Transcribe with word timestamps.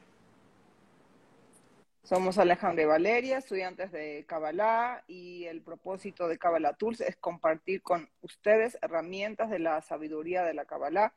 Somos 2.04 2.38
Alejandra 2.38 2.84
y 2.84 2.86
Valeria, 2.86 3.38
estudiantes 3.38 3.94
de 3.94 4.26
Kabbalah, 4.28 5.06
y 5.08 5.46
el 5.46 5.62
propósito 5.62 6.28
de 6.28 6.38
Kabbalah 6.38 6.74
Tools 6.74 7.00
es 7.00 7.16
compartir 7.16 7.82
con 7.82 8.10
ustedes 8.22 8.78
herramientas 8.82 9.50
de 9.50 9.60
la 9.60 9.82
sabiduría 9.82 10.44
de 10.44 10.54
la 10.54 10.66
Kabbalah 10.66 11.14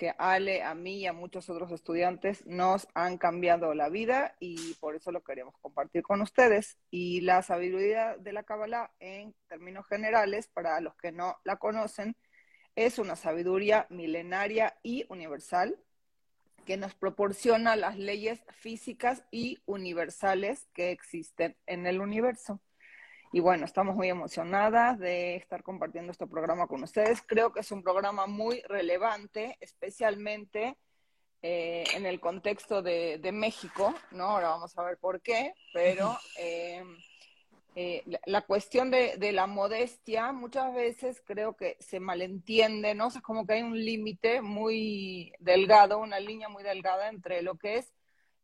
que 0.00 0.14
Ale, 0.16 0.62
a 0.62 0.74
mí 0.74 1.00
y 1.00 1.06
a 1.06 1.12
muchos 1.12 1.50
otros 1.50 1.70
estudiantes 1.72 2.46
nos 2.46 2.88
han 2.94 3.18
cambiado 3.18 3.74
la 3.74 3.90
vida 3.90 4.34
y 4.40 4.72
por 4.80 4.96
eso 4.96 5.12
lo 5.12 5.22
queremos 5.22 5.54
compartir 5.60 6.02
con 6.02 6.22
ustedes. 6.22 6.78
Y 6.90 7.20
la 7.20 7.42
sabiduría 7.42 8.16
de 8.16 8.32
la 8.32 8.42
Kabbalah, 8.42 8.90
en 8.98 9.34
términos 9.46 9.86
generales, 9.86 10.48
para 10.48 10.80
los 10.80 10.96
que 10.96 11.12
no 11.12 11.36
la 11.44 11.56
conocen, 11.56 12.16
es 12.76 12.98
una 12.98 13.14
sabiduría 13.14 13.86
milenaria 13.90 14.74
y 14.82 15.04
universal 15.10 15.78
que 16.64 16.78
nos 16.78 16.94
proporciona 16.94 17.76
las 17.76 17.98
leyes 17.98 18.42
físicas 18.48 19.22
y 19.30 19.58
universales 19.66 20.66
que 20.72 20.92
existen 20.92 21.58
en 21.66 21.86
el 21.86 22.00
universo. 22.00 22.58
Y 23.32 23.38
bueno, 23.38 23.64
estamos 23.64 23.94
muy 23.94 24.08
emocionadas 24.08 24.98
de 24.98 25.36
estar 25.36 25.62
compartiendo 25.62 26.10
este 26.10 26.26
programa 26.26 26.66
con 26.66 26.82
ustedes. 26.82 27.22
Creo 27.22 27.52
que 27.52 27.60
es 27.60 27.70
un 27.70 27.82
programa 27.82 28.26
muy 28.26 28.60
relevante, 28.62 29.56
especialmente 29.60 30.76
eh, 31.42 31.84
en 31.94 32.06
el 32.06 32.18
contexto 32.18 32.82
de, 32.82 33.30
México, 33.32 33.94
¿no? 34.10 34.24
Ahora 34.24 34.48
vamos 34.48 34.76
a 34.76 34.82
ver 34.82 34.98
por 34.98 35.22
qué, 35.22 35.54
pero 35.72 36.18
eh, 36.38 36.82
eh, 37.76 38.02
la, 38.26 38.42
cuestión 38.42 38.90
de, 38.90 39.16
de, 39.16 39.30
la 39.30 39.46
modestia 39.46 40.32
muchas 40.32 40.74
veces 40.74 41.22
creo 41.24 41.56
que 41.56 41.76
se 41.78 42.00
malentiende, 42.00 42.96
¿no? 42.96 43.06
O 43.06 43.10
sea, 43.10 43.22
como 43.22 43.46
que 43.46 43.54
hay 43.54 43.62
un 43.62 43.78
límite 43.78 44.42
muy 44.42 45.32
delgado, 45.38 45.98
una 45.98 46.18
línea 46.18 46.48
muy 46.48 46.64
delgada 46.64 47.08
entre 47.08 47.42
lo 47.42 47.54
que 47.54 47.76
es 47.76 47.92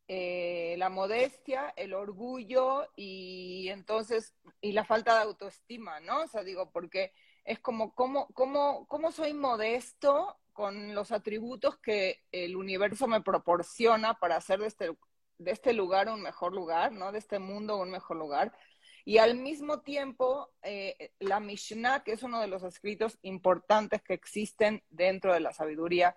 eh, 0.09 0.77
la 0.79 0.89
modestia, 0.89 1.73
el 1.77 1.93
orgullo 1.93 2.89
y 2.95 3.69
entonces, 3.71 4.35
y 4.61 4.73
la 4.73 4.85
falta 4.85 5.17
de 5.17 5.23
autoestima, 5.23 5.99
¿no? 6.01 6.23
O 6.23 6.29
sea, 6.29 6.45
digo, 6.45 6.71
porque 6.71 7.13
es 7.45 7.59
como, 7.59 7.95
¿cómo, 7.95 8.29
cómo, 8.29 8.87
cómo 8.87 9.11
soy 9.11 9.35
modesto 9.35 10.39
con 10.53 10.95
los 10.95 11.13
atributos 11.13 11.79
que 11.79 12.23
el 12.31 12.57
universo 12.57 13.09
me 13.09 13.21
proporciona 13.21 14.15
para 14.15 14.37
hacer 14.37 14.61
de 14.61 14.69
este, 14.69 14.97
de 15.39 15.51
este 15.51 15.73
lugar 15.73 16.09
un 16.09 16.23
mejor 16.23 16.55
lugar, 16.55 16.93
¿no? 16.93 17.11
De 17.11 17.19
este 17.19 17.39
mundo 17.39 17.77
un 17.77 17.91
mejor 17.91 18.17
lugar. 18.17 18.53
Y 19.05 19.19
al 19.19 19.37
mismo 19.37 19.81
tiempo, 19.81 20.51
eh, 20.63 21.13
la 21.21 21.41
Mishnah, 21.41 22.03
que 22.03 22.13
es 22.13 22.23
uno 22.23 22.41
de 22.41 22.49
los 22.49 22.63
escritos 22.63 23.19
importantes 23.23 24.03
que 24.03 24.15
existen 24.15 24.83
dentro 24.91 25.33
de 25.33 25.41
la 25.41 25.53
sabiduría 25.53 26.17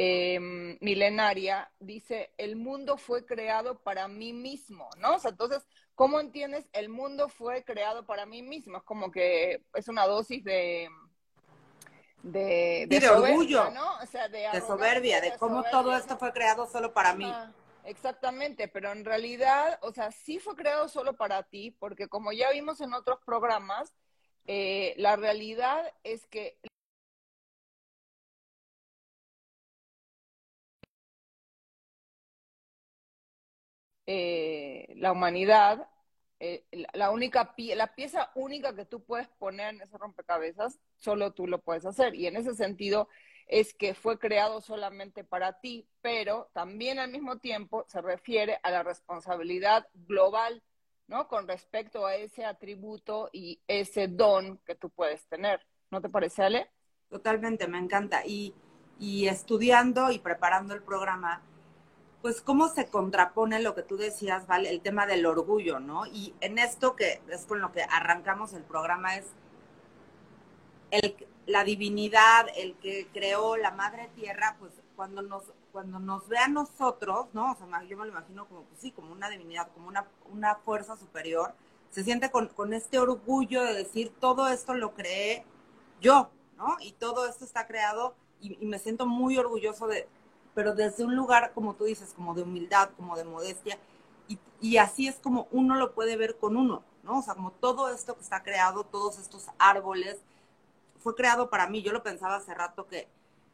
Em, 0.00 0.78
milenaria, 0.80 1.68
dice, 1.80 2.32
el 2.38 2.54
mundo 2.54 2.98
fue 2.98 3.26
creado 3.26 3.80
para 3.80 4.06
mí 4.06 4.32
mismo, 4.32 4.88
¿no? 4.98 5.16
O 5.16 5.18
sea, 5.18 5.32
entonces, 5.32 5.66
¿cómo 5.96 6.20
entiendes? 6.20 6.68
El 6.72 6.88
mundo 6.88 7.28
fue 7.28 7.64
creado 7.64 8.06
para 8.06 8.24
mí 8.24 8.40
mismo. 8.40 8.76
Es 8.76 8.84
como 8.84 9.10
que 9.10 9.64
es 9.74 9.88
una 9.88 10.06
dosis 10.06 10.44
de... 10.44 10.88
De, 12.22 12.86
de, 12.88 13.08
orgullo, 13.08 13.70
¿no? 13.70 13.96
O 14.00 14.06
sea, 14.06 14.28
de, 14.28 14.48
soberbia, 14.60 15.20
de, 15.20 15.36
cómo 15.36 15.64
todo 15.64 15.96
esto 15.96 16.16
fue 16.16 16.32
creado 16.32 16.66
solo 16.66 16.92
para 16.92 17.14
mí. 17.14 17.32
exactamente, 17.84 18.68
pero 18.68 18.92
en 18.92 19.04
realidad, 19.04 19.78
o 19.82 19.92
sea, 19.92 20.12
sí 20.12 20.38
fue 20.38 20.54
creado 20.54 20.88
solo 20.88 21.16
para 21.16 21.44
ti, 21.44 21.70
porque 21.70 22.08
como 22.08 22.32
ya 22.32 22.50
vimos 22.50 22.80
en 22.80 22.92
otros 22.92 23.18
programas, 23.24 23.92
eh, 24.46 24.94
la 24.96 25.16
realidad 25.16 25.92
es 26.02 26.26
que 26.26 26.58
Eh, 34.10 34.94
la 34.96 35.12
humanidad, 35.12 35.86
eh, 36.40 36.64
la, 36.94 37.10
única 37.10 37.54
la 37.58 37.94
pieza 37.94 38.30
única 38.34 38.74
que 38.74 38.86
tú 38.86 39.04
puedes 39.04 39.28
poner 39.28 39.74
en 39.74 39.82
ese 39.82 39.98
rompecabezas, 39.98 40.80
solo 40.96 41.34
tú 41.34 41.46
lo 41.46 41.60
puedes 41.60 41.84
hacer. 41.84 42.14
Y 42.14 42.26
en 42.26 42.36
ese 42.36 42.54
sentido 42.54 43.10
es 43.48 43.74
que 43.74 43.92
fue 43.92 44.18
creado 44.18 44.62
solamente 44.62 45.24
para 45.24 45.60
ti, 45.60 45.86
pero 46.00 46.48
también 46.54 46.98
al 46.98 47.10
mismo 47.10 47.36
tiempo 47.36 47.84
se 47.86 48.00
refiere 48.00 48.58
a 48.62 48.70
la 48.70 48.82
responsabilidad 48.82 49.86
global, 49.92 50.62
¿no? 51.06 51.28
Con 51.28 51.46
respecto 51.46 52.06
a 52.06 52.14
ese 52.14 52.46
atributo 52.46 53.28
y 53.30 53.60
ese 53.68 54.08
don 54.08 54.56
que 54.64 54.74
tú 54.74 54.88
puedes 54.88 55.26
tener. 55.26 55.66
¿No 55.90 56.00
te 56.00 56.08
parece, 56.08 56.44
Ale? 56.44 56.70
Totalmente, 57.10 57.68
me 57.68 57.76
encanta. 57.76 58.24
Y, 58.24 58.54
y 58.98 59.26
estudiando 59.26 60.10
y 60.10 60.18
preparando 60.18 60.72
el 60.72 60.82
programa, 60.82 61.42
pues 62.22 62.40
cómo 62.40 62.68
se 62.68 62.86
contrapone 62.88 63.60
lo 63.60 63.74
que 63.74 63.82
tú 63.82 63.96
decías, 63.96 64.46
¿vale? 64.46 64.70
El 64.70 64.80
tema 64.80 65.06
del 65.06 65.24
orgullo, 65.26 65.78
¿no? 65.78 66.06
Y 66.06 66.34
en 66.40 66.58
esto 66.58 66.96
que 66.96 67.20
es 67.28 67.46
con 67.46 67.60
lo 67.60 67.72
que 67.72 67.82
arrancamos 67.82 68.52
el 68.54 68.64
programa 68.64 69.16
es 69.16 69.26
el, 70.90 71.14
la 71.46 71.64
divinidad, 71.64 72.46
el 72.56 72.74
que 72.76 73.08
creó 73.12 73.56
la 73.56 73.70
madre 73.70 74.10
tierra, 74.16 74.56
pues 74.58 74.72
cuando 74.96 75.22
nos, 75.22 75.44
cuando 75.70 76.00
nos 76.00 76.26
ve 76.28 76.38
a 76.38 76.48
nosotros, 76.48 77.28
¿no? 77.34 77.52
O 77.52 77.56
sea, 77.56 77.82
yo 77.84 77.96
me 77.96 78.04
lo 78.04 78.10
imagino 78.10 78.46
como, 78.46 78.62
pues 78.62 78.80
sí, 78.80 78.90
como 78.90 79.12
una 79.12 79.30
divinidad, 79.30 79.70
como 79.72 79.86
una, 79.88 80.06
una 80.32 80.56
fuerza 80.56 80.96
superior, 80.96 81.54
se 81.90 82.02
siente 82.02 82.30
con, 82.30 82.48
con 82.48 82.74
este 82.74 82.98
orgullo 82.98 83.62
de 83.62 83.74
decir, 83.74 84.12
todo 84.20 84.48
esto 84.48 84.74
lo 84.74 84.94
creé 84.94 85.44
yo, 86.00 86.30
¿no? 86.56 86.76
Y 86.80 86.92
todo 86.92 87.28
esto 87.28 87.44
está 87.44 87.66
creado 87.66 88.14
y 88.40 88.66
me 88.66 88.78
siento 88.78 89.06
muy 89.06 89.36
orgulloso 89.36 89.88
de, 89.88 90.08
pero 90.58 90.74
desde 90.74 91.04
un 91.04 91.14
lugar, 91.14 91.52
como 91.54 91.74
tú 91.74 91.84
dices, 91.84 92.12
como 92.14 92.34
de 92.34 92.42
humildad, 92.42 92.90
como 92.96 93.16
de 93.16 93.22
modestia, 93.22 93.78
y, 94.60 94.76
así 94.78 95.06
es 95.06 95.20
como 95.20 95.46
uno 95.52 95.76
lo 95.76 95.94
puede 95.94 96.16
ver 96.16 96.36
con 96.36 96.56
uno, 96.56 96.82
¿no? 97.04 97.20
O 97.20 97.22
sea, 97.22 97.36
como 97.36 97.52
todo 97.52 97.90
esto 97.94 98.16
que 98.16 98.22
está 98.22 98.42
creado, 98.42 98.82
todos 98.82 99.20
estos 99.20 99.46
árboles, 99.56 100.16
fue 100.98 101.14
creado 101.14 101.48
para 101.48 101.68
mí. 101.68 101.80
Yo 101.82 101.92
lo 101.92 102.02
pensaba 102.02 102.34
hace 102.34 102.54
rato 102.54 102.88
que, 102.88 103.06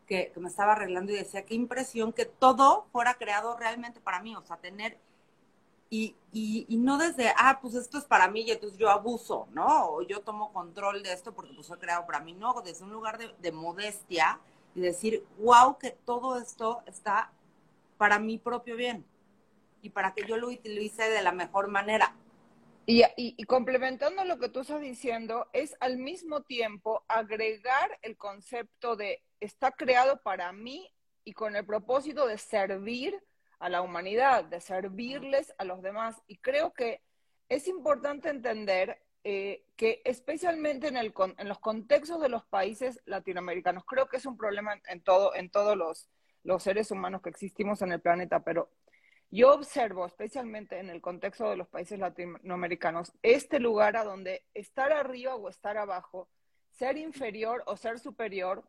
que, 0.06 0.32
me 0.36 0.48
estaba 0.48 0.72
arreglando 0.72 1.12
y 1.12 1.16
decía, 1.16 1.44
qué 1.44 1.54
impresión 1.54 2.10
que 2.10 2.24
todo 2.24 2.86
fuera 2.90 3.12
creado 3.18 3.54
realmente 3.54 4.00
para 4.00 4.22
mí, 4.22 4.34
o 4.34 4.42
sea, 4.42 4.56
tener 4.56 4.96
Y, 5.90 6.16
y, 6.32 6.64
y, 6.70 6.78
no 6.78 6.96
desde, 6.96 7.34
ah, 7.36 7.58
pues 7.60 7.74
esto 7.74 7.98
es 7.98 8.04
para 8.06 8.28
mí 8.28 8.40
y 8.40 8.50
entonces 8.52 8.78
yo 8.78 8.88
abuso, 8.88 9.46
¿no? 9.52 9.90
O 9.90 10.00
yo 10.00 10.22
tomo 10.22 10.54
control 10.54 11.02
de 11.02 11.12
esto 11.12 11.34
porque 11.34 11.52
pues 11.52 11.68
he 11.68 11.76
creado 11.76 12.06
para 12.06 12.20
mí. 12.20 12.32
No, 12.32 12.62
desde 12.62 12.82
un 12.82 12.92
lugar 12.92 13.18
de, 13.18 13.34
de 13.40 13.52
modestia 13.52 14.40
y 14.74 14.80
decir, 14.80 15.24
wow, 15.38 15.78
que 15.78 15.90
todo 15.90 16.38
esto 16.38 16.82
está 16.86 17.32
para 17.96 18.18
mi 18.18 18.38
propio 18.38 18.76
bien 18.76 19.04
y 19.82 19.90
para 19.90 20.14
que 20.14 20.26
yo 20.26 20.36
lo 20.36 20.48
utilice 20.48 21.08
de 21.10 21.22
la 21.22 21.32
mejor 21.32 21.68
manera. 21.68 22.14
Y, 22.86 23.44
complementando 23.46 24.24
lo 24.24 24.38
que 24.38 24.50
tú 24.50 24.60
estás 24.60 24.80
diciendo, 24.80 25.48
es 25.52 25.74
al 25.80 25.96
mismo 25.96 26.42
tiempo 26.42 27.02
agregar 27.08 27.98
el 28.02 28.16
concepto 28.16 28.94
de 28.94 29.22
está 29.40 29.70
creado 29.72 30.20
para 30.22 30.52
mí 30.52 30.92
y 31.24 31.32
con 31.32 31.56
el 31.56 31.64
propósito 31.64 32.26
de 32.26 32.36
servir 32.36 33.22
a 33.58 33.70
la 33.70 33.80
humanidad, 33.80 34.44
de 34.44 34.60
servirles 34.60 35.54
a 35.56 35.64
los 35.64 35.80
demás. 35.80 36.20
Y 36.26 36.36
creo 36.36 36.74
que 36.74 37.00
es 37.48 37.68
importante 37.68 38.28
entender 38.28 39.02
eh, 39.26 39.64
que 39.74 40.02
especialmente 40.04 40.88
en, 40.88 41.48
los 41.48 41.58
contextos 41.58 42.20
de 42.20 42.28
los 42.28 42.44
países 42.44 43.00
latinoamericanos, 43.06 43.86
creo 43.86 44.06
que 44.06 44.18
es 44.18 44.26
un 44.26 44.36
problema 44.36 44.78
en, 44.86 45.00
todo, 45.00 45.34
en 45.34 45.48
todos 45.48 45.78
los, 45.78 46.62
seres 46.62 46.90
humanos 46.90 47.22
que 47.22 47.30
existimos 47.30 47.80
en 47.80 47.92
el 47.92 48.02
planeta, 48.02 48.40
pero 48.44 48.68
yo 49.30 49.54
observo, 49.54 50.04
especialmente 50.04 50.78
en 50.78 50.90
el 50.90 51.00
contexto 51.00 51.48
de 51.48 51.56
los 51.56 51.68
países 51.68 51.98
latinoamericanos, 51.98 53.12
este 53.22 53.60
lugar 53.60 53.96
a 53.96 54.04
donde 54.04 54.44
estar 54.52 54.92
arriba 54.92 55.34
o 55.36 55.48
estar 55.48 55.78
abajo, 55.78 56.28
ser 56.68 56.98
inferior 56.98 57.62
o 57.64 57.78
ser 57.78 57.98
superior, 57.98 58.62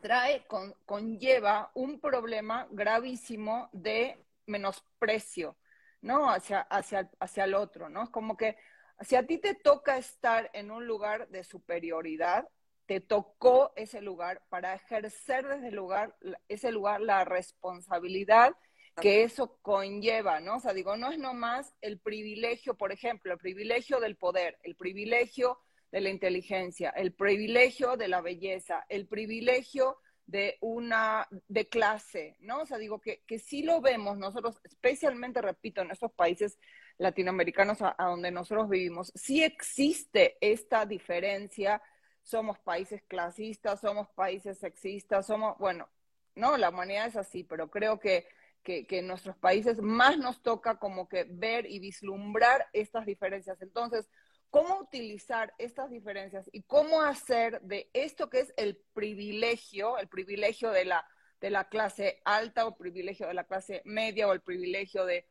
trae, 0.00 0.46
con, 0.46 0.72
conlleva 0.86 1.70
un 1.74 2.00
problema 2.00 2.66
gravísimo 2.70 3.68
de 3.72 4.24
menosprecio, 4.46 5.58
¿no? 6.00 6.30
Hacia, 6.30 6.62
hacia, 6.62 7.10
hacia 7.20 7.44
el 7.44 7.54
otro, 7.54 7.90
¿no? 7.90 8.04
Es 8.04 8.10
como 8.10 8.34
que 8.34 8.56
si 9.00 9.16
a 9.16 9.26
ti 9.26 9.38
te 9.38 9.54
toca 9.54 9.98
estar 9.98 10.50
en 10.52 10.70
un 10.70 10.86
lugar 10.86 11.28
de 11.28 11.44
superioridad, 11.44 12.48
te 12.86 13.00
tocó 13.00 13.72
ese 13.76 14.00
lugar 14.00 14.42
para 14.48 14.74
ejercer 14.74 15.46
desde 15.46 15.70
lugar, 15.70 16.16
ese 16.48 16.72
lugar 16.72 17.00
la 17.00 17.24
responsabilidad 17.24 18.54
que 19.00 19.22
eso 19.22 19.58
conlleva, 19.62 20.40
¿no? 20.40 20.56
O 20.56 20.60
sea, 20.60 20.72
digo, 20.72 20.96
no 20.96 21.10
es 21.10 21.18
nomás 21.18 21.72
el 21.80 22.00
privilegio, 22.00 22.74
por 22.74 22.90
ejemplo, 22.90 23.32
el 23.32 23.38
privilegio 23.38 24.00
del 24.00 24.16
poder, 24.16 24.58
el 24.62 24.74
privilegio 24.74 25.58
de 25.92 26.00
la 26.00 26.10
inteligencia, 26.10 26.90
el 26.90 27.12
privilegio 27.12 27.96
de 27.96 28.08
la 28.08 28.20
belleza, 28.20 28.84
el 28.88 29.06
privilegio 29.06 29.98
de 30.26 30.58
una, 30.60 31.26
de 31.48 31.68
clase, 31.68 32.36
¿no? 32.40 32.62
O 32.62 32.66
sea, 32.66 32.76
digo 32.76 33.00
que, 33.00 33.22
que 33.26 33.38
sí 33.38 33.62
lo 33.62 33.80
vemos 33.80 34.18
nosotros, 34.18 34.60
especialmente, 34.64 35.40
repito, 35.40 35.80
en 35.80 35.90
estos 35.90 36.12
países 36.12 36.58
latinoamericanos 36.98 37.78
a, 37.80 37.94
donde 37.98 38.30
nosotros 38.30 38.68
vivimos, 38.68 39.12
sí 39.14 39.42
existe 39.42 40.36
esta 40.40 40.84
diferencia, 40.84 41.80
somos 42.22 42.58
países 42.58 43.02
clasistas, 43.08 43.80
somos 43.80 44.08
países 44.10 44.58
sexistas, 44.58 45.26
somos, 45.26 45.56
bueno, 45.58 45.88
no, 46.34 46.56
la 46.56 46.68
humanidad 46.68 47.06
es 47.06 47.16
así, 47.16 47.44
pero 47.44 47.70
creo 47.70 47.98
que 47.98 48.26
que, 48.62 48.98
en 48.98 49.06
nuestros 49.06 49.36
países 49.36 49.80
más 49.80 50.18
nos 50.18 50.42
toca 50.42 50.78
como 50.78 51.08
que 51.08 51.24
ver 51.28 51.70
y 51.70 51.78
vislumbrar 51.78 52.66
estas 52.72 53.06
diferencias. 53.06 53.60
Entonces, 53.62 54.08
¿cómo 54.50 54.78
utilizar 54.78 55.54
estas 55.58 55.90
diferencias 55.90 56.48
y 56.52 56.62
cómo 56.62 57.02
hacer 57.02 57.60
de 57.62 57.90
esto 57.94 58.28
que 58.28 58.40
es 58.40 58.52
el 58.56 58.76
privilegio, 58.92 59.98
el 59.98 60.08
privilegio 60.08 60.70
de 60.70 60.84
la, 60.84 61.06
de 61.40 61.50
la 61.50 61.68
clase 61.68 62.20
alta 62.24 62.66
o 62.66 62.76
privilegio 62.76 63.26
de 63.26 63.34
la 63.34 63.44
clase 63.44 63.82
media 63.84 64.28
o 64.28 64.32
el 64.32 64.42
privilegio 64.42 65.04
de, 65.06 65.26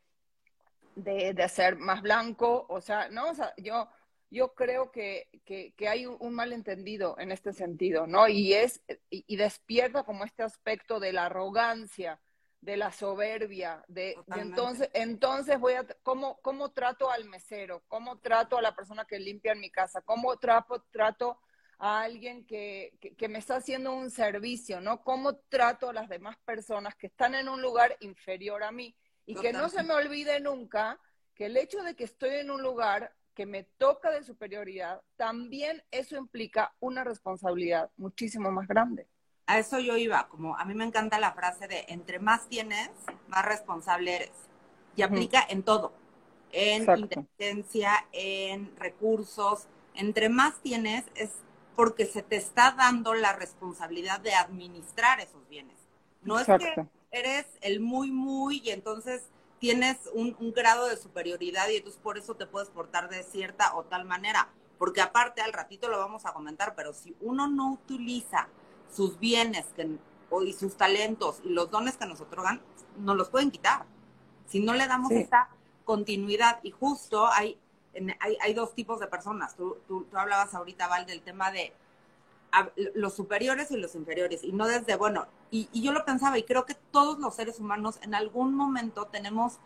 de, 0.98 1.50
ser 1.50 1.78
más 1.78 2.02
blanco? 2.02 2.66
O 2.70 2.82
sea, 2.82 3.10
¿no? 3.10 3.30
O 3.30 3.34
sea, 3.34 3.54
yo 3.58 3.88
yo 4.30 4.54
creo 4.54 4.92
que, 4.92 5.30
que, 5.46 5.88
hay 5.88 6.06
un, 6.06 6.34
malentendido 6.34 7.16
en 7.18 7.32
este 7.32 7.54
sentido, 7.54 8.08
¿no? 8.08 8.28
Y 8.28 8.54
es, 8.54 8.82
y, 9.10 9.36
despierta 9.38 10.04
como 10.04 10.26
este 10.26 10.44
aspecto 10.44 11.00
de 11.00 11.14
la 11.14 11.28
arrogancia, 11.28 12.20
de 12.60 12.76
la 12.76 12.92
soberbia, 12.92 13.86
de, 13.88 14.18
entonces, 14.36 14.90
entonces 14.94 15.60
voy 15.60 15.74
a, 15.74 15.88
¿cómo, 16.04 16.42
¿cómo 16.42 16.72
trato 16.72 17.10
al 17.10 17.26
mesero? 17.26 17.84
¿Cómo 17.88 18.20
trato 18.20 18.58
a 18.58 18.62
la 18.62 18.76
persona 18.76 19.06
que 19.06 19.20
limpia 19.20 19.54
en 19.54 19.62
mi 19.62 19.70
casa? 19.70 20.02
¿Cómo 20.02 20.36
trato, 20.38 20.84
trato 20.92 21.40
a 21.78 22.02
alguien 22.02 22.46
que, 22.46 22.98
que, 23.18 23.30
me 23.30 23.38
está 23.38 23.58
haciendo 23.58 23.94
un 23.94 24.12
servicio? 24.12 24.82
¿no? 24.82 25.04
¿Cómo 25.04 25.38
trato 25.48 25.90
a 25.90 25.94
las 25.94 26.10
demás 26.10 26.36
personas 26.44 26.96
que 26.96 27.08
están 27.08 27.36
en 27.36 27.48
un 27.48 27.62
lugar 27.62 27.96
inferior 28.02 28.64
a 28.64 28.72
mí? 28.72 28.94
Y 29.28 29.36
que 29.36 29.54
no 29.54 29.70
se 29.70 29.84
me 29.84 29.94
olvide 29.94 30.40
nunca 30.40 31.00
que 31.36 31.46
el 31.46 31.58
hecho 31.58 31.84
de 31.84 31.96
que 31.96 32.06
estoy 32.06 32.36
en 32.36 32.50
un 32.50 32.64
lugar 32.64 33.14
que 33.36 33.46
me 33.46 33.64
toca 33.64 34.10
de 34.10 34.24
superioridad, 34.24 35.04
también 35.16 35.84
eso 35.92 36.18
implica 36.18 36.74
una 36.80 37.04
responsabilidad 37.04 37.92
muchísimo 37.98 38.52
más 38.52 38.68
grande 38.68 39.08
a 39.48 39.60
eso 39.60 39.80
yo 39.80 39.98
iba, 39.98 40.28
como 40.28 40.56
a 40.58 40.66
mí 40.66 40.76
me 40.76 40.84
encanta 40.84 41.20
la 41.20 41.32
frase 41.32 41.68
de 41.68 41.86
entre 41.88 42.20
más 42.20 42.48
tienes, 42.48 42.92
más 43.30 43.46
responsable 43.46 44.16
eres. 44.16 44.32
Y 44.96 45.04
aplica 45.04 45.46
en 45.48 45.64
todo, 45.64 45.94
en 46.52 46.82
inteligencia, 46.98 48.08
en 48.12 48.76
recursos. 48.78 49.68
Entre 49.94 50.28
más 50.28 50.60
tienes 50.62 51.06
es 51.16 51.32
porque 51.76 52.06
se 52.06 52.24
te 52.24 52.36
está 52.36 52.72
dando 52.72 53.14
la 53.14 53.34
responsabilidad 53.34 54.20
de 54.20 54.34
administrar 54.34 55.20
esos 55.20 55.48
bienes. 55.48 55.78
No 56.24 56.40
es 56.40 56.48
que 56.48 56.88
eres 57.20 57.46
el 57.62 57.80
muy, 57.80 58.12
muy 58.12 58.62
y 58.64 58.72
entonces 58.72 59.24
tienes 59.60 59.98
un, 60.14 60.36
un 60.40 60.52
grado 60.52 60.88
de 60.88 60.98
superioridad 60.98 61.68
y 61.70 61.78
entonces 61.78 62.00
por 62.02 62.18
eso 62.18 62.36
te 62.36 62.46
puedes 62.46 62.70
portar 62.70 63.10
de 63.10 63.24
cierta 63.24 63.76
o 63.76 63.84
tal 63.84 64.06
manera. 64.06 64.50
Porque 64.78 65.02
aparte, 65.02 65.42
al 65.42 65.54
ratito 65.54 65.90
lo 65.90 65.98
vamos 65.98 66.26
a 66.26 66.34
comentar, 66.34 66.76
pero 66.76 66.94
si 66.94 67.16
uno 67.22 67.48
no 67.48 67.72
utiliza 67.72 68.48
sus 68.92 69.20
bienes 69.20 69.66
que, 69.76 69.98
y 70.46 70.54
sus 70.54 70.78
talentos 70.78 71.42
y 71.44 71.50
los 71.50 71.72
dones 71.72 71.98
que 71.98 72.06
nos 72.06 72.22
otorgan, 72.22 72.62
nos 72.98 73.18
los 73.18 73.30
pueden 73.30 73.52
quitar. 73.52 73.86
Si 74.46 74.60
no 74.60 74.74
le 74.74 74.88
damos 74.88 75.12
esta 75.12 75.50
continuidad 75.84 76.60
y 76.64 76.72
justo 76.72 77.28
hay, 77.28 77.58
hay, 78.20 78.38
hay, 78.42 78.54
dos 78.54 78.76
tipos 78.76 79.00
de 79.00 79.08
personas. 79.08 79.56
Tú, 79.56 79.78
tú, 79.88 80.06
tú, 80.06 80.18
hablabas 80.18 80.54
ahorita, 80.54 80.88
Val, 80.88 81.06
del 81.06 81.22
tema 81.22 81.52
de 81.52 81.74
los 82.96 83.14
superiores 83.14 83.72
y 83.72 83.78
los 83.78 83.96
inferiores, 83.96 84.44
y 84.44 84.52
no 84.52 84.68
desde, 84.68 84.96
bueno, 84.96 85.28
y, 85.52 85.70
yo 85.82 85.92
lo 85.92 86.06
pensaba 86.06 86.38
y 86.38 86.44
creo 86.44 86.66
que 86.66 86.76
todos 86.76 87.20
los 87.20 87.36
seres 87.36 87.60
humanos 87.60 88.00
en 88.02 88.16
algún 88.16 88.54
momento 88.56 89.06
tenemos 89.08 89.60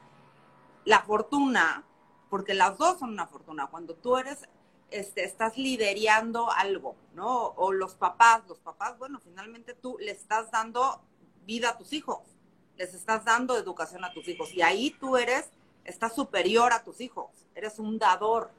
la 0.85 1.01
fortuna, 1.01 1.83
porque 2.29 2.53
las 2.53 2.77
dos 2.77 2.99
son 2.99 3.11
una 3.11 3.27
fortuna, 3.27 3.67
cuando 3.67 3.95
tú 3.95 4.17
eres 4.17 4.47
este, 4.89 5.23
estás 5.23 5.57
liderando 5.57 6.51
algo, 6.51 6.95
¿no? 7.13 7.53
O 7.55 7.71
los 7.71 7.95
papás, 7.95 8.41
los 8.47 8.59
papás, 8.59 8.97
bueno, 8.97 9.19
finalmente 9.23 9.73
tú 9.73 9.97
le 9.99 10.11
estás 10.11 10.51
dando 10.51 11.01
vida 11.45 11.69
a 11.69 11.77
tus 11.77 11.93
hijos, 11.93 12.19
les 12.77 12.93
estás 12.93 13.23
dando 13.23 13.57
educación 13.57 14.03
a 14.03 14.13
tus 14.13 14.27
hijos 14.27 14.53
y 14.53 14.61
ahí 14.61 14.91
tú 14.99 15.17
eres, 15.17 15.49
estás 15.85 16.13
superior 16.13 16.73
a 16.73 16.83
tus 16.83 16.99
hijos, 16.99 17.29
eres 17.55 17.79
un 17.79 17.99
dador. 17.99 18.51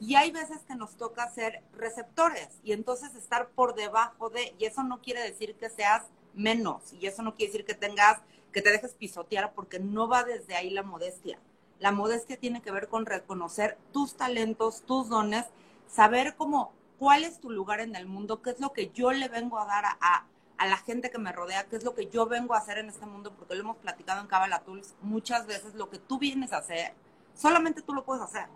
Y 0.00 0.16
hay 0.16 0.30
veces 0.30 0.58
que 0.66 0.74
nos 0.74 0.96
toca 0.96 1.30
ser 1.30 1.62
receptores 1.72 2.48
y 2.62 2.72
entonces 2.72 3.14
estar 3.14 3.48
por 3.50 3.74
debajo 3.74 4.28
de, 4.30 4.54
y 4.58 4.64
eso 4.64 4.82
no 4.82 5.00
quiere 5.00 5.22
decir 5.22 5.54
que 5.54 5.70
seas 5.70 6.02
menos, 6.34 6.92
y 6.94 7.06
eso 7.06 7.22
no 7.22 7.34
quiere 7.34 7.52
decir 7.52 7.66
que 7.66 7.74
tengas, 7.74 8.20
que 8.52 8.60
te 8.60 8.70
dejes 8.70 8.94
pisotear, 8.94 9.52
porque 9.54 9.78
no 9.78 10.08
va 10.08 10.24
desde 10.24 10.56
ahí 10.56 10.70
la 10.70 10.82
modestia. 10.82 11.38
La 11.78 11.92
modestia 11.92 12.38
tiene 12.38 12.62
que 12.62 12.70
ver 12.70 12.88
con 12.88 13.06
reconocer 13.06 13.78
tus 13.92 14.14
talentos, 14.14 14.82
tus 14.82 15.08
dones 15.08 15.46
saber 15.88 16.34
cómo, 16.36 16.72
cuál 16.98 17.24
es 17.24 17.40
tu 17.40 17.50
lugar 17.50 17.80
en 17.80 17.94
el 17.94 18.06
mundo, 18.06 18.42
qué 18.42 18.50
es 18.50 18.60
lo 18.60 18.72
que 18.72 18.90
yo 18.90 19.12
le 19.12 19.28
vengo 19.28 19.58
a 19.58 19.66
dar 19.66 19.84
a, 19.84 20.26
a, 20.58 20.66
la 20.66 20.76
gente 20.78 21.10
que 21.10 21.18
me 21.18 21.32
rodea, 21.32 21.68
qué 21.68 21.76
es 21.76 21.84
lo 21.84 21.94
que 21.94 22.08
yo 22.08 22.26
vengo 22.26 22.54
a 22.54 22.58
hacer 22.58 22.78
en 22.78 22.88
este 22.88 23.06
mundo, 23.06 23.32
porque 23.36 23.54
lo 23.54 23.60
hemos 23.60 23.76
platicado 23.76 24.20
en 24.20 24.64
Tools 24.64 24.94
muchas 25.02 25.46
veces, 25.46 25.74
lo 25.74 25.90
que 25.90 25.98
tú 25.98 26.18
vienes 26.18 26.52
a 26.52 26.58
hacer, 26.58 26.94
solamente 27.34 27.82
tú 27.82 27.92
lo 27.92 28.04
puedes 28.04 28.22
hacer. 28.22 28.46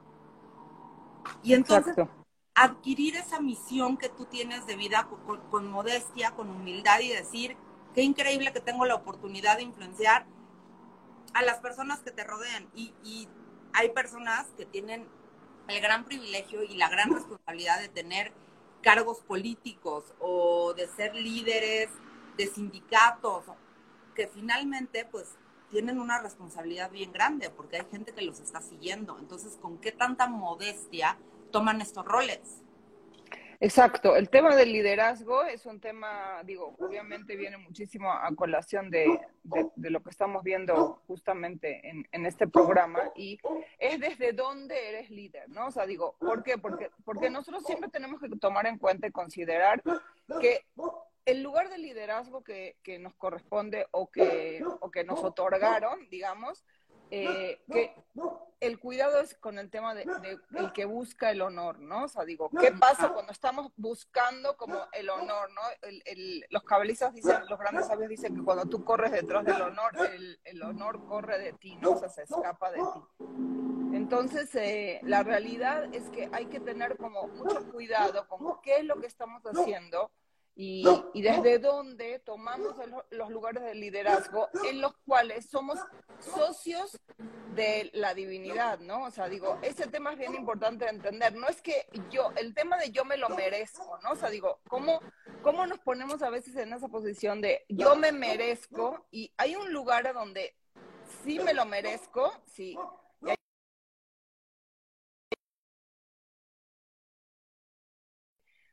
Y 1.42 1.54
entonces, 1.54 1.94
adquirir 2.54 3.16
esa 3.16 3.40
misión 3.40 3.96
que 3.96 4.08
tú 4.08 4.24
tienes 4.24 4.66
de 4.66 4.76
vida 4.76 5.08
con, 5.50 5.70
modestia, 5.70 6.32
con 6.32 6.50
humildad 6.50 7.00
y 7.00 7.08
decir, 7.08 7.56
qué 7.94 8.02
increíble 8.02 8.52
que 8.52 8.60
tengo 8.60 8.84
la 8.84 8.96
oportunidad 8.96 9.56
de 9.56 9.62
influenciar 9.62 10.26
a 11.34 11.42
las 11.42 11.58
personas 11.58 12.00
que 12.00 12.10
te 12.10 12.24
rodean. 12.24 12.68
Y, 12.74 12.94
y 13.04 13.28
hay 13.72 13.90
personas 13.90 14.46
que 14.56 14.66
tienen 14.66 15.08
el 15.68 15.80
gran 15.80 16.04
privilegio 16.04 16.62
y 16.62 16.76
la 16.76 16.88
gran 16.88 17.12
responsabilidad 17.12 17.80
de 17.80 17.88
tener 17.88 18.32
cargos 18.82 19.20
políticos 19.20 20.04
o 20.18 20.74
de 20.74 20.88
ser 20.88 21.14
líderes 21.14 21.90
de 22.36 22.46
sindicatos, 22.46 23.44
que 24.14 24.26
finalmente 24.28 25.04
pues 25.04 25.26
tienen 25.70 25.98
una 25.98 26.20
responsabilidad 26.20 26.90
bien 26.90 27.12
grande 27.12 27.50
porque 27.50 27.76
hay 27.76 27.86
gente 27.90 28.12
que 28.12 28.22
los 28.22 28.40
está 28.40 28.60
siguiendo. 28.60 29.18
Entonces, 29.18 29.56
¿con 29.56 29.78
qué 29.78 29.92
tanta 29.92 30.26
modestia 30.26 31.18
toman 31.50 31.80
estos 31.80 32.04
roles? 32.04 32.62
Exacto, 33.60 34.14
el 34.14 34.30
tema 34.30 34.54
del 34.54 34.72
liderazgo 34.72 35.42
es 35.42 35.66
un 35.66 35.80
tema, 35.80 36.42
digo, 36.44 36.76
obviamente 36.78 37.34
viene 37.34 37.56
muchísimo 37.56 38.12
a 38.12 38.32
colación 38.36 38.88
de, 38.88 39.18
de, 39.42 39.90
lo 39.90 40.00
que 40.00 40.10
estamos 40.10 40.44
viendo 40.44 41.02
justamente 41.08 41.88
en, 41.88 42.06
en, 42.12 42.24
este 42.24 42.46
programa 42.46 43.00
y 43.16 43.40
es 43.80 43.98
desde 43.98 44.32
dónde 44.32 44.90
eres 44.90 45.10
líder, 45.10 45.48
¿no? 45.48 45.66
O 45.66 45.70
sea, 45.72 45.86
digo, 45.86 46.14
¿por 46.20 46.44
qué? 46.44 46.56
Porque, 46.56 46.88
porque 47.04 47.30
nosotros 47.30 47.64
siempre 47.64 47.90
tenemos 47.90 48.20
que 48.20 48.28
tomar 48.36 48.64
en 48.66 48.78
cuenta 48.78 49.08
y 49.08 49.10
considerar 49.10 49.82
que 50.40 50.64
el 51.28 51.42
lugar 51.42 51.68
de 51.68 51.76
liderazgo 51.76 52.42
que, 52.42 52.78
que 52.82 52.98
nos 52.98 53.14
corresponde 53.14 53.86
o 53.90 54.10
que, 54.10 54.64
o 54.80 54.90
que 54.90 55.04
nos 55.04 55.22
otorgaron, 55.22 56.08
digamos, 56.08 56.64
eh, 57.10 57.60
que 57.70 57.94
el 58.60 58.78
cuidado 58.80 59.20
es 59.20 59.34
con 59.34 59.58
el 59.58 59.70
tema 59.70 59.94
de, 59.94 60.06
el 60.56 60.72
que 60.72 60.86
busca 60.86 61.30
el 61.30 61.42
honor, 61.42 61.80
¿no? 61.80 62.04
O 62.04 62.08
sea, 62.08 62.24
digo, 62.24 62.50
¿qué 62.58 62.72
pasa 62.72 63.10
cuando 63.12 63.32
estamos 63.32 63.70
buscando 63.76 64.56
como 64.56 64.86
el 64.92 65.10
honor, 65.10 65.50
¿no? 65.52 65.60
los 66.48 66.62
cabalistas 66.64 67.12
dicen, 67.12 67.36
los 67.48 67.58
grandes 67.58 67.86
sabios 67.86 68.08
dicen 68.08 68.34
que 68.34 68.42
cuando 68.42 68.64
tú 68.64 68.82
corres 68.82 69.12
detrás 69.12 69.44
del 69.44 69.60
honor, 69.60 69.92
el, 70.44 70.62
honor 70.62 71.04
corre 71.06 71.38
de 71.38 71.52
ti, 71.52 71.76
¿no? 71.76 71.92
O 71.92 71.98
sea, 71.98 72.08
se 72.08 72.22
escapa 72.22 72.70
de 72.72 72.78
ti. 72.78 73.26
Entonces, 73.94 74.54
eh, 74.54 75.00
la 75.02 75.22
realidad 75.22 75.94
es 75.94 76.08
que 76.08 76.30
hay 76.32 76.46
que 76.46 76.60
tener 76.60 76.96
como 76.96 77.28
mucho 77.28 77.70
cuidado 77.70 78.26
con 78.28 78.60
qué 78.62 78.78
es 78.78 78.84
lo 78.84 78.98
que 78.98 79.06
estamos 79.06 79.42
haciendo 79.44 80.10
y, 80.60 80.82
desde 81.14 81.60
dónde 81.60 82.18
tomamos 82.18 82.74
los 83.10 83.30
lugares 83.30 83.62
de 83.62 83.76
liderazgo 83.76 84.48
en 84.68 84.80
los 84.80 84.92
cuales 85.06 85.48
somos 85.48 85.78
socios 86.18 86.98
de 87.54 87.90
la 87.94 88.12
divinidad, 88.12 88.80
¿no? 88.80 89.04
O 89.04 89.10
sea, 89.12 89.28
digo, 89.28 89.56
ese 89.62 89.86
tema 89.86 90.12
es 90.12 90.18
bien 90.18 90.34
importante 90.34 90.84
de 90.84 90.90
entender. 90.90 91.36
No 91.36 91.46
es 91.46 91.62
que 91.62 91.86
yo, 92.10 92.32
el 92.34 92.54
tema 92.54 92.76
de 92.76 92.90
yo 92.90 93.04
me 93.04 93.16
lo 93.16 93.28
merezco, 93.28 94.00
¿no? 94.02 94.10
O 94.10 94.16
sea, 94.16 94.30
digo, 94.30 94.58
¿cómo, 94.68 95.00
cómo 95.42 95.64
nos 95.64 95.78
ponemos 95.78 96.22
a 96.22 96.30
veces 96.30 96.56
en 96.56 96.72
esa 96.72 96.88
posición 96.88 97.40
de 97.40 97.64
yo 97.68 97.94
me 97.94 98.10
merezco? 98.10 99.06
Y 99.12 99.32
hay 99.36 99.54
un 99.54 99.72
lugar 99.72 100.12
donde 100.12 100.56
sí 101.22 101.38
me 101.38 101.54
lo 101.54 101.66
merezco, 101.66 102.32
sí, 102.46 102.76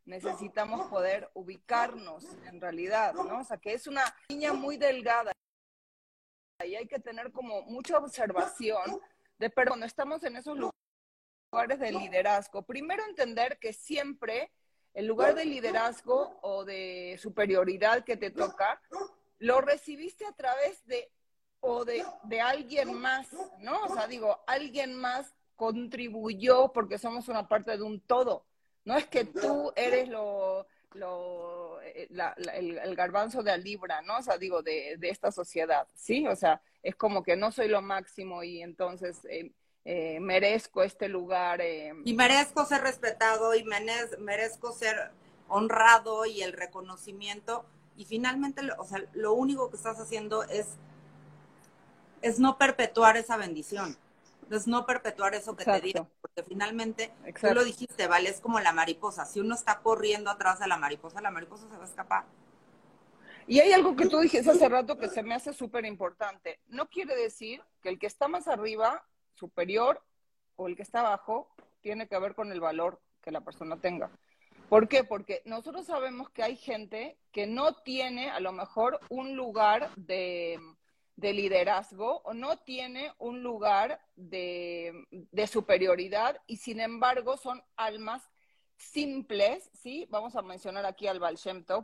necesitamos 0.06 0.88
poder 0.88 1.30
ubicarnos 1.34 2.26
en 2.46 2.62
realidad, 2.62 3.14
¿no? 3.14 3.40
O 3.40 3.44
sea, 3.44 3.58
que 3.58 3.74
es 3.74 3.88
una 3.88 4.04
niña 4.30 4.54
muy 4.54 4.78
delgada 4.78 5.32
y 6.64 6.76
hay 6.76 6.88
que 6.88 7.00
tener 7.00 7.32
como 7.32 7.64
mucha 7.64 7.98
observación 7.98 9.00
de, 9.38 9.50
pero 9.50 9.72
cuando 9.72 9.86
estamos 9.86 10.24
en 10.24 10.38
esos 10.38 10.58
lugares 10.58 11.80
de 11.80 11.92
liderazgo, 11.92 12.64
primero 12.64 13.04
entender 13.06 13.60
que 13.60 13.74
siempre 13.74 14.52
el 14.94 15.08
lugar 15.08 15.36
de 15.36 15.46
liderazgo 15.46 16.40
o 16.42 16.64
de 16.64 17.20
superioridad 17.22 18.06
que 18.06 18.16
te 18.16 18.32
toca, 18.32 18.82
lo 19.40 19.60
recibiste 19.60 20.26
a 20.26 20.32
través 20.32 20.86
de 20.86 21.12
o 21.60 21.84
de, 21.84 22.06
de 22.24 22.42
alguien 22.42 22.94
más, 22.94 23.28
¿no? 23.60 23.84
O 23.86 23.94
sea, 23.94 24.08
digo, 24.08 24.40
alguien 24.48 24.94
más 24.96 25.34
contribuyó 25.56 26.72
porque 26.72 26.98
somos 26.98 27.28
una 27.28 27.48
parte 27.48 27.76
de 27.76 27.84
un 27.84 28.00
todo. 28.00 28.46
No 28.86 28.96
es 28.98 29.08
que 29.08 29.25
tú 29.25 29.74
eres 29.75 30.08
lo, 30.08 30.68
lo 30.94 31.82
eh, 31.82 32.08
el, 32.54 32.96
garbanzo 32.96 33.44
de 33.44 33.58
libra, 33.58 34.01
¿no? 34.01 34.18
O 34.18 34.22
sea, 34.22 34.38
digo, 34.38 34.62
de, 34.62 34.96
de, 34.98 35.10
esta 35.10 35.32
sociedad, 35.32 35.88
¿sí? 35.96 36.27
O 36.27 36.36
sea, 36.36 36.62
es 36.84 36.96
como 36.96 37.24
que 37.24 37.36
no 37.36 37.51
soy 37.51 37.68
lo 37.68 37.82
máximo 37.82 38.44
y 38.44 38.62
entonces 38.62 39.25
eh, 39.25 39.51
eh, 39.86 40.20
merezco 40.20 40.84
este 40.84 41.08
lugar. 41.08 41.62
y 42.04 42.13
merezco 42.13 42.65
ser 42.65 42.82
respetado 42.82 43.56
y 43.56 43.63
merezco 43.63 44.72
ser 44.72 45.12
honrado 45.48 46.25
y 46.25 46.42
el 46.42 46.54
reconocimiento. 46.54 47.65
Y 47.98 48.06
finalmente, 48.06 48.62
o 48.77 48.84
sea, 48.84 49.04
lo 49.13 49.34
único 49.34 49.70
que 49.70 49.77
estás 49.77 50.00
haciendo 50.00 50.44
es, 50.44 50.68
es 52.22 52.39
no 52.39 52.58
perpetuar 52.58 53.15
esa 53.15 53.38
bendición. 53.38 53.98
Entonces, 54.46 54.68
no 54.68 54.86
perpetuar 54.86 55.34
eso 55.34 55.56
que 55.56 55.66
te 55.66 55.82
dieron, 55.82 56.08
porque 56.22 56.44
finalmente, 56.44 57.12
tú 57.42 57.54
lo 57.56 57.64
dijiste, 57.64 58.06
¿vale? 58.06 58.30
Es 58.30 58.40
como 58.40 58.60
la 58.60 58.74
mariposa. 58.74 59.25
Si 59.25 59.40
uno 59.40 59.56
está 59.56 59.80
corriendo 59.80 60.30
atrás 60.30 60.60
de 60.60 60.68
la 60.68 60.78
mariposa, 60.78 61.20
la 61.20 61.32
mariposa 61.32 61.68
se 61.68 61.75
va 61.75 61.84
a 61.84 61.88
escapar. 61.88 62.25
Y 63.48 63.60
hay 63.60 63.74
algo 63.74 63.96
que 63.96 64.08
tú 64.08 64.20
dijiste 64.20 64.52
hace 64.52 64.70
rato 64.70 65.00
que 65.00 65.10
se 65.10 65.24
me 65.24 65.34
hace 65.34 65.52
súper 65.52 65.84
importante. 65.86 66.60
No 66.68 66.88
quiere 66.90 67.16
decir 67.16 67.64
que 67.82 67.90
el 67.90 67.98
que 67.98 68.06
está 68.06 68.28
más 68.28 68.48
arriba, 68.48 69.04
superior, 69.34 70.04
o 70.58 70.68
el 70.68 70.75
que 70.75 70.84
está 70.84 71.00
abajo, 71.00 71.50
tiene 71.82 72.08
que 72.08 72.20
ver 72.20 72.36
con 72.36 72.52
el 72.52 72.62
valor 72.62 73.02
que 73.24 73.32
la 73.32 73.42
persona 73.42 73.82
tenga. 73.82 74.12
¿Por 74.70 74.88
qué? 74.88 75.04
Porque 75.04 75.42
nosotros 75.46 75.88
sabemos 75.88 76.30
que 76.30 76.44
hay 76.44 76.56
gente 76.56 77.18
que 77.32 77.48
no 77.48 77.74
tiene 77.78 78.30
a 78.30 78.40
lo 78.40 78.52
mejor 78.52 79.00
un 79.10 79.36
lugar 79.36 79.90
de, 79.96 80.60
de 81.15 81.34
liderazgo 81.34 82.22
o 82.25 82.34
no 82.34 82.57
tiene 82.57 83.13
un 83.19 83.41
lugar 83.41 84.01
de, 84.15 84.93
superioridad 85.50 86.41
y 86.48 86.57
sin 86.57 86.79
embargo 86.79 87.38
son 87.38 87.63
almas 87.75 88.29
simples, 88.75 89.69
¿sí? 89.74 90.05
Vamos 90.10 90.36
a 90.36 90.41
mencionar 90.41 90.86
aquí 90.86 91.07
al 91.07 91.19
Baal 91.19 91.38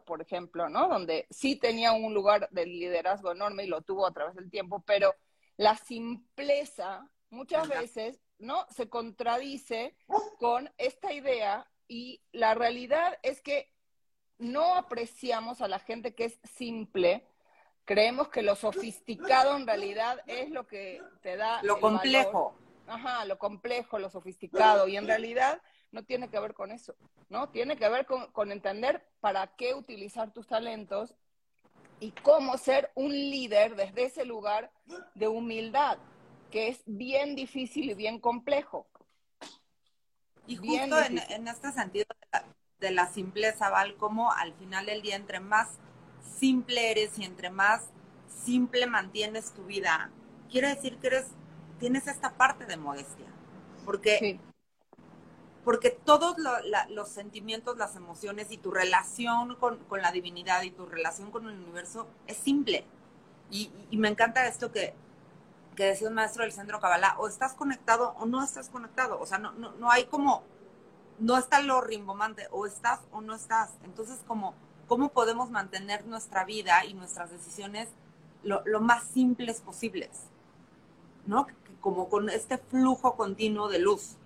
por 0.06 0.22
ejemplo, 0.22 0.68
¿no? 0.68 0.90
Donde 0.90 1.28
sí 1.30 1.56
tenía 1.56 1.94
un 1.94 2.14
lugar 2.14 2.50
de 2.52 2.66
liderazgo 2.66 3.32
enorme 3.32 3.64
y 3.64 3.68
lo 3.68 3.82
tuvo 3.82 4.06
a 4.06 4.12
través 4.12 4.36
del 4.36 4.50
tiempo, 4.50 4.84
pero 4.86 5.16
la 5.56 5.78
simpleza 5.78 7.10
muchas 7.30 7.70
veces, 7.70 8.20
¿no? 8.40 8.66
Se 8.76 8.90
contradice 8.90 9.96
con 10.38 10.70
esta 10.78 11.14
idea 11.14 11.72
y 11.88 12.22
la 12.34 12.54
realidad 12.54 13.18
es 13.24 13.42
que 13.42 13.72
no 14.38 14.76
apreciamos 14.76 15.62
a 15.62 15.68
la 15.70 15.80
gente 15.80 16.16
que 16.16 16.26
es 16.26 16.40
simple 16.44 17.26
creemos 17.86 18.30
que 18.30 18.42
lo 18.42 18.56
sofisticado 18.56 19.56
en 19.56 19.66
realidad 19.66 20.22
es 20.28 20.50
lo 20.50 20.68
que 20.68 21.02
te 21.22 21.38
da 21.38 21.62
lo 21.64 21.80
complejo. 21.80 22.56
Ajá, 22.88 23.26
lo 23.26 23.38
complejo, 23.38 24.00
lo 24.00 24.10
sofisticado 24.10 24.88
y 24.88 24.98
en 24.98 25.08
realidad 25.08 25.62
no 25.92 26.04
tiene 26.04 26.30
que 26.30 26.40
ver 26.40 26.54
con 26.54 26.72
eso, 26.72 26.96
¿no? 27.30 27.50
Tiene 27.50 27.78
que 27.78 27.88
ver 27.88 28.06
con, 28.06 28.32
con 28.32 28.52
entender 28.52 29.06
para 29.20 29.48
qué 29.56 29.74
utilizar 29.74 30.32
tus 30.32 30.48
talentos 30.48 31.16
y 32.00 32.12
cómo 32.12 32.58
ser 32.58 32.92
un 32.96 33.12
líder 33.12 33.76
desde 33.76 34.06
ese 34.06 34.26
lugar 34.26 34.72
de 35.16 35.28
humildad, 35.28 35.98
que 36.50 36.68
es 36.68 36.82
bien 36.86 37.36
difícil 37.36 37.92
y 37.92 37.94
bien 37.94 38.20
complejo. 38.20 38.88
Y 40.48 40.56
justo 40.56 41.00
en, 41.00 41.20
en, 41.20 41.48
este 41.48 41.72
sentido 41.72 42.08
de 42.20 42.28
la, 42.32 42.46
de 42.80 42.92
la 42.92 43.08
simpleza, 43.08 43.70
Val, 43.70 43.96
como 43.96 44.32
al 44.32 44.54
final 44.56 44.86
del 44.86 45.02
día, 45.02 45.16
entre 45.16 45.40
más 45.40 45.80
simple 46.42 46.90
eres 46.90 47.20
y 47.20 47.24
entre 47.24 47.52
más 47.52 47.84
simple 48.44 48.88
mantienes 48.88 49.52
tu 49.52 49.64
vida, 49.66 50.10
quiere 50.50 50.70
decir 50.70 50.98
que 50.98 51.08
eres, 51.08 51.28
tienes 51.80 52.08
esta 52.08 52.34
parte 52.34 52.66
de 52.66 52.78
modestia. 52.78 53.28
Porque, 53.86 54.40
porque 55.64 55.92
todos 55.92 56.36
los 56.90 57.10
sentimientos, 57.10 57.78
las 57.78 57.96
emociones 57.96 58.52
y 58.52 58.58
tu 58.58 58.72
relación 58.72 59.56
con, 59.56 59.80
la 60.02 60.12
divinidad 60.12 60.64
y 60.64 60.72
tu 60.72 60.88
relación 60.88 61.30
con 61.30 61.48
el 61.48 61.60
universo 61.60 62.08
es 62.26 62.38
simple. 62.38 62.86
Y, 63.52 63.72
me 63.92 64.08
encanta 64.08 64.48
esto 64.48 64.72
que, 64.72 64.96
que 65.76 65.86
decía 65.86 66.08
un 66.08 66.16
maestro 66.16 66.44
del 66.44 66.54
centro 66.54 66.80
Kabbalah, 66.80 67.18
o 67.20 67.28
estás 67.28 67.54
conectado 67.54 68.16
o 68.20 68.26
no 68.26 68.44
estás 68.44 68.70
conectado. 68.70 69.20
O 69.20 69.28
sea, 69.28 69.38
no, 69.38 69.52
no, 69.52 69.74
no 69.74 69.92
hay 69.92 70.06
como, 70.06 70.44
no 71.20 71.38
está 71.38 71.62
lo 71.62 71.82
rimbomante, 71.82 72.48
o 72.50 72.66
estás 72.66 73.00
o 73.12 73.22
no 73.22 73.36
estás. 73.36 73.72
Entonces, 73.84 74.24
como 74.28 74.56
cómo 74.92 75.14
podemos 75.14 75.50
mantener 75.50 76.06
nuestra 76.06 76.44
vida 76.44 76.84
y 76.84 76.94
nuestras 76.94 77.32
decisiones 77.32 77.88
lo, 78.44 78.62
más 78.82 79.08
simples 79.08 79.62
posibles, 79.62 80.10
¿no? 81.26 81.48
Como 81.80 82.10
con 82.10 82.30
este 82.30 82.58
flujo 82.58 83.16
continuo 83.16 83.70
de 83.70 83.80
luz. 83.80 84.18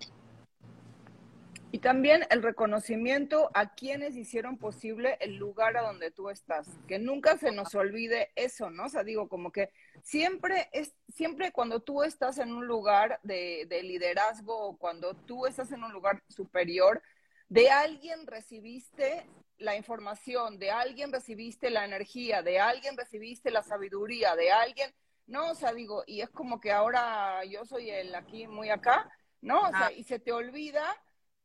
Y 1.71 1.77
también 1.77 2.25
el 2.31 2.41
reconocimiento 2.41 3.51
a 3.53 3.75
quienes 3.75 4.15
hicieron 4.15 4.57
posible 4.57 5.19
el 5.19 5.35
lugar 5.35 5.77
a 5.77 5.83
donde 5.83 6.09
tú 6.09 6.31
estás. 6.31 6.67
Que 6.87 6.97
nunca 6.97 7.37
se 7.37 7.51
nos 7.51 7.75
olvide 7.75 8.31
eso, 8.35 8.71
¿no? 8.71 8.85
O 8.85 8.89
sea, 8.89 9.03
digo, 9.03 9.29
como 9.29 9.51
que 9.51 9.69
siempre 10.01 10.67
es, 10.71 10.95
siempre 11.13 11.51
cuando 11.51 11.81
tú 11.81 12.01
estás 12.01 12.39
en 12.39 12.51
un 12.51 12.65
lugar 12.65 13.19
de, 13.21 13.67
de 13.69 13.83
liderazgo 13.83 14.57
o 14.57 14.77
cuando 14.77 15.13
tú 15.13 15.45
estás 15.45 15.71
en 15.71 15.83
un 15.83 15.93
lugar 15.93 16.23
superior, 16.27 17.03
de 17.49 17.69
alguien 17.69 18.25
recibiste 18.25 19.27
la 19.57 19.75
información, 19.75 20.59
de 20.59 20.71
alguien 20.71 21.11
recibiste 21.11 21.69
la 21.69 21.85
energía, 21.85 22.41
de 22.41 22.59
alguien 22.59 22.97
recibiste 22.97 23.51
la 23.51 23.63
sabiduría, 23.63 24.35
de 24.35 24.51
alguien, 24.51 24.93
no, 25.27 25.51
o 25.51 25.55
sea, 25.55 25.73
digo, 25.73 26.03
y 26.05 26.21
es 26.21 26.29
como 26.29 26.59
que 26.59 26.71
ahora 26.71 27.43
yo 27.45 27.65
soy 27.65 27.89
el 27.89 28.13
aquí, 28.13 28.47
muy 28.47 28.69
acá, 28.69 29.09
¿no? 29.41 29.61
O 29.61 29.69
sea, 29.69 29.91
y 29.91 30.03
se 30.03 30.19
te 30.19 30.31
olvida 30.31 30.85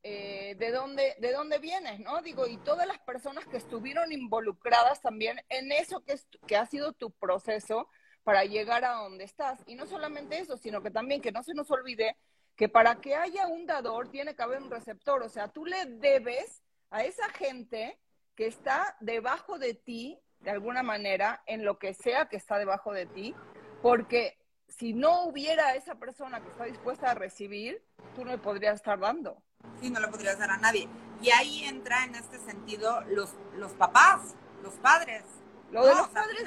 eh, 0.03 0.57
de 0.59 0.71
dónde, 0.71 1.17
de 1.19 1.33
dónde 1.33 1.59
vienes, 1.59 2.01
¿no? 2.01 2.21
Digo, 2.23 2.47
y 2.47 2.57
todas 2.59 2.87
las 2.87 2.99
personas 3.01 3.47
que 3.47 3.59
estuvieron 3.59 4.13
involucradas 4.13 5.01
también 5.01 5.41
en 5.49 5.73
eso 5.73 6.03
que, 6.05 6.15
es, 6.15 6.27
que 6.47 6.57
ha 6.57 6.67
sido 6.67 6.93
tu 6.93 7.11
proceso 7.11 7.89
para 8.23 8.45
llegar 8.45 8.85
a 8.85 8.95
donde 8.95 9.25
estás. 9.25 9.63
Y 9.67 9.75
no 9.75 9.87
solamente 9.87 10.39
eso, 10.39 10.57
sino 10.57 10.83
que 10.83 10.91
también 10.91 11.21
que 11.21 11.33
no 11.33 11.43
se 11.43 11.55
nos 11.55 11.71
olvide 11.71 12.17
que 12.57 12.69
para 12.69 13.01
que 13.01 13.15
haya 13.15 13.47
un 13.47 13.67
dador 13.67 14.11
tiene 14.11 14.35
que 14.35 14.43
haber 14.43 14.63
un 14.63 14.71
receptor, 14.71 15.23
o 15.23 15.29
sea, 15.29 15.49
tú 15.49 15.65
le 15.65 15.87
debes 15.87 16.63
a 16.91 17.05
esa 17.05 17.29
gente 17.31 17.99
que 18.35 18.47
está 18.47 18.97
debajo 19.01 19.59
de 19.59 19.75
ti, 19.75 20.21
de 20.41 20.51
alguna 20.51 20.83
manera, 20.83 21.43
en 21.47 21.65
lo 21.65 21.79
que 21.79 21.95
sea 21.95 22.29
que 22.29 22.37
está 22.37 22.59
debajo 22.59 22.93
de 22.93 23.07
ti, 23.07 23.35
porque 23.83 24.39
si 24.69 24.95
no 24.95 25.25
hubiera 25.25 25.75
esa 25.75 25.97
persona 25.97 26.41
que 26.41 26.49
está 26.49 26.65
dispuesta 26.65 27.11
a 27.11 27.15
recibir, 27.15 27.83
tú 28.15 28.25
no 28.25 28.31
le 28.31 28.39
podrías 28.39 28.77
estar 28.77 28.99
dando. 28.99 29.43
Sí, 29.81 29.91
no 29.91 30.01
le 30.01 30.09
podrías 30.09 30.39
dar 30.39 30.51
a 30.51 30.57
nadie. 30.57 30.89
Y 31.21 31.31
ahí 31.31 31.65
entra 31.65 32.05
en 32.05 32.15
este 32.15 32.39
sentido 32.39 33.03
los, 33.03 33.35
los 33.57 33.73
papás, 33.73 34.35
los 34.63 34.75
padres. 34.75 35.25
Lo 35.71 35.87
de 35.87 35.95
los 35.95 36.09
padres 36.09 36.43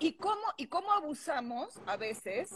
y, 0.00 0.14
cómo, 0.14 0.42
y 0.56 0.66
cómo 0.66 0.92
abusamos 0.92 1.80
a 1.86 1.96
veces, 1.96 2.50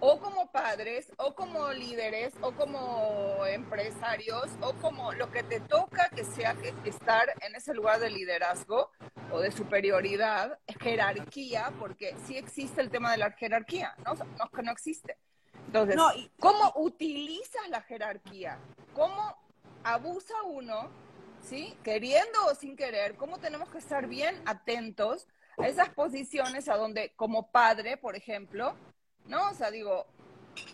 o 0.00 0.18
como 0.20 0.50
padres, 0.50 1.12
o 1.16 1.34
como 1.34 1.72
líderes, 1.72 2.34
o 2.40 2.52
como 2.52 3.44
empresarios, 3.46 4.50
o 4.60 4.72
como 4.74 5.12
lo 5.12 5.30
que 5.30 5.42
te 5.42 5.60
toca 5.60 6.10
que 6.10 6.24
sea 6.24 6.54
que 6.54 6.74
estar 6.88 7.32
en 7.40 7.54
ese 7.54 7.74
lugar 7.74 8.00
de 8.00 8.10
liderazgo 8.10 8.90
o 9.32 9.40
de 9.40 9.50
superioridad, 9.50 10.58
jerarquía, 10.80 11.72
porque 11.78 12.14
sí 12.26 12.36
existe 12.36 12.80
el 12.80 12.90
tema 12.90 13.12
de 13.12 13.18
la 13.18 13.32
jerarquía, 13.32 13.94
no, 14.04 14.14
no 14.14 14.50
que 14.50 14.62
no 14.62 14.72
existe. 14.72 15.18
Entonces, 15.66 15.96
¿cómo 16.38 16.72
utilizas 16.76 17.68
la 17.70 17.80
jerarquía? 17.82 18.58
¿Cómo 18.94 19.36
abusa 19.82 20.34
uno, 20.44 20.90
sí? 21.42 21.76
Queriendo 21.82 22.46
o 22.46 22.54
sin 22.54 22.76
querer, 22.76 23.16
¿cómo 23.16 23.38
tenemos 23.38 23.68
que 23.70 23.78
estar 23.78 24.06
bien 24.06 24.40
atentos 24.46 25.26
a 25.58 25.66
esas 25.66 25.88
posiciones 25.88 26.68
a 26.68 26.76
donde, 26.76 27.14
como 27.16 27.50
padre, 27.50 27.96
por 27.96 28.14
ejemplo, 28.14 28.76
¿no? 29.28 29.50
O 29.50 29.54
sea, 29.54 29.70
digo, 29.70 30.06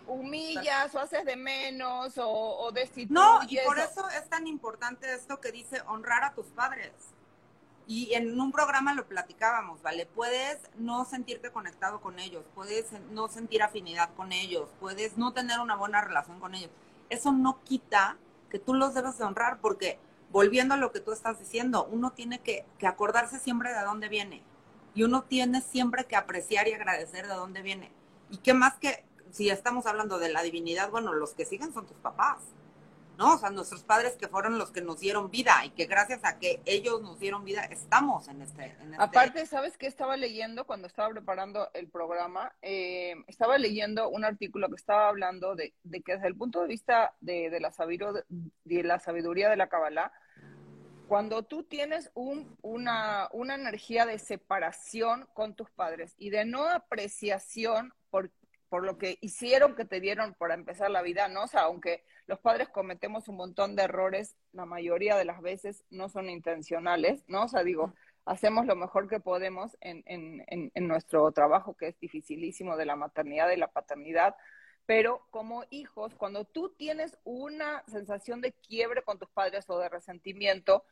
humillas 0.06 0.94
o 0.94 1.00
haces 1.00 1.24
de 1.24 1.36
menos 1.36 2.16
o, 2.18 2.28
o 2.28 2.72
destituyes. 2.72 3.10
No, 3.10 3.40
y 3.48 3.58
por 3.64 3.78
eso 3.78 4.08
es 4.10 4.28
tan 4.28 4.46
importante 4.46 5.12
esto 5.14 5.40
que 5.40 5.52
dice 5.52 5.80
honrar 5.86 6.24
a 6.24 6.34
tus 6.34 6.46
padres. 6.46 6.92
Y 7.86 8.14
en 8.14 8.40
un 8.40 8.52
programa 8.52 8.94
lo 8.94 9.06
platicábamos, 9.06 9.82
¿vale? 9.82 10.06
Puedes 10.06 10.58
no 10.76 11.04
sentirte 11.04 11.50
conectado 11.50 12.00
con 12.00 12.20
ellos, 12.20 12.44
puedes 12.54 12.92
no 13.10 13.28
sentir 13.28 13.62
afinidad 13.62 14.14
con 14.14 14.32
ellos, 14.32 14.70
puedes 14.78 15.18
no 15.18 15.32
tener 15.32 15.58
una 15.58 15.74
buena 15.74 16.00
relación 16.00 16.38
con 16.38 16.54
ellos. 16.54 16.70
Eso 17.10 17.32
no 17.32 17.62
quita 17.64 18.16
que 18.50 18.58
tú 18.58 18.74
los 18.74 18.94
debes 18.94 19.18
de 19.18 19.24
honrar 19.24 19.58
porque, 19.60 19.98
volviendo 20.30 20.74
a 20.74 20.78
lo 20.78 20.92
que 20.92 21.00
tú 21.00 21.12
estás 21.12 21.40
diciendo, 21.40 21.88
uno 21.90 22.12
tiene 22.12 22.38
que, 22.38 22.64
que 22.78 22.86
acordarse 22.86 23.40
siempre 23.40 23.72
de 23.72 23.82
dónde 23.82 24.08
viene 24.08 24.42
y 24.94 25.02
uno 25.02 25.22
tiene 25.22 25.60
siempre 25.60 26.04
que 26.04 26.16
apreciar 26.16 26.68
y 26.68 26.74
agradecer 26.74 27.26
de 27.26 27.34
dónde 27.34 27.62
viene. 27.62 27.90
Y 28.32 28.38
qué 28.38 28.54
más 28.54 28.78
que, 28.78 29.04
si 29.30 29.50
estamos 29.50 29.84
hablando 29.84 30.18
de 30.18 30.32
la 30.32 30.42
divinidad, 30.42 30.90
bueno, 30.90 31.12
los 31.12 31.34
que 31.34 31.44
siguen 31.44 31.70
son 31.74 31.86
tus 31.86 31.98
papás, 31.98 32.38
¿no? 33.18 33.34
O 33.34 33.38
sea, 33.38 33.50
nuestros 33.50 33.82
padres 33.82 34.14
que 34.14 34.26
fueron 34.26 34.58
los 34.58 34.70
que 34.70 34.80
nos 34.80 35.00
dieron 35.00 35.30
vida 35.30 35.62
y 35.66 35.70
que 35.70 35.84
gracias 35.84 36.24
a 36.24 36.38
que 36.38 36.62
ellos 36.64 37.02
nos 37.02 37.20
dieron 37.20 37.44
vida 37.44 37.62
estamos 37.66 38.28
en 38.28 38.40
este... 38.40 38.74
En 38.80 38.94
este... 38.94 39.04
Aparte, 39.04 39.44
¿sabes 39.44 39.76
qué 39.76 39.86
estaba 39.86 40.16
leyendo 40.16 40.64
cuando 40.64 40.86
estaba 40.86 41.10
preparando 41.10 41.68
el 41.74 41.88
programa? 41.88 42.54
Eh, 42.62 43.16
estaba 43.26 43.58
leyendo 43.58 44.08
un 44.08 44.24
artículo 44.24 44.70
que 44.70 44.76
estaba 44.76 45.08
hablando 45.08 45.54
de, 45.54 45.74
que 46.02 46.14
desde 46.14 46.26
el 46.26 46.34
punto 46.34 46.62
de 46.62 46.68
vista 46.68 47.14
de, 47.20 47.60
la, 47.60 47.70
sabiduría, 47.70 48.24
de 48.64 48.82
la 48.82 48.98
sabiduría 48.98 49.50
de 49.50 49.56
la 49.58 49.68
Kabbalah, 49.68 50.10
cuando 51.06 51.42
tú 51.42 51.64
tienes 51.64 52.10
un, 52.14 52.56
una, 52.62 53.28
una, 53.32 53.56
energía 53.56 54.06
de 54.06 54.18
separación 54.18 55.28
con 55.34 55.54
tus 55.54 55.70
padres 55.70 56.14
y 56.16 56.30
de 56.30 56.46
no 56.46 56.66
apreciación 56.66 57.92
por, 58.12 58.30
por, 58.68 58.84
lo 58.84 58.98
que 58.98 59.18
hicieron 59.22 59.74
que 59.74 59.86
te 59.86 60.00
dieron 60.00 60.34
para 60.34 60.54
empezar 60.54 60.90
la 60.90 61.02
vida, 61.02 61.28
¿no? 61.28 61.44
O 61.44 61.46
sea, 61.48 61.62
aunque 61.62 62.04
los 62.26 62.38
padres 62.38 62.68
cometemos 62.68 63.28
un 63.28 63.36
montón 63.36 63.74
de 63.74 63.84
errores, 63.84 64.36
la 64.52 64.66
mayoría 64.66 65.16
de 65.16 65.24
las 65.24 65.40
veces 65.40 65.84
no 65.90 66.08
son 66.08 66.28
intencionales, 66.28 67.24
¿no? 67.28 67.44
O 67.44 67.48
sea, 67.48 67.64
digo, 67.64 67.94
hacemos 68.26 68.66
lo 68.66 68.76
mejor 68.76 69.08
que 69.08 69.20
podemos 69.20 69.76
en, 69.80 70.02
en, 70.06 70.44
en, 70.48 70.70
en 70.74 70.88
nuestro 70.88 71.32
trabajo, 71.32 71.74
que 71.74 71.88
es 71.88 71.98
dificilísimo 71.98 72.76
de 72.76 72.86
la 72.86 72.96
maternidad 72.96 73.50
y 73.50 73.56
la 73.56 73.72
paternidad, 73.72 74.36
pero 74.84 75.26
como 75.30 75.64
hijos, 75.70 76.14
cuando 76.14 76.44
tú 76.44 76.74
tienes 76.76 77.16
una 77.24 77.82
sensación 77.86 78.40
de 78.40 78.52
quiebre 78.52 79.02
con 79.02 79.18
tus 79.18 79.30
padres 79.30 79.64
o 79.68 79.78
de 79.78 79.88
resentimiento, 79.88 80.84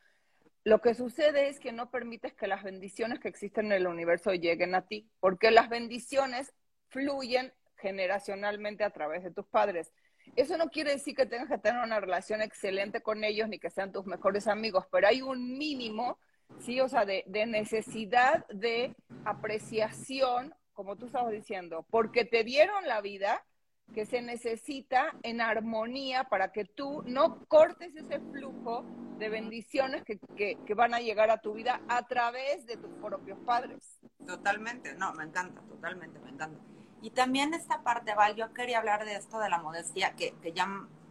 lo 0.62 0.80
que 0.80 0.94
sucede 0.94 1.48
es 1.48 1.58
que 1.58 1.72
no 1.72 1.90
permites 1.90 2.34
que 2.34 2.46
las 2.46 2.62
bendiciones 2.62 3.18
que 3.18 3.28
existen 3.28 3.66
en 3.66 3.72
el 3.72 3.86
universo 3.86 4.32
lleguen 4.32 4.74
a 4.74 4.86
ti, 4.86 5.10
porque 5.18 5.50
las 5.50 5.70
bendiciones 5.70 6.52
fluyen 6.90 7.52
generacionalmente 7.76 8.84
a 8.84 8.90
través 8.90 9.24
de 9.24 9.30
tus 9.30 9.46
padres. 9.46 9.92
Eso 10.36 10.56
no 10.56 10.70
quiere 10.70 10.92
decir 10.92 11.14
que 11.14 11.26
tengas 11.26 11.48
que 11.48 11.58
tener 11.58 11.82
una 11.82 12.00
relación 12.00 12.40
excelente 12.40 13.02
con 13.02 13.24
ellos 13.24 13.48
ni 13.48 13.58
que 13.58 13.70
sean 13.70 13.92
tus 13.92 14.06
mejores 14.06 14.46
amigos, 14.46 14.86
pero 14.90 15.08
hay 15.08 15.22
un 15.22 15.58
mínimo, 15.58 16.18
sí, 16.60 16.80
o 16.80 16.88
sea, 16.88 17.04
de, 17.04 17.24
necesidad 17.46 18.46
de 18.48 18.94
apreciación, 19.24 20.54
como 20.72 20.96
tú 20.96 21.06
estabas 21.06 21.32
diciendo, 21.32 21.84
porque 21.90 22.24
te 22.24 22.44
dieron 22.44 22.86
la 22.86 23.00
vida, 23.00 23.44
que 23.92 24.06
se 24.06 24.22
necesita 24.22 25.12
en 25.24 25.40
armonía 25.40 26.22
para 26.22 26.52
que 26.52 26.64
tú 26.64 27.02
no 27.06 27.44
cortes 27.46 27.92
ese 27.96 28.20
flujo 28.20 28.84
de 29.18 29.28
bendiciones 29.28 30.04
que, 30.04 30.20
que, 30.36 30.74
van 30.74 30.94
a 30.94 31.00
llegar 31.00 31.28
a 31.28 31.38
tu 31.38 31.54
vida 31.54 31.82
a 31.88 32.06
través 32.06 32.66
de 32.66 32.76
tus 32.76 32.90
propios 33.02 33.36
padres. 33.40 33.98
Totalmente, 34.24 34.94
no, 34.94 35.12
me 35.14 35.24
encanta, 35.24 35.60
totalmente, 35.62 36.20
me 36.20 36.30
encanta. 36.30 36.60
Y 37.02 37.10
también 37.10 37.54
esta 37.54 37.82
parte, 37.82 38.14
Val, 38.14 38.36
yo 38.36 38.52
quería 38.52 38.78
hablar 38.78 39.04
de 39.04 39.16
esto 39.16 39.38
de 39.38 39.48
la 39.48 39.58
modestia, 39.58 40.14
que, 40.16 40.34
que 40.42 40.52
ya 40.52 40.66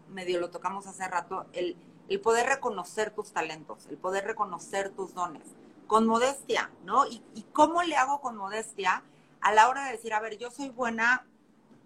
medio 0.10 0.39
lo 0.39 0.49
tocamos 0.49 0.88
hace 0.88 1.08
rato, 1.08 1.45
el, 1.54 1.78
el 2.08 2.19
poder 2.21 2.47
reconocer 2.47 3.12
tus 3.12 3.32
talentos, 3.32 3.86
el 3.88 3.97
poder 3.97 4.25
reconocer 4.25 4.89
tus 4.89 5.13
dones, 5.13 5.47
con 5.88 6.06
modestia, 6.06 6.69
¿no? 6.84 7.08
Y, 7.08 7.23
y 7.34 7.43
cómo 7.54 7.82
le 7.84 7.95
hago 7.95 8.21
con 8.21 8.36
modestia 8.38 9.04
a 9.41 9.52
la 9.54 9.69
hora 9.69 9.86
de 9.86 9.93
decir, 9.93 10.13
a 10.13 10.19
ver, 10.19 10.38
yo 10.38 10.52
soy 10.52 10.69
buena 10.69 11.25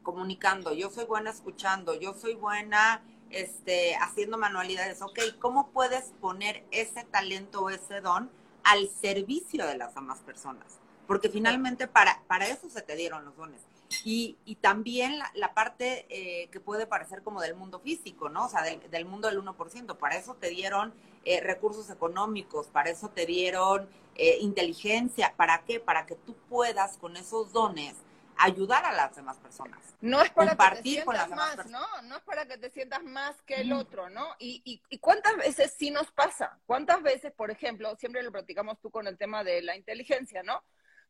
comunicando, 0.01 0.73
yo 0.73 0.89
soy 0.89 1.05
buena 1.05 1.29
escuchando, 1.29 1.93
yo 1.93 2.13
soy 2.13 2.35
buena 2.35 3.01
este, 3.29 3.95
haciendo 3.95 4.37
manualidades. 4.37 5.01
Ok, 5.01 5.19
¿cómo 5.39 5.69
puedes 5.69 6.13
poner 6.21 6.65
ese 6.71 7.03
talento 7.05 7.61
o 7.61 7.69
ese 7.69 8.01
don 8.01 8.29
al 8.63 8.89
servicio 8.89 9.65
de 9.65 9.77
las 9.77 9.95
demás 9.95 10.19
personas? 10.19 10.79
Porque 11.07 11.29
finalmente 11.29 11.87
para, 11.87 12.21
para 12.27 12.47
eso 12.47 12.69
se 12.69 12.81
te 12.81 12.95
dieron 12.95 13.25
los 13.25 13.35
dones. 13.35 13.61
Y, 14.03 14.37
y 14.45 14.55
también 14.55 15.19
la, 15.33 15.53
parte 15.53 16.05
eh, 16.09 16.49
que 16.49 16.59
puede 16.59 16.87
parecer 16.87 17.23
como 17.23 17.41
del 17.41 17.55
mundo 17.55 17.79
físico, 17.79 18.29
¿no? 18.29 18.45
O 18.45 18.49
sea, 18.49 18.63
del, 18.63 19.05
mundo 19.05 19.27
del 19.27 19.41
1%. 19.41 19.97
Para 19.97 20.15
eso 20.17 20.35
te 20.35 20.49
dieron 20.49 20.93
eh, 21.25 21.41
recursos 21.41 21.89
económicos, 21.89 22.67
para 22.67 22.89
eso 22.89 23.09
te 23.09 23.25
dieron 23.25 23.87
eh, 24.15 24.37
inteligencia. 24.41 25.33
¿Para 25.35 25.63
qué? 25.65 25.79
Para 25.79 26.05
que 26.05 26.15
tú 26.15 26.35
puedas 26.49 26.97
con 26.97 27.17
esos 27.17 27.51
dones 27.51 27.95
ayudar 28.37 28.85
a 28.85 28.93
las 28.93 29.15
demás 29.15 29.37
personas. 29.37 29.79
No 30.01 30.21
es 30.21 30.31
para 30.31 30.49
compartir 30.49 30.95
que 30.95 30.99
te 31.01 31.05
con 31.05 31.15
las 31.15 31.29
más, 31.29 31.65
¿no? 31.67 31.85
No 32.03 32.17
es 32.17 32.23
para 32.23 32.47
que 32.47 32.57
te 32.57 32.69
sientas 32.69 33.03
más 33.03 33.41
que 33.43 33.55
el 33.55 33.71
otro, 33.73 34.09
¿no? 34.09 34.35
Y, 34.39 34.81
y, 34.89 34.97
cuántas 34.99 35.37
veces 35.37 35.73
sí 35.77 35.91
nos 35.91 36.11
pasa, 36.11 36.59
cuántas 36.65 37.01
veces, 37.01 37.31
por 37.33 37.51
ejemplo, 37.51 37.95
siempre 37.95 38.23
lo 38.23 38.31
platicamos 38.31 38.79
tú 38.79 38.89
con 38.89 39.07
el 39.07 39.17
tema 39.17 39.43
de 39.43 39.61
la 39.61 39.75
inteligencia, 39.75 40.43
¿no? 40.43 40.63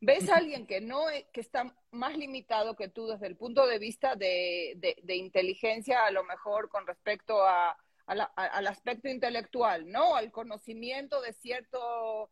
Ves 0.06 0.30
a 0.30 0.36
alguien 0.36 0.68
que 0.68 0.82
no 0.82 1.10
e, 1.10 1.28
que 1.32 1.42
está 1.42 1.76
más 1.92 2.18
limitado 2.18 2.76
que 2.76 2.90
tú 2.90 3.08
desde 3.08 3.28
el 3.28 3.38
punto 3.38 3.66
de 3.66 3.80
vista 3.80 4.16
de, 4.16 4.78
de, 5.02 5.16
inteligencia, 5.16 6.06
a 6.06 6.12
lo 6.12 6.24
mejor 6.24 6.70
con 6.70 6.86
respecto 6.86 7.46
a, 7.46 7.78
al 8.06 8.68
aspecto 8.68 9.08
intelectual, 9.08 9.90
¿no? 9.90 10.16
Al 10.16 10.32
conocimiento 10.32 11.22
de 11.22 11.34
cierto 11.34 12.30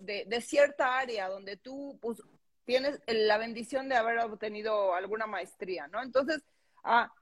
de, 0.00 0.40
cierta 0.40 0.98
área 0.98 1.28
donde 1.28 1.56
tú 1.56 1.98
pues, 2.00 2.22
tienes 2.64 3.00
la 3.06 3.38
bendición 3.38 3.88
de 3.88 3.96
haber 3.96 4.18
obtenido 4.18 4.94
alguna 4.94 5.26
maestría, 5.26 5.86
¿no? 5.88 6.02
Entonces, 6.02 6.42
a 6.82 7.12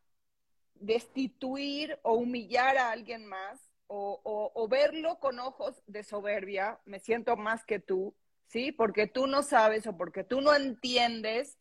destituir 0.74 1.98
o 2.02 2.14
humillar 2.14 2.76
a 2.76 2.90
alguien 2.90 3.26
más 3.26 3.60
o, 3.94 4.68
verlo 4.70 5.18
con 5.18 5.38
ojos 5.38 5.82
de 5.86 6.02
soberbia, 6.02 6.80
me 6.86 6.98
siento 6.98 7.36
más 7.36 7.64
que 7.64 7.78
tú, 7.78 8.14
¿sí? 8.52 8.70
Porque 8.70 9.06
tú 9.06 9.26
no 9.26 9.42
sabes 9.42 9.86
o 9.86 9.96
porque 9.96 10.24
tú 10.24 10.42
no 10.42 10.54
entiendes 10.54 11.58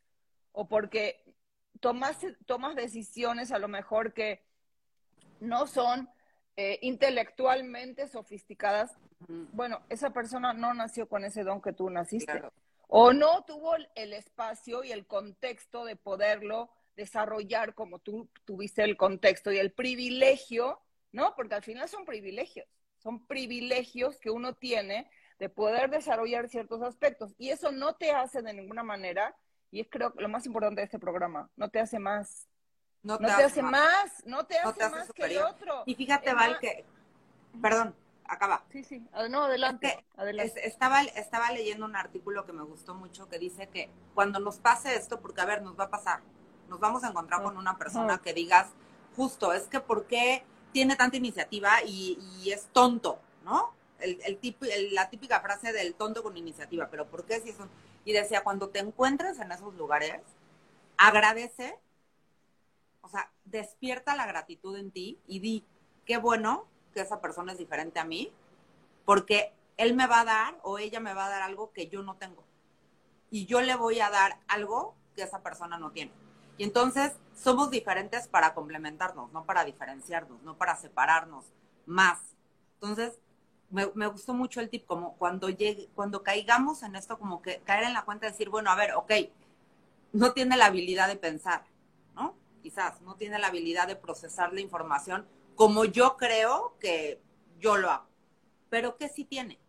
o 0.52 0.68
porque 0.68 1.24
tomas, 1.80 2.20
tomas 2.46 2.76
decisiones 2.76 3.54
a 3.54 3.60
lo 3.60 3.70
mejor 3.70 4.14
que 4.14 4.44
no 5.40 5.68
son 5.68 6.10
eh, 6.58 6.80
intelectualmente 6.82 8.10
sofisticadas. 8.10 8.98
Bueno, 9.54 9.82
esa 9.88 10.12
persona 10.12 10.52
no 10.52 10.74
nació 10.74 11.08
con 11.08 11.24
ese 11.24 11.44
don 11.44 11.62
que 11.62 11.72
tú 11.72 11.90
naciste 11.90 12.44
o 12.88 13.14
no 13.14 13.46
tuvo 13.46 13.76
el 13.96 14.12
espacio 14.12 14.84
y 14.84 14.92
el 14.92 15.06
contexto 15.08 15.86
de 15.86 15.96
poderlo 15.96 16.70
desarrollar 16.98 17.74
como 17.74 18.00
tú 18.00 18.30
tuviste 18.44 18.84
el 18.84 18.98
contexto 18.98 19.50
y 19.54 19.60
el 19.60 19.72
privilegio, 19.72 20.82
¿no? 21.14 21.34
Porque 21.38 21.56
al 21.56 21.64
final 21.64 21.88
son 21.88 22.04
privilegios, 22.04 22.68
son 22.98 23.26
privilegios 23.28 24.20
que 24.20 24.30
uno 24.30 24.56
tiene 24.56 25.10
de 25.42 25.50
poder 25.50 25.90
desarrollar 25.90 26.48
ciertos 26.50 26.84
aspectos 26.84 27.34
y 27.40 27.50
eso 27.50 27.72
no 27.72 27.96
te 27.96 28.12
hace 28.12 28.44
de 28.44 28.54
ninguna 28.54 28.84
manera, 28.84 29.36
y 29.72 29.80
es 29.80 29.88
creo 29.90 30.14
lo 30.16 30.30
más 30.30 30.46
importante 30.46 30.82
de 30.82 30.86
este 30.86 31.00
programa, 31.00 31.50
no 31.56 31.68
te 31.68 31.80
hace 31.80 31.98
más. 31.98 32.48
No 33.02 33.18
te, 33.18 33.26
hace, 33.26 33.64
más. 33.64 34.24
no 34.28 34.46
te 34.46 34.60
hace, 34.60 34.88
más 34.88 35.12
que 35.12 35.24
el 35.24 35.40
otro. 35.40 35.82
Y 35.88 35.96
fíjate, 35.96 36.36
Val, 36.36 36.60
que, 36.60 36.86
perdón, 37.60 37.96
acaba. 38.26 38.64
Sí, 38.72 38.84
sí, 38.84 39.04
ah, 39.14 39.28
no, 39.28 39.46
adelante. 39.46 40.06
adelante. 40.16 40.68
estaba, 40.68 41.02
estaba 41.02 41.52
leyendo 41.52 41.88
un 41.88 41.96
artículo 41.96 42.46
que 42.46 42.54
me 42.54 42.62
gustó 42.62 42.94
mucho 42.94 43.28
que 43.28 43.40
dice 43.40 43.66
que 43.70 43.90
cuando 44.14 44.40
nos 44.40 44.60
pase 44.60 44.96
esto, 44.96 45.20
porque 45.20 45.42
a 45.42 45.46
ver, 45.46 45.64
nos 45.64 45.80
va 45.80 45.86
a 45.86 45.90
pasar, 45.90 46.20
nos 46.70 46.80
vamos 46.80 47.04
a 47.04 47.08
encontrar 47.08 47.42
con 47.42 47.58
una 47.58 47.80
persona 47.80 48.20
que 48.20 48.36
digas, 48.36 48.68
justo, 49.16 49.54
es 49.54 49.64
que 49.64 49.80
¿por 49.80 50.06
qué 50.06 50.44
tiene 50.72 50.96
tanta 50.96 51.18
iniciativa 51.18 51.82
y, 51.84 52.52
es 52.52 52.68
tonto, 52.68 53.20
¿no? 53.44 53.74
El, 54.02 54.20
el, 54.24 54.94
la 54.94 55.10
típica 55.10 55.40
frase 55.42 55.72
del 55.74 55.96
tonto 55.96 56.24
con 56.24 56.38
iniciativa, 56.38 56.90
pero 56.90 57.08
¿por 57.08 57.26
qué 57.26 57.40
si 57.42 57.50
es 57.50 57.60
un... 57.60 57.70
Y 58.04 58.14
decía, 58.14 58.44
cuando 58.44 58.70
te 58.70 58.80
encuentres 58.80 59.40
en 59.40 59.52
esos 59.52 59.76
lugares, 59.76 60.22
agradece, 60.98 61.80
o 63.02 63.10
sea, 63.10 63.32
despierta 63.46 64.16
la 64.16 64.26
gratitud 64.26 64.78
en 64.78 64.92
ti 64.92 65.20
y 65.28 65.40
di, 65.40 65.66
qué 66.06 66.18
bueno 66.18 66.68
que 66.94 67.02
esa 67.02 67.22
persona 67.22 67.52
es 67.52 67.58
diferente 67.58 68.00
a 68.00 68.06
mí, 68.06 68.32
porque 69.06 69.54
él 69.78 69.96
me 69.96 70.08
va 70.08 70.22
a 70.22 70.26
dar 70.26 70.60
o 70.64 70.78
ella 70.78 71.00
me 71.00 71.14
va 71.14 71.26
a 71.26 71.30
dar 71.30 71.42
algo 71.42 71.72
que 71.72 71.88
yo 71.88 72.04
no 72.04 72.16
tengo. 72.16 72.44
Y 73.30 73.46
yo 73.46 73.62
le 73.62 73.76
voy 73.76 74.00
a 74.00 74.10
dar 74.10 74.40
algo 74.48 74.96
que 75.16 75.24
esa 75.24 75.42
persona 75.42 75.78
no 75.78 75.92
tiene. 75.92 76.12
Y 76.58 76.64
entonces 76.64 77.14
somos 77.36 77.72
diferentes 77.72 78.28
para 78.28 78.54
complementarnos, 78.54 79.32
no 79.32 79.46
para 79.46 79.64
diferenciarnos, 79.64 80.42
no 80.44 80.58
para 80.58 80.76
separarnos 80.76 81.46
más. 81.86 82.20
Entonces, 82.76 83.20
me, 83.72 84.08
gustó 84.08 84.34
mucho 84.34 84.60
el 84.60 84.70
tip, 84.70 84.86
como 84.86 85.16
cuando 85.18 85.50
llegue, 85.50 85.90
cuando 85.96 86.24
caigamos 86.24 86.84
en 86.84 86.96
esto, 86.96 87.18
como 87.18 87.42
que 87.42 87.60
caer 87.60 87.86
en 87.86 87.94
la 87.94 88.04
cuenta 88.04 88.26
de 88.26 88.32
decir, 88.34 88.50
bueno, 88.50 88.70
a 88.70 88.76
ver, 88.76 88.94
ok, 88.94 89.12
no 90.14 90.34
tiene 90.34 90.58
la 90.58 90.66
habilidad 90.66 91.08
de 91.08 91.16
pensar, 91.16 91.64
¿no? 92.16 92.36
Quizás 92.62 93.02
no 93.02 93.16
tiene 93.16 93.40
la 93.40 93.48
habilidad 93.48 93.88
de 93.88 93.96
procesar 93.96 94.54
la 94.54 94.62
información 94.62 95.26
como 95.56 95.86
yo 95.86 96.18
creo 96.18 96.76
que 96.80 97.22
yo 97.60 97.78
lo 97.78 97.92
hago. 97.92 98.08
Pero 98.70 98.98
¿qué 98.98 99.10
sí 99.10 99.26
tiene? 99.26 99.60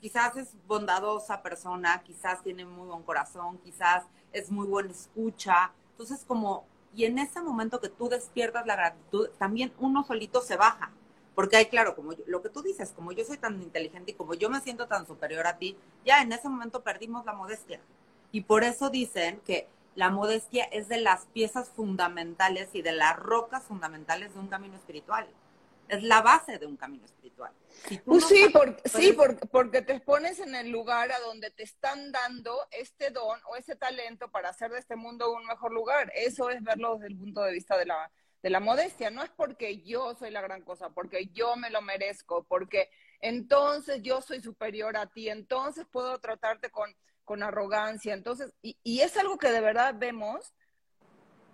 Quizás 0.00 0.36
es 0.36 0.54
bondadosa 0.66 1.42
persona, 1.42 2.02
quizás 2.04 2.42
tiene 2.42 2.64
muy 2.64 2.86
buen 2.86 3.02
corazón, 3.02 3.58
quizás 3.58 4.04
es 4.32 4.50
muy 4.50 4.66
buena 4.66 4.92
escucha. 4.92 5.72
Entonces, 5.90 6.24
como, 6.24 6.64
y 6.94 7.06
en 7.06 7.18
ese 7.18 7.42
momento 7.42 7.80
que 7.80 7.88
tú 7.88 8.08
despiertas 8.08 8.66
la 8.66 8.76
gratitud, 8.76 9.30
también 9.38 9.72
uno 9.78 10.04
solito 10.04 10.40
se 10.40 10.56
baja. 10.56 10.92
Porque 11.38 11.56
hay, 11.56 11.66
claro, 11.66 11.94
como 11.94 12.14
lo 12.26 12.42
que 12.42 12.48
tú 12.48 12.62
dices, 12.62 12.90
como 12.90 13.12
yo 13.12 13.24
soy 13.24 13.38
tan 13.38 13.62
inteligente 13.62 14.10
y 14.10 14.14
como 14.14 14.34
yo 14.34 14.50
me 14.50 14.60
siento 14.60 14.88
tan 14.88 15.06
superior 15.06 15.46
a 15.46 15.56
ti, 15.56 15.76
ya 16.04 16.20
en 16.20 16.32
ese 16.32 16.48
momento 16.48 16.82
perdimos 16.82 17.24
la 17.24 17.32
modestia. 17.32 17.80
Y 18.32 18.40
por 18.40 18.64
eso 18.64 18.90
dicen 18.90 19.40
que 19.46 19.68
la 19.94 20.10
modestia 20.10 20.64
es 20.64 20.88
de 20.88 21.00
las 21.00 21.26
piezas 21.26 21.68
fundamentales 21.68 22.70
y 22.72 22.82
de 22.82 22.90
las 22.90 23.14
rocas 23.14 23.62
fundamentales 23.62 24.34
de 24.34 24.40
un 24.40 24.48
camino 24.48 24.74
espiritual. 24.74 25.28
Es 25.86 26.02
la 26.02 26.22
base 26.22 26.58
de 26.58 26.66
un 26.66 26.76
camino 26.76 27.04
espiritual. 27.04 27.52
pues 28.04 28.24
sí, 28.24 28.46
sí 28.86 29.16
porque 29.52 29.82
te 29.82 30.00
pones 30.00 30.40
en 30.40 30.56
el 30.56 30.70
lugar 30.70 31.12
a 31.12 31.20
donde 31.20 31.52
te 31.52 31.62
están 31.62 32.10
dando 32.10 32.66
este 32.72 33.10
don 33.10 33.38
o 33.48 33.54
ese 33.54 33.76
talento 33.76 34.28
para 34.28 34.48
hacer 34.48 34.72
de 34.72 34.80
este 34.80 34.96
mundo 34.96 35.32
un 35.32 35.46
mejor 35.46 35.72
lugar. 35.72 36.10
Eso 36.16 36.50
es 36.50 36.64
verlo 36.64 36.94
desde 36.96 37.06
el 37.06 37.16
punto 37.16 37.42
de 37.42 37.52
vista 37.52 37.78
de 37.78 37.86
la, 37.86 38.10
de 38.42 38.50
la 38.50 38.60
modestia. 38.60 39.10
No 39.10 39.22
es 39.22 39.30
porque 39.30 39.82
yo 39.82 40.14
soy 40.14 40.30
la 40.30 40.40
gran 40.40 40.62
cosa, 40.62 40.90
porque 40.90 41.26
yo 41.32 41.56
me 41.56 41.70
lo 41.70 41.82
merezco, 41.82 42.44
porque 42.44 42.90
entonces 43.20 44.02
yo 44.02 44.20
soy 44.20 44.40
superior 44.40 44.96
a 44.96 45.06
ti, 45.06 45.28
entonces 45.28 45.86
puedo 45.90 46.18
tratarte 46.18 46.70
con 46.70 46.94
con 47.28 47.42
arrogancia. 47.42 48.14
Entonces, 48.14 48.54
y, 48.62 49.00
es 49.00 49.16
algo 49.18 49.36
que 49.36 49.50
de 49.50 49.60
verdad 49.60 49.94
vemos 49.98 50.54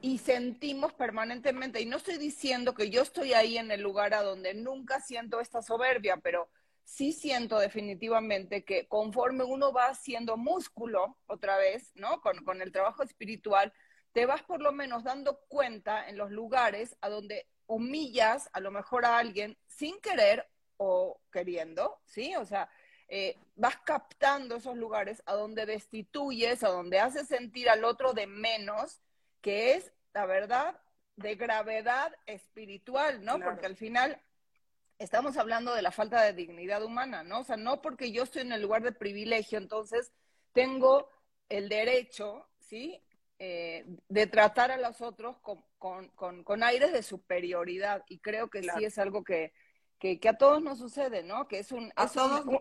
y 0.00 0.18
sentimos 0.18 0.92
permanentemente. 0.92 1.80
Y 1.80 1.86
no 1.86 1.96
estoy 1.96 2.16
diciendo 2.16 2.74
que 2.74 2.90
yo 2.90 3.02
estoy 3.02 3.32
ahí 3.32 3.58
en 3.58 3.72
el 3.72 3.82
lugar 3.82 4.14
a 4.14 4.22
donde 4.22 4.54
nunca 4.54 5.00
siento 5.00 5.40
esta 5.40 5.62
soberbia, 5.62 6.18
pero 6.18 6.48
sí 6.84 7.12
siento 7.12 7.58
definitivamente 7.58 8.64
que 8.64 8.86
conforme 8.86 9.42
uno 9.42 9.72
va 9.72 9.86
haciendo 9.88 10.36
músculo 10.36 11.18
otra 11.26 11.56
vez, 11.56 11.90
¿no? 11.96 12.20
Con, 12.20 12.44
con 12.44 12.62
el 12.62 12.70
trabajo 12.70 13.02
espiritual, 13.02 13.72
te 14.14 14.26
vas 14.26 14.44
por 14.44 14.62
lo 14.62 14.72
menos 14.72 15.02
dando 15.02 15.40
cuenta 15.48 16.08
en 16.08 16.16
los 16.16 16.30
lugares 16.30 16.96
a 17.00 17.08
donde 17.08 17.48
humillas 17.66 18.48
a 18.52 18.60
lo 18.60 18.70
mejor 18.70 19.04
a 19.04 19.18
alguien 19.18 19.58
sin 19.66 20.00
querer 20.00 20.48
o 20.76 21.20
queriendo, 21.32 21.98
¿sí? 22.04 22.36
O 22.36 22.44
sea, 22.44 22.70
eh, 23.08 23.36
vas 23.56 23.76
captando 23.78 24.54
esos 24.54 24.76
lugares 24.76 25.20
a 25.26 25.34
donde 25.34 25.66
destituyes, 25.66 26.62
a 26.62 26.68
donde 26.68 27.00
haces 27.00 27.26
sentir 27.26 27.68
al 27.68 27.82
otro 27.84 28.12
de 28.12 28.28
menos, 28.28 29.00
que 29.40 29.74
es, 29.74 29.92
la 30.12 30.26
verdad, 30.26 30.80
de 31.16 31.34
gravedad 31.34 32.14
espiritual, 32.26 33.24
¿no? 33.24 33.40
Porque 33.40 33.66
al 33.66 33.76
final 33.76 34.22
estamos 34.98 35.36
hablando 35.36 35.74
de 35.74 35.82
la 35.82 35.90
falta 35.90 36.22
de 36.22 36.34
dignidad 36.34 36.84
humana, 36.84 37.24
¿no? 37.24 37.40
O 37.40 37.44
sea, 37.44 37.56
no 37.56 37.82
porque 37.82 38.12
yo 38.12 38.22
estoy 38.22 38.42
en 38.42 38.52
el 38.52 38.62
lugar 38.62 38.82
de 38.82 38.92
privilegio, 38.92 39.58
entonces 39.58 40.12
tengo 40.52 41.08
el 41.48 41.68
derecho, 41.68 42.46
¿sí? 42.60 43.02
Eh, 43.46 43.84
de 44.08 44.26
tratar 44.26 44.70
a 44.70 44.78
los 44.78 45.02
otros 45.02 45.36
con, 45.76 46.62
aires 46.62 46.94
de 46.94 47.02
superioridad. 47.02 48.02
Y 48.08 48.20
creo 48.20 48.48
que 48.48 48.62
sí 48.62 48.84
es 48.84 48.96
algo 48.96 49.22
que, 49.22 49.52
que, 49.98 50.18
a 50.26 50.38
todos 50.38 50.62
nos 50.62 50.78
sucede, 50.78 51.22
¿no? 51.22 51.46
Que 51.46 51.58
es 51.58 51.70
un, 51.70 51.92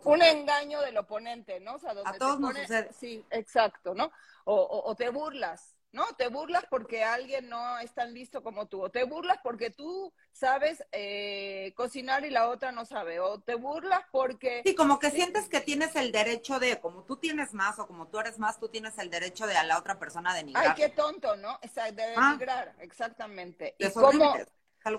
un, 0.03 0.21
engaño 0.21 0.81
del 0.81 0.97
oponente, 0.97 1.61
¿no? 1.61 1.75
O 1.75 1.79
sea, 1.79 1.93
donde 1.93 2.09
a 2.09 2.17
todos 2.17 2.37
nos 2.37 2.57
sucede. 2.57 2.91
Sí, 2.91 3.25
exacto, 3.29 3.93
¿no? 3.95 4.11
O, 4.43 4.93
te 4.97 5.07
burlas, 5.09 5.77
¿no? 5.93 6.05
Te 6.17 6.27
burlas 6.27 6.65
porque 6.69 7.03
alguien 7.03 7.47
no 7.47 7.79
es 7.79 7.93
tan 7.93 8.13
listo 8.13 8.43
como 8.43 8.67
tú, 8.67 8.81
o 8.81 8.89
te 8.89 9.03
burlas 9.05 9.37
porque 9.43 9.69
tú 9.69 10.11
sabes 10.31 10.83
eh, 10.91 11.71
cocinar 11.75 12.25
y 12.25 12.31
la 12.31 12.49
otra 12.49 12.71
no 12.71 12.83
sabe, 12.83 13.19
o 13.19 13.39
te 13.39 13.55
burlas 13.55 14.01
porque... 14.11 14.63
Sí, 14.65 14.75
como 14.75 14.99
que 14.99 15.11
sientes 15.11 15.47
que 15.47 15.61
tienes 15.61 15.95
el 15.95 16.11
derecho 16.11 16.59
de, 16.59 16.79
como 16.79 17.03
tú 17.03 17.17
tienes 17.17 17.53
más 17.53 17.77
o 17.79 17.87
como 17.87 18.07
tú 18.07 18.19
eres 18.19 18.39
más, 18.39 18.59
tú 18.59 18.67
tienes 18.69 18.97
el 18.97 19.11
derecho 19.11 19.45
de 19.45 19.55
a 19.55 19.63
la 19.63 19.77
otra 19.77 19.99
persona 19.99 20.33
denigrar. 20.33 20.69
Ay, 20.69 20.73
qué 20.75 20.89
tonto, 20.89 21.35
¿no? 21.35 21.59
De 21.61 22.13
ah. 22.17 22.31
denigrar, 22.31 22.75
exactamente. 22.79 23.75
Y 23.77 23.89
cómo, 23.91 24.35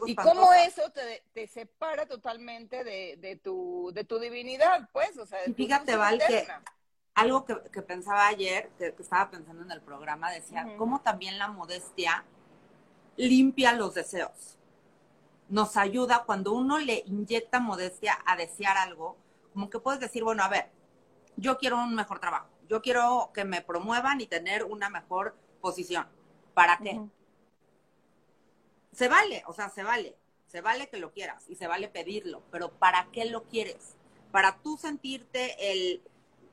y 0.06 0.14
cómo 0.14 0.52
eso 0.54 0.92
te, 0.92 1.46
separa 1.48 2.06
totalmente 2.06 2.84
de, 2.84 3.40
tu, 3.42 3.90
de 3.92 4.04
tu 4.04 4.20
divinidad, 4.20 4.88
pues, 4.92 5.18
o 5.18 5.26
sea, 5.26 5.40
y 5.44 5.52
fíjate, 5.54 5.96
Val, 5.96 6.22
que 6.24 6.46
algo 7.14 7.44
que, 7.44 7.82
pensaba 7.82 8.26
ayer, 8.26 8.70
que, 8.78 8.94
estaba 8.98 9.30
pensando 9.30 9.62
en 9.62 9.70
el 9.70 9.80
programa, 9.80 10.30
decía, 10.30 10.66
cómo 10.76 11.00
también 11.00 11.38
la 11.38 11.48
modestia 11.48 12.24
limpia 13.16 13.72
los 13.72 13.94
deseos. 13.94 14.58
Nos 15.48 15.76
ayuda 15.76 16.24
cuando 16.24 16.52
uno 16.52 16.78
le 16.78 17.04
inyecta 17.06 17.60
modestia 17.60 18.18
a 18.26 18.36
desear 18.36 18.76
algo, 18.76 19.16
como 19.52 19.70
que 19.70 19.78
puedes 19.78 20.00
decir, 20.00 20.24
bueno, 20.24 20.42
a 20.42 20.48
ver, 20.48 20.70
yo 21.36 21.58
quiero 21.58 21.78
un 21.78 21.94
mejor 21.94 22.18
trabajo, 22.18 22.48
yo 22.68 22.82
quiero 22.82 23.30
que 23.32 23.44
me 23.44 23.60
promuevan 23.60 24.20
y 24.20 24.26
tener 24.26 24.64
una 24.64 24.90
mejor 24.90 25.36
posición. 25.60 26.06
¿Para 26.54 26.78
qué? 26.78 27.00
se 28.94 29.08
vale, 29.08 29.42
o 29.46 29.52
sea, 29.52 29.68
se 29.68 29.82
vale, 29.82 30.16
se 30.46 30.60
vale 30.60 30.88
que 30.88 30.98
lo 30.98 31.12
quieras 31.12 31.44
y 31.48 31.56
se 31.56 31.66
vale 31.66 31.88
pedirlo, 31.88 32.42
pero 32.50 32.70
¿para 32.70 33.08
qué 33.12 33.24
lo 33.24 33.44
quieres? 33.44 33.96
Para 34.30 34.58
tú 34.58 34.76
sentirte 34.76 35.72
el, 35.72 36.02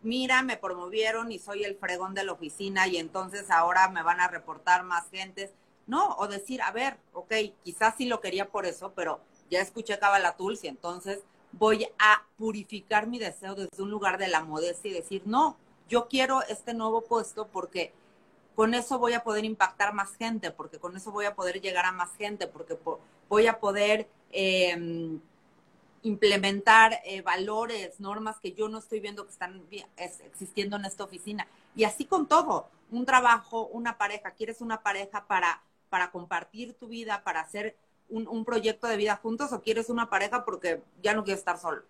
mira, 0.04 0.42
me 0.42 0.58
promovieron 0.58 1.32
y 1.32 1.40
soy 1.40 1.64
el 1.64 1.76
fregón 1.76 2.14
de 2.14 2.24
la 2.24 2.34
oficina 2.34 2.88
y 2.88 2.98
entonces 2.98 3.50
ahora 3.52 3.90
me 3.90 4.04
van 4.04 4.20
a 4.20 4.28
reportar 4.28 4.84
más 4.84 5.10
gentes. 5.10 5.52
No, 5.88 6.16
o 6.18 6.28
decir, 6.28 6.62
a 6.62 6.72
ver, 6.72 6.98
ok, 7.14 7.34
quizás 7.64 7.96
sí 7.98 8.06
lo 8.06 8.22
quería 8.22 8.50
por 8.50 8.66
eso, 8.66 8.94
pero 8.96 9.20
ya 9.50 9.60
escuché 9.60 10.00
Tools 10.38 10.64
y 10.64 10.68
entonces 10.68 11.20
voy 11.52 11.88
a 12.00 12.24
purificar 12.38 13.08
mi 13.08 13.20
deseo 13.20 13.56
desde 13.56 13.84
un 13.84 13.90
lugar 13.90 14.18
de 14.18 14.28
la 14.28 14.44
modestia 14.44 14.92
y 14.92 14.94
decir, 14.94 15.24
no, 15.26 15.58
yo 15.90 16.08
quiero 16.08 16.42
este 16.44 16.74
nuevo 16.74 17.02
puesto 17.02 17.48
porque 17.48 17.92
con 18.56 18.74
eso 18.74 19.00
voy 19.00 19.14
a 19.14 19.24
poder 19.24 19.44
impactar 19.44 19.94
más 19.94 20.16
gente, 20.16 20.52
porque 20.52 20.80
con 20.80 20.96
eso 20.96 21.12
voy 21.12 21.26
a 21.26 21.36
poder 21.36 21.62
llegar 21.62 21.86
a 21.86 21.92
más 21.92 22.16
gente, 22.18 22.48
porque 22.48 22.78
voy 23.28 23.48
a 23.48 23.60
poder 23.60 24.08
em, 24.32 25.20
implementar 26.04 27.00
eh, 27.06 27.22
valores, 27.22 28.00
normas 28.00 28.40
que 28.40 28.54
yo 28.54 28.70
no 28.70 28.80
estoy 28.80 29.00
viendo 29.00 29.26
que 29.26 29.32
están 29.32 29.64
existiendo 29.98 30.78
en 30.78 30.86
esta 30.86 31.04
oficina. 31.04 31.48
Y 31.76 31.84
así 31.84 32.06
con 32.06 32.28
todo, 32.28 32.70
un 32.90 33.06
trabajo, 33.06 33.68
una 33.68 33.98
pareja, 33.98 34.32
quieres 34.32 34.62
una 34.62 34.82
pareja 34.82 35.28
para, 35.28 35.62
para 35.90 36.12
compartir 36.12 36.74
tu 36.74 36.88
vida, 36.88 37.24
para 37.24 37.42
hacer 37.42 37.76
un, 38.10 38.44
proyecto 38.46 38.88
de 38.88 38.98
vida 38.98 39.16
juntos 39.16 39.54
o 39.54 39.62
quieres 39.62 39.90
una 39.90 40.10
pareja 40.10 40.44
porque 40.44 40.82
ya 41.02 41.14
no 41.14 41.24
quieres 41.24 41.40
estar 41.40 41.58
solo 41.58 41.84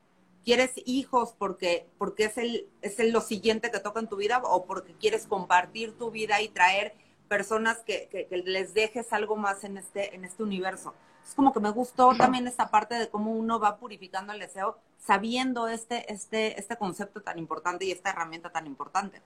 quieres 0.44 0.72
hijos 0.86 1.36
porque, 1.38 1.88
porque 1.98 2.26
es, 2.26 2.38
el, 2.38 2.68
es 2.82 3.00
el, 3.00 3.12
lo 3.12 3.22
siguiente 3.22 3.72
que 3.72 3.80
toca 3.80 4.00
en 4.00 4.08
tu 4.08 4.16
vida 4.16 4.40
o 4.44 4.66
porque 4.66 4.94
quieres 4.94 5.28
compartir 5.28 5.98
tu 5.98 6.12
vida 6.12 6.42
y 6.42 6.50
traer 6.50 6.94
personas 7.28 7.78
que, 7.80 8.08
que, 8.10 8.38
les 8.38 8.74
dejes 8.74 9.14
algo 9.14 9.36
más 9.36 9.64
en 9.64 9.78
este, 9.78 10.16
en 10.16 10.26
este 10.26 10.44
universo. 10.44 10.94
Es 11.32 11.36
como 11.36 11.54
que 11.54 11.62
me 11.62 11.70
gustó 11.70 12.14
también 12.14 12.46
esta 12.46 12.70
parte 12.70 12.96
de 12.96 13.08
cómo 13.08 13.32
uno 13.32 13.58
va 13.58 13.78
purificando 13.78 14.34
el 14.34 14.40
deseo 14.42 14.78
sabiendo 14.98 15.70
este, 15.70 16.12
este, 16.12 16.60
este 16.60 16.76
concepto 16.76 17.22
tan 17.22 17.40
importante 17.40 17.86
y 17.86 17.92
esta 17.92 18.10
herramienta 18.10 18.50
tan 18.50 18.68
importante. 18.68 19.22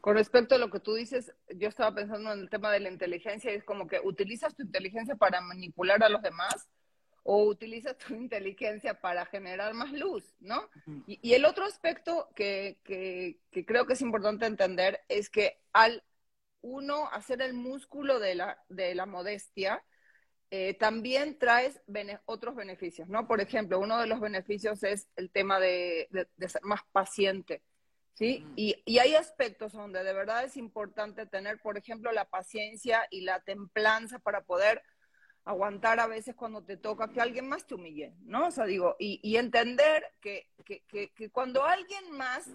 Con 0.00 0.14
respecto 0.14 0.54
a 0.54 0.58
lo 0.58 0.70
que 0.70 0.80
tú 0.80 0.94
dices, 0.94 1.34
yo 1.54 1.68
estaba 1.68 1.94
pensando 1.94 2.32
en 2.32 2.38
el 2.38 2.48
tema 2.48 2.70
de 2.72 2.80
la 2.80 2.88
inteligencia 2.88 3.52
y 3.52 3.56
es 3.56 3.64
como 3.64 3.86
que 3.88 4.00
utilizas 4.02 4.54
tu 4.54 4.62
inteligencia 4.62 5.16
para 5.16 5.42
manipular 5.42 6.02
a 6.02 6.08
los 6.08 6.22
demás 6.22 6.66
o 7.24 7.44
utilizas 7.44 7.98
tu 7.98 8.14
inteligencia 8.14 8.98
para 8.98 9.26
generar 9.26 9.74
más 9.74 9.92
luz, 9.92 10.24
¿no? 10.40 10.66
y, 11.06 11.34
el 11.34 11.44
otro 11.44 11.66
aspecto 11.66 12.30
que, 12.34 12.78
creo 13.66 13.84
que 13.84 13.92
es 13.92 14.00
importante 14.00 14.46
entender 14.46 15.02
es 15.08 15.28
que 15.28 15.60
al 15.74 16.02
uno 16.62 17.10
hacer 17.12 17.42
el 17.42 17.52
músculo 17.52 18.18
de 18.18 18.34
la, 18.34 18.64
de 18.70 18.94
la 18.94 19.04
modestia, 19.04 19.84
eh, 20.50 20.74
también 20.74 21.38
traes 21.38 21.80
otros 22.26 22.56
beneficios, 22.56 23.08
¿no? 23.08 23.26
Por 23.26 23.40
ejemplo, 23.40 23.78
uno 23.78 23.98
de 23.98 24.06
los 24.06 24.20
beneficios 24.20 24.82
es 24.82 25.08
el 25.16 25.30
tema 25.30 25.60
de, 25.60 26.08
ser 26.38 26.62
más 26.62 26.80
paciente, 26.92 27.62
¿sí? 28.14 28.46
Y, 28.56 28.82
y, 28.84 28.98
hay 28.98 29.14
aspectos 29.14 29.72
donde 29.72 30.02
de 30.02 30.12
verdad 30.12 30.44
es 30.44 30.56
importante 30.56 31.26
tener, 31.26 31.58
por 31.60 31.78
ejemplo, 31.78 32.10
la 32.12 32.24
paciencia 32.24 33.06
y 33.10 33.22
la 33.22 33.40
templanza 33.40 34.18
para 34.18 34.42
poder 34.42 34.82
aguantar 35.44 36.00
a 36.00 36.06
veces 36.06 36.34
cuando 36.34 36.62
te 36.62 36.76
toca 36.76 37.08
que 37.08 37.20
alguien 37.20 37.48
más 37.48 37.66
te 37.66 37.74
humille, 37.74 38.14
¿no? 38.22 38.48
O 38.48 38.50
sea, 38.50 38.64
digo, 38.66 38.96
y, 38.98 39.36
entender 39.36 40.04
que, 40.20 40.48
cuando 41.32 41.64
alguien 41.64 42.10
más 42.12 42.48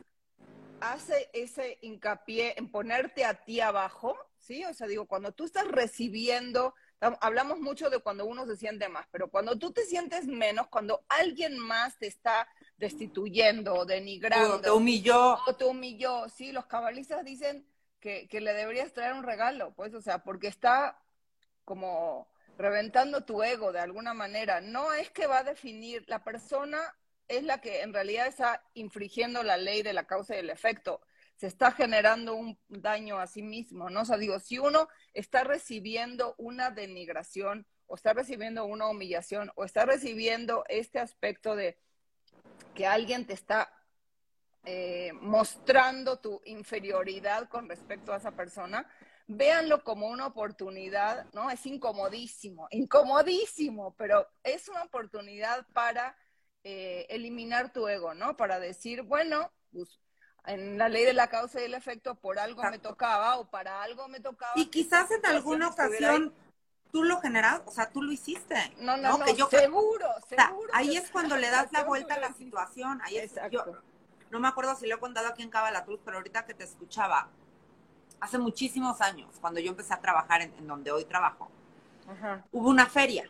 hace 0.82 1.30
ese 1.34 1.78
hincapié 1.82 2.56
en 2.58 2.70
ponerte 2.70 3.26
a 3.26 3.46
ti 3.46 3.60
abajo, 3.60 4.16
¿sí? 4.40 4.64
O 4.66 4.74
sea, 4.74 4.88
digo, 4.88 5.06
cuando 5.08 5.32
tú 5.32 5.46
estás 5.46 5.68
recibiendo, 5.68 6.76
hablamos 7.00 7.60
mucho 7.60 7.90
de 7.90 8.00
cuando 8.00 8.26
uno 8.26 8.46
se 8.46 8.58
siente 8.58 8.90
más, 8.90 9.08
pero 9.12 9.30
cuando 9.30 9.58
tú 9.58 9.72
te 9.72 9.86
sientes 9.86 10.28
menos, 10.28 10.68
cuando 10.68 11.06
alguien 11.10 11.58
más 11.58 11.98
te 11.98 12.08
está 12.08 12.48
destituyendo, 12.78 13.86
denigrando. 13.86 14.56
O 14.56 14.62
te 14.62 14.72
humilló. 14.72 15.38
O 15.46 15.56
te 15.56 15.66
humilló, 15.66 16.28
sí, 16.30 16.52
los 16.52 16.66
cabalistas 16.66 17.24
dicen 17.24 17.68
que, 18.00 18.28
que 18.28 18.42
le 18.42 18.54
deberías 18.54 18.94
traer 18.94 19.14
un 19.14 19.24
regalo, 19.24 19.74
pues, 19.76 19.94
o 19.94 20.02
sea, 20.02 20.20
porque 20.20 20.48
está 20.48 21.02
como 21.64 22.28
reventando 22.58 23.26
tu 23.26 23.44
ego 23.44 23.72
de 23.72 23.80
alguna 23.80 24.14
manera. 24.14 24.62
No 24.62 24.94
es 24.94 25.10
que 25.12 25.28
va 25.28 25.40
a 25.40 25.44
definir, 25.44 26.04
la 26.08 26.24
persona 26.24 26.80
es 27.28 27.44
la 27.44 27.60
que 27.60 27.82
en 27.82 27.94
realidad 27.94 28.28
está 28.28 28.64
infringiendo 28.74 29.44
la 29.44 29.58
ley 29.58 29.82
de 29.82 29.94
la 29.94 30.06
causa 30.06 30.36
y 30.36 30.40
el 30.40 30.50
efecto. 30.50 31.02
Se 31.36 31.48
está 31.48 31.72
generando 31.72 32.36
un 32.36 32.58
daño 32.68 33.20
a 33.20 33.28
sí 33.28 33.42
mismo, 33.42 33.90
¿no? 33.90 34.02
O 34.02 34.06
sea, 34.06 34.18
digo, 34.18 34.40
si 34.40 34.58
uno 34.58 34.88
está 35.14 35.44
recibiendo 35.44 36.36
una 36.38 36.72
denigración 36.72 37.68
o 37.88 37.96
está 37.96 38.14
recibiendo 38.14 38.66
una 38.66 38.88
humillación 38.88 39.52
o 39.56 39.66
está 39.66 39.86
recibiendo 39.86 40.64
este 40.70 41.00
aspecto 41.00 41.56
de 41.56 41.78
que 42.74 42.88
alguien 42.88 43.26
te 43.26 43.34
está 43.34 43.72
eh, 44.66 45.12
mostrando 45.14 46.20
tu 46.20 46.42
inferioridad 46.46 47.48
con 47.50 47.70
respecto 47.70 48.14
a 48.14 48.18
esa 48.18 48.32
persona, 48.32 48.90
véanlo 49.28 49.84
como 49.84 50.08
una 50.08 50.28
oportunidad, 50.28 51.26
¿no? 51.34 51.50
Es 51.52 51.66
incomodísimo, 51.66 52.68
incomodísimo, 52.72 53.96
pero 53.96 54.28
es 54.44 54.68
una 54.68 54.84
oportunidad 54.84 55.68
para 55.74 56.18
eh, 56.64 57.06
eliminar 57.10 57.72
tu 57.72 57.88
ego, 57.88 58.14
¿no? 58.14 58.36
Para 58.36 58.60
decir, 58.60 59.04
bueno, 59.04 59.52
pues 59.72 60.00
en 60.48 60.78
la 60.78 60.90
ley 60.90 61.06
de 61.06 61.14
la 61.14 61.28
causa 61.28 61.62
y 61.62 61.66
el 61.66 61.74
efecto, 61.74 62.16
por 62.16 62.40
algo 62.40 62.64
me 62.64 62.80
tocaba 62.80 63.38
o 63.38 63.46
para 63.46 63.82
algo 63.82 64.08
me 64.08 64.20
tocaba. 64.20 64.54
Y 64.56 64.68
quizás 64.68 65.10
en 65.12 65.26
alguna 65.26 65.70
ocasión 65.70 66.34
tú 66.92 67.04
lo 67.04 67.20
generas, 67.20 67.62
o 67.66 67.72
sea, 67.72 67.90
tú 67.90 68.02
lo 68.02 68.12
hiciste. 68.12 68.56
No, 68.80 68.96
no, 68.98 69.18
no, 69.18 69.34
yo, 69.34 69.50
seguro, 69.50 70.08
seguro. 70.30 70.70
ahí 70.74 70.96
es 70.96 71.10
cuando 71.10 71.36
le 71.36 71.50
das 71.50 71.72
la 71.72 71.84
vuelta 71.84 72.16
a 72.16 72.20
la 72.20 72.34
situación. 72.34 73.02
Ahí 73.04 73.18
es, 73.18 73.34
yo, 73.52 73.66
no 74.32 74.40
me 74.40 74.48
acuerdo 74.48 74.76
si 74.76 74.88
lo 74.88 74.96
he 74.96 75.00
contado 75.00 75.28
aquí 75.28 75.44
en 75.44 75.50
Cruz, 75.50 76.00
pero 76.04 76.18
ahorita 76.18 76.46
que 76.46 76.54
te 76.54 76.64
escuchaba, 76.64 77.30
hace 78.20 78.38
muchísimos 78.38 79.02
años, 79.02 79.30
cuando 79.42 79.60
yo 79.60 79.70
empecé 79.70 79.94
a 79.94 80.00
trabajar 80.00 80.42
en, 80.42 80.68
donde 80.68 80.92
hoy 80.92 81.06
trabajo, 81.06 81.50
hubo 82.52 82.70
una 82.70 82.86
feria, 82.86 83.30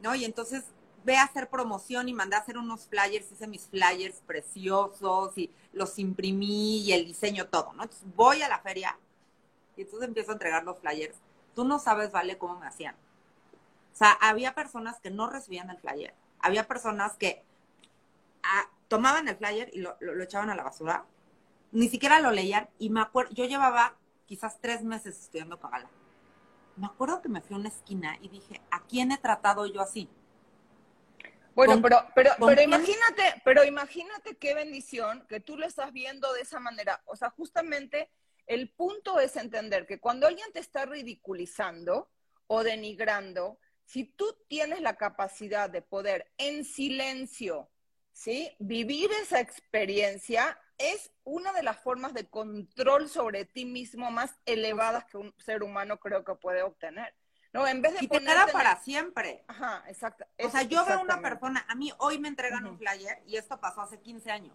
¿no? 0.00 0.14
Y 0.14 0.24
entonces 0.24 0.64
ve 1.04 1.16
a 1.16 1.24
hacer 1.24 1.48
promoción 1.48 2.08
y 2.08 2.12
mandé 2.12 2.36
a 2.36 2.40
hacer 2.40 2.58
unos 2.58 2.86
flyers, 2.86 3.30
hice 3.30 3.46
mis 3.46 3.66
flyers 3.66 4.20
preciosos 4.26 5.36
y 5.36 5.50
los 5.72 5.98
imprimí 5.98 6.80
y 6.80 6.92
el 6.92 7.04
diseño 7.06 7.46
todo, 7.48 7.72
¿no? 7.72 7.82
Entonces 7.82 8.06
voy 8.14 8.42
a 8.42 8.48
la 8.48 8.60
feria 8.60 8.98
y 9.76 9.82
entonces 9.82 10.08
empiezo 10.08 10.30
a 10.30 10.34
entregar 10.34 10.64
los 10.64 10.78
flyers. 10.78 11.16
Tú 11.54 11.64
no 11.64 11.78
sabes, 11.78 12.12
Vale, 12.12 12.38
cómo 12.38 12.58
me 12.58 12.66
hacían. 12.66 12.94
O 13.92 13.96
sea, 13.96 14.12
había 14.12 14.54
personas 14.54 15.00
que 15.00 15.10
no 15.10 15.28
recibían 15.28 15.70
el 15.70 15.78
flyer. 15.78 16.14
Había 16.40 16.66
personas 16.66 17.16
que 17.16 17.42
ah, 18.42 18.68
tomaban 18.88 19.28
el 19.28 19.36
flyer 19.36 19.70
y 19.72 19.80
lo, 19.80 19.96
lo, 20.00 20.22
echaban 20.22 20.50
a 20.50 20.54
la 20.54 20.62
basura. 20.62 21.04
Ni 21.72 21.88
siquiera 21.88 22.20
lo 22.20 22.30
leían. 22.30 22.68
Y 22.78 22.90
me 22.90 23.00
acuerdo, 23.00 23.32
yo 23.34 23.44
llevaba 23.44 23.96
quizás 24.26 24.58
tres 24.60 24.82
meses 24.82 25.18
estudiando 25.18 25.60
Kabbalah. 25.60 25.90
Me 26.76 26.86
acuerdo 26.86 27.20
que 27.20 27.28
me 27.28 27.42
fui 27.42 27.54
a 27.54 27.58
una 27.58 27.68
esquina 27.68 28.16
y 28.22 28.28
dije, 28.28 28.62
¿a 28.70 28.80
quién 28.84 29.12
he 29.12 29.18
tratado 29.18 29.66
yo 29.66 29.82
así? 29.82 30.08
Bueno, 31.54 31.80
pero, 31.82 32.06
pero, 32.14 32.30
pero 32.38 32.62
imagínate, 32.62 33.42
pero 33.44 33.64
imagínate 33.64 34.36
qué 34.36 34.54
bendición 34.54 35.26
que 35.28 35.40
tú 35.40 35.56
lo 35.56 35.66
estás 35.66 35.92
viendo 35.92 36.32
de 36.32 36.40
esa 36.40 36.60
manera. 36.60 37.02
O 37.06 37.16
sea, 37.16 37.30
justamente 37.30 38.10
el 38.46 38.70
punto 38.70 39.20
es 39.20 39.36
entender 39.36 39.86
que 39.86 40.00
cuando 40.00 40.26
alguien 40.26 40.50
te 40.52 40.60
está 40.60 40.84
ridiculizando 40.84 42.10
o 42.46 42.62
denigrando, 42.62 43.58
si 43.84 44.04
tú 44.04 44.36
tienes 44.48 44.80
la 44.80 44.96
capacidad 44.96 45.68
de 45.68 45.82
poder 45.82 46.32
en 46.38 46.64
silencio, 46.64 47.70
¿sí? 48.12 48.54
Vivir 48.58 49.10
esa 49.22 49.40
experiencia, 49.40 50.58
es 50.78 51.12
una 51.24 51.52
de 51.52 51.62
las 51.62 51.78
formas 51.80 52.14
de 52.14 52.28
control 52.28 53.08
sobre 53.08 53.44
ti 53.44 53.64
mismo 53.64 54.10
más 54.10 54.34
elevadas 54.46 55.04
que 55.04 55.18
un 55.18 55.34
ser 55.38 55.62
humano 55.62 55.98
creo 55.98 56.24
que 56.24 56.34
puede 56.34 56.62
obtener. 56.62 57.14
No, 57.52 57.66
en 57.66 57.82
vez 57.82 57.92
de 57.92 58.04
y 58.04 58.08
te 58.08 58.18
queda 58.20 58.46
para 58.46 58.80
siempre. 58.80 59.44
Ajá, 59.46 59.84
exacto. 59.88 60.24
O 60.42 60.48
sea, 60.48 60.62
yo 60.62 60.84
veo 60.86 61.00
una 61.02 61.20
persona, 61.20 61.64
a 61.68 61.74
mí 61.74 61.92
hoy 61.98 62.18
me 62.18 62.28
entregan 62.28 62.66
un 62.66 62.78
flyer 62.78 63.22
y 63.26 63.36
esto 63.36 63.60
pasó 63.60 63.82
hace 63.82 63.98
15 63.98 64.30
años. 64.30 64.54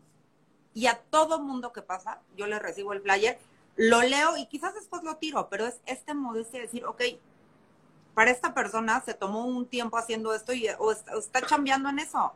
Y 0.73 0.87
a 0.87 0.99
todo 1.09 1.39
mundo 1.39 1.71
que 1.73 1.81
pasa, 1.81 2.21
yo 2.35 2.47
le 2.47 2.57
recibo 2.59 2.93
el 2.93 3.01
flyer, 3.01 3.39
lo 3.75 4.01
leo 4.01 4.37
y 4.37 4.47
quizás 4.47 4.73
después 4.73 5.03
lo 5.03 5.17
tiro, 5.17 5.47
pero 5.49 5.67
es 5.67 5.79
este 5.85 6.15
modestia 6.15 6.59
de 6.59 6.65
decir, 6.65 6.85
ok, 6.85 7.01
para 8.15 8.31
esta 8.31 8.55
persona 8.55 8.99
se 9.01 9.13
tomó 9.13 9.45
un 9.45 9.67
tiempo 9.67 9.97
haciendo 9.97 10.33
esto 10.33 10.51
y 10.53 10.67
o 10.79 10.91
está, 10.91 11.15
o 11.15 11.19
está 11.19 11.41
chambeando 11.45 11.89
en 11.89 11.99
eso. 11.99 12.33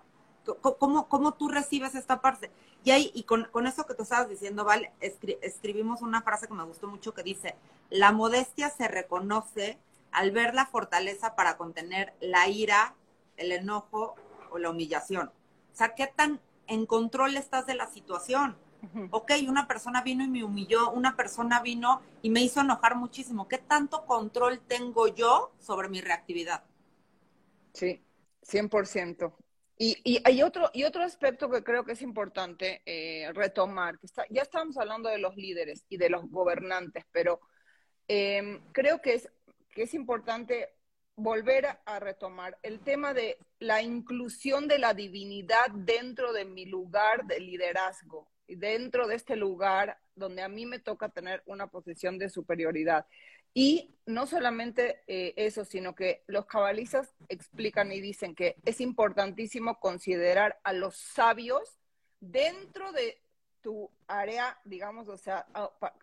¿Cómo, 0.80 1.08
¿Cómo, 1.08 1.34
tú 1.34 1.50
recibes 1.50 1.96
esta 1.96 2.22
parte? 2.22 2.52
Y 2.84 2.92
ahí, 2.92 3.12
y 3.14 3.24
con, 3.24 3.46
con 3.46 3.68
eso 3.68 3.86
que 3.86 3.94
tú 3.94 4.04
estabas 4.04 4.30
diciendo, 4.30 4.64
Val, 4.64 4.90
escribimos 5.00 6.02
una 6.02 6.22
frase 6.22 6.48
que 6.48 6.54
me 6.54 6.64
gustó 6.64 6.88
mucho 6.88 7.14
que 7.14 7.24
dice, 7.24 7.56
la 7.90 8.12
modestia 8.12 8.70
se 8.70 8.88
reconoce 8.88 9.80
al 10.12 10.32
ver 10.32 10.54
la 10.54 10.66
fortaleza 10.66 11.36
para 11.36 11.58
contener 11.58 12.14
la 12.20 12.48
ira, 12.48 12.96
el 13.38 13.52
enojo 13.52 14.16
o 14.50 14.58
la 14.58 14.70
humillación. 14.70 15.28
O 15.28 15.76
sea, 15.76 15.96
¿qué 15.96 16.08
tan 16.08 16.40
en 16.68 16.86
control 16.86 17.38
estás 17.38 17.66
de 17.66 17.76
la 17.76 17.88
situación? 17.88 18.58
Ok, 19.12 19.34
una 19.48 19.68
persona 19.68 20.02
vino 20.02 20.24
y 20.24 20.28
me 20.28 20.44
humilló, 20.44 20.90
una 20.90 21.16
persona 21.16 21.62
vino 21.62 22.02
y 22.24 22.32
me 22.32 22.42
hizo 22.42 22.62
enojar 22.62 22.96
muchísimo. 22.96 23.48
¿Qué 23.48 23.60
tanto 23.60 24.06
control 24.08 24.60
tengo 24.60 25.08
yo 25.08 25.54
sobre 25.60 25.88
mi 25.88 26.02
reactividad? 26.02 26.64
Sí, 27.74 28.04
100%. 28.42 29.34
Y, 29.84 30.22
hay 30.24 30.44
otro, 30.44 30.70
y 30.74 30.84
otro 30.84 31.02
aspecto 31.02 31.50
que 31.50 31.64
creo 31.64 31.84
que 31.84 31.94
es 31.94 32.04
importante 32.04 32.84
eh, 32.86 33.32
retomar, 33.34 33.98
que 33.98 34.06
está, 34.06 34.26
ya 34.30 34.44
estamos 34.44 34.78
hablando 34.78 35.10
de 35.10 35.18
los 35.18 35.36
líderes 35.36 35.86
y 35.90 35.98
de 35.98 36.10
los 36.10 36.30
gobernantes, 36.30 37.04
pero 37.12 37.40
em, 38.08 38.62
creo 38.74 39.02
que 39.02 39.16
es, 39.16 39.32
que 39.72 39.84
es 39.84 39.94
importante 39.94 40.70
volver 41.16 41.66
a, 41.86 42.00
retomar 42.00 42.58
el 42.64 42.80
tema 42.80 43.14
de 43.14 43.38
la 43.60 43.82
inclusión 43.82 44.68
de 44.68 44.80
la 44.80 44.94
divinidad 44.94 45.70
dentro 45.74 46.34
de 46.34 46.46
mi 46.46 46.66
lugar 46.66 47.26
de 47.26 47.40
liderazgo, 47.40 48.32
y 48.52 48.56
dentro 48.56 49.08
de 49.08 49.16
este 49.16 49.38
lugar 49.38 49.98
donde 50.14 50.42
a 50.42 50.50
mí 50.50 50.66
me 50.66 50.80
toca 50.80 51.08
tener 51.08 51.42
una 51.46 51.68
posición 51.68 52.18
de 52.18 52.30
superioridad. 52.30 53.06
Y 53.54 53.96
no 54.06 54.28
solamente 54.28 55.04
eh, 55.08 55.34
eso, 55.38 55.64
sino 55.64 55.96
que 55.96 56.24
los 56.28 56.48
cabalistas 56.48 57.16
explican 57.30 57.94
y 57.94 58.02
dicen 58.02 58.36
que 58.36 58.58
es 58.66 58.82
importantísimo 58.82 59.80
considerar 59.80 60.60
a 60.64 60.74
los 60.74 60.98
sabios 60.98 61.80
dentro 62.20 62.92
de 62.92 63.22
tu 63.62 63.90
área, 64.08 64.60
digamos, 64.66 65.08
o 65.08 65.18
sea, 65.18 65.46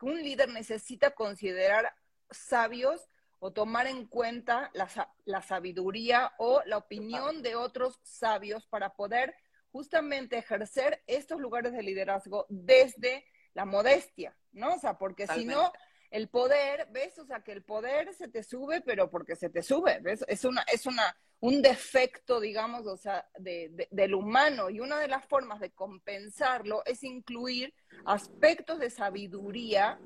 un 0.00 0.22
líder 0.22 0.48
necesita 0.48 1.10
considerar 1.10 1.92
sabios 2.30 3.10
o 3.40 3.52
tomar 3.52 3.86
en 3.86 4.06
cuenta 4.06 4.70
la, 4.74 4.88
la 5.24 5.42
sabiduría 5.42 6.32
o 6.38 6.62
la 6.66 6.78
opinión 6.78 7.42
de 7.42 7.56
otros 7.56 8.00
sabios 8.02 8.66
para 8.66 8.94
poder 8.94 9.34
justamente 9.70 10.38
ejercer 10.38 11.02
estos 11.06 11.40
lugares 11.40 11.72
de 11.72 11.82
liderazgo 11.82 12.46
desde 12.48 13.24
la 13.54 13.64
modestia, 13.64 14.36
¿no? 14.52 14.74
O 14.74 14.78
sea, 14.78 14.98
porque 14.98 15.26
si 15.26 15.44
no, 15.44 15.72
el 16.10 16.28
poder, 16.28 16.88
¿ves? 16.90 17.18
O 17.18 17.26
sea, 17.26 17.40
que 17.40 17.52
el 17.52 17.62
poder 17.62 18.14
se 18.14 18.28
te 18.28 18.42
sube, 18.42 18.80
pero 18.80 19.10
porque 19.10 19.36
se 19.36 19.50
te 19.50 19.62
sube, 19.62 19.98
¿ves? 20.00 20.24
Es 20.28 20.44
una, 20.44 20.62
es 20.62 20.86
una, 20.86 21.16
un 21.40 21.60
defecto, 21.60 22.40
digamos, 22.40 22.86
o 22.86 22.96
sea, 22.96 23.28
de, 23.38 23.88
del 23.90 24.14
humano. 24.14 24.70
Y 24.70 24.80
una 24.80 24.98
de 24.98 25.08
las 25.08 25.26
formas 25.26 25.60
de 25.60 25.70
compensarlo 25.70 26.82
es 26.86 27.02
incluir 27.04 27.74
aspectos 28.04 28.78
de 28.78 28.90
sabiduría 28.90 30.00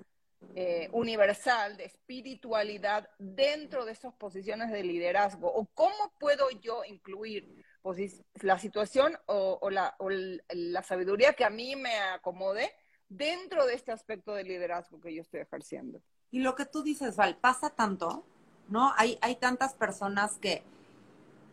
eh, 0.55 0.89
universal, 0.93 1.77
de 1.77 1.85
espiritualidad 1.85 3.09
dentro 3.19 3.85
de 3.85 3.93
esas 3.93 4.15
posiciones 4.15 4.71
de 4.71 4.83
liderazgo. 4.83 5.53
¿O 5.53 5.67
cómo 5.75 6.13
puedo 6.19 6.51
yo 6.61 6.85
incluir 6.85 7.65
la 8.43 8.59
situación 8.59 9.17
o, 9.27 9.71
la, 9.71 9.97
la 10.51 10.83
sabiduría 10.83 11.33
que 11.33 11.45
a 11.45 11.51
mí 11.51 11.75
me 11.75 11.97
acomode 11.97 12.71
dentro 13.09 13.67
de 13.67 13.75
este 13.75 13.93
aspecto 13.93 14.35
de 14.35 14.45
liderazgo 14.45 15.01
que 15.01 15.15
yo 15.15 15.23
estoy 15.23 15.41
ejerciendo. 15.41 16.01
Y 16.31 16.41
lo 16.41 16.55
que 16.55 16.65
tú 16.65 16.83
dices, 16.83 17.17
Val, 17.17 17.37
pasa 17.37 17.71
tanto, 17.71 18.25
¿no? 18.69 18.93
Hay, 18.97 19.19
hay 19.21 19.37
tantas 19.37 19.75
personas 19.75 20.39
que 20.39 20.63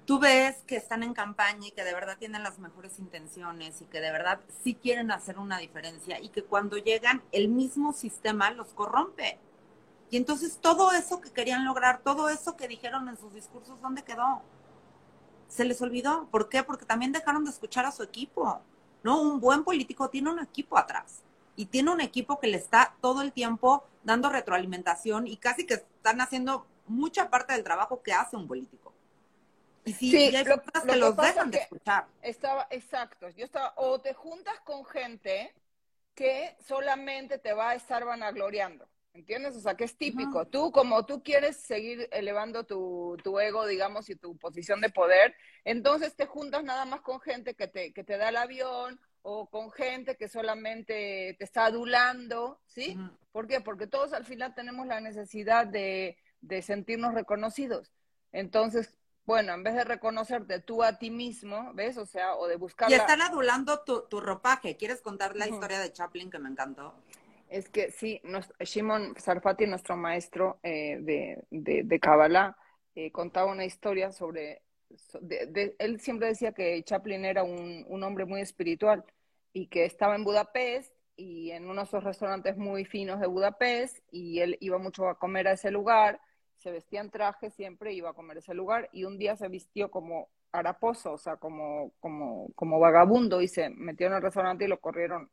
tú 0.09 0.17
ves 0.17 0.55
que 0.65 0.75
están 0.75 1.03
en 1.03 1.13
campaña 1.13 1.67
y 1.67 1.71
que 1.71 1.83
de 1.83 1.93
verdad 1.93 2.17
tienen 2.17 2.41
las 2.41 2.57
mejores 2.57 2.97
intenciones 2.97 3.79
y 3.79 3.85
que 3.85 4.01
de 4.01 4.11
verdad 4.11 4.39
sí 4.63 4.73
quieren 4.73 5.11
hacer 5.11 5.37
una 5.37 5.59
diferencia 5.59 6.19
y 6.19 6.29
que 6.29 6.43
cuando 6.43 6.77
llegan 6.77 7.21
el 7.31 7.47
mismo 7.47 7.93
sistema 7.93 8.49
los 8.49 8.69
corrompe. 8.69 9.37
Y 10.09 10.17
entonces 10.17 10.57
todo 10.59 10.93
eso 10.93 11.21
que 11.21 11.29
querían 11.29 11.63
lograr, 11.63 11.99
todo 11.99 12.29
eso 12.29 12.57
que 12.57 12.67
dijeron 12.67 13.07
en 13.07 13.17
sus 13.17 13.35
discursos, 13.35 13.79
¿dónde 13.83 14.03
quedó? 14.03 14.41
Se 15.47 15.63
les 15.63 15.79
olvidó. 15.79 16.27
¿Por 16.31 16.49
qué? 16.49 16.63
Porque 16.63 16.87
también 16.87 17.11
dejaron 17.11 17.45
de 17.45 17.51
escuchar 17.51 17.85
a 17.85 17.91
su 17.91 18.01
equipo. 18.01 18.61
¿No? 19.03 19.21
Un 19.21 19.39
buen 19.39 19.63
político 19.63 20.09
tiene 20.09 20.31
un 20.31 20.39
equipo 20.39 20.75
atrás 20.75 21.21
y 21.55 21.67
tiene 21.67 21.91
un 21.91 22.01
equipo 22.01 22.39
que 22.39 22.47
le 22.47 22.57
está 22.57 22.95
todo 22.99 23.21
el 23.21 23.31
tiempo 23.31 23.83
dando 24.03 24.31
retroalimentación 24.31 25.27
y 25.27 25.37
casi 25.37 25.67
que 25.67 25.75
están 25.75 26.19
haciendo 26.19 26.65
mucha 26.87 27.29
parte 27.29 27.53
del 27.53 27.63
trabajo 27.63 28.01
que 28.01 28.11
hace 28.11 28.35
un 28.35 28.47
político. 28.47 28.88
Y 29.89 29.93
si 29.93 30.11
sí, 30.11 30.31
lo, 30.31 30.61
que, 30.61 30.95
los 30.95 31.17
dejan 31.17 31.51
de 31.51 31.57
escuchar. 31.59 32.07
Estaba, 32.21 32.67
exacto. 32.69 33.29
Yo 33.29 33.45
estaba, 33.45 33.73
o 33.77 33.99
te 33.99 34.13
juntas 34.13 34.59
con 34.61 34.85
gente 34.85 35.53
que 36.13 36.55
solamente 36.67 37.37
te 37.39 37.53
va 37.53 37.71
a 37.71 37.75
estar 37.75 38.05
vanagloriando. 38.05 38.87
¿Entiendes? 39.13 39.55
O 39.55 39.59
sea, 39.59 39.75
que 39.75 39.85
es 39.85 39.97
típico. 39.97 40.45
Tú, 40.45 40.71
como 40.71 41.05
tú 41.05 41.23
quieres 41.23 41.57
seguir 41.57 42.07
elevando 42.11 42.65
tu, 42.65 43.17
tu, 43.23 43.39
ego, 43.39 43.65
digamos, 43.65 44.09
y 44.09 44.15
tu 44.15 44.37
posición 44.37 44.81
de 44.81 44.89
poder, 44.89 45.35
entonces 45.65 46.15
te 46.15 46.25
juntas 46.25 46.63
nada 46.63 46.85
más 46.85 47.01
con 47.01 47.19
gente 47.19 47.55
que 47.55 47.67
te, 47.67 47.91
que 47.91 48.03
te 48.03 48.17
da 48.17 48.29
el 48.29 48.37
avión 48.37 48.99
o 49.21 49.49
con 49.49 49.71
gente 49.71 50.15
que 50.15 50.27
solamente 50.27 51.35
te 51.37 51.43
está 51.43 51.65
adulando, 51.65 52.61
¿sí? 52.67 52.97
¿Por 53.31 53.47
qué? 53.47 53.61
Porque 53.61 53.87
todos 53.87 54.13
al 54.13 54.25
final 54.25 54.53
tenemos 54.55 54.87
la 54.87 55.01
necesidad 55.01 55.67
de, 55.67 56.17
sentirnos 56.61 57.13
reconocidos. 57.13 57.91
Entonces, 58.31 58.95
bueno, 59.29 59.53
en 59.53 59.63
vez 59.63 59.75
de 59.75 59.83
reconocerte 59.83 60.59
tú 60.59 60.83
a 60.83 60.97
ti 60.97 61.11
mismo, 61.11 61.71
¿ves? 61.73 61.97
O 61.97 62.05
sea, 62.05 62.35
o 62.35 62.47
de 62.47 62.55
buscar... 62.55 62.89
Y 62.89 62.95
están 62.95 63.21
adulando 63.21 63.81
tu, 63.83 64.19
ropaje. 64.19 64.75
¿Quieres 64.75 65.01
contar 65.01 65.35
la 65.35 65.47
historia 65.47 65.79
de 65.79 65.93
Chaplin 65.93 66.29
que 66.29 66.39
me 66.39 66.49
encantó? 66.49 66.95
Es 67.47 67.69
que 67.69 67.91
sí, 67.91 68.21
Shimon 68.59 69.15
Sarfati, 69.17 69.65
nuestro 69.67 69.95
maestro 69.95 70.59
eh, 70.63 70.97
de, 71.01 71.43
de, 71.49 71.83
de 71.83 71.99
Kabbalah, 71.99 72.57
eh, 72.95 73.11
contaba 73.11 73.51
una 73.51 73.65
historia 73.65 74.11
sobre 74.11 74.61
él 75.79 75.99
siempre 75.99 76.27
decía 76.27 76.51
que 76.51 76.81
Chaplin 76.83 77.25
era 77.25 77.43
un, 77.43 78.03
hombre 78.03 78.25
muy 78.25 78.41
espiritual 78.41 79.03
y 79.53 79.67
que 79.67 79.85
estaba 79.85 80.15
en 80.15 80.23
Budapest 80.23 80.93
y 81.15 81.51
en 81.51 81.65
uno 81.69 81.81
de 81.81 81.87
esos 81.87 82.03
restaurantes 82.03 82.57
muy 82.57 82.85
finos 82.85 83.19
de 83.19 83.27
Budapest 83.27 83.99
y 84.11 84.39
él 84.39 84.57
iba 84.61 84.77
mucho 84.77 85.07
a 85.07 85.19
comer 85.19 85.47
a 85.47 85.53
ese 85.53 85.69
lugar, 85.69 86.19
se 86.59 86.71
vestía 86.71 87.01
en 87.01 87.09
traje 87.09 87.49
siempre, 87.49 87.93
iba 87.93 88.09
a 88.09 88.13
comer 88.13 88.37
ese 88.37 88.53
lugar 88.53 88.89
y 88.91 89.05
un 89.05 89.17
día 89.17 89.35
se 89.35 89.47
vistió 89.47 89.89
como 89.89 90.29
haraposo, 90.51 91.13
o 91.13 91.17
sea, 91.17 91.37
como, 91.37 91.91
como, 91.99 92.51
como 92.55 92.79
vagabundo 92.79 93.41
y 93.41 93.47
se 93.47 93.69
metió 93.69 94.07
en 94.07 94.13
el 94.13 94.21
restaurante 94.21 94.65
y 94.65 94.67
lo 94.67 94.79
corrieron 94.79 95.29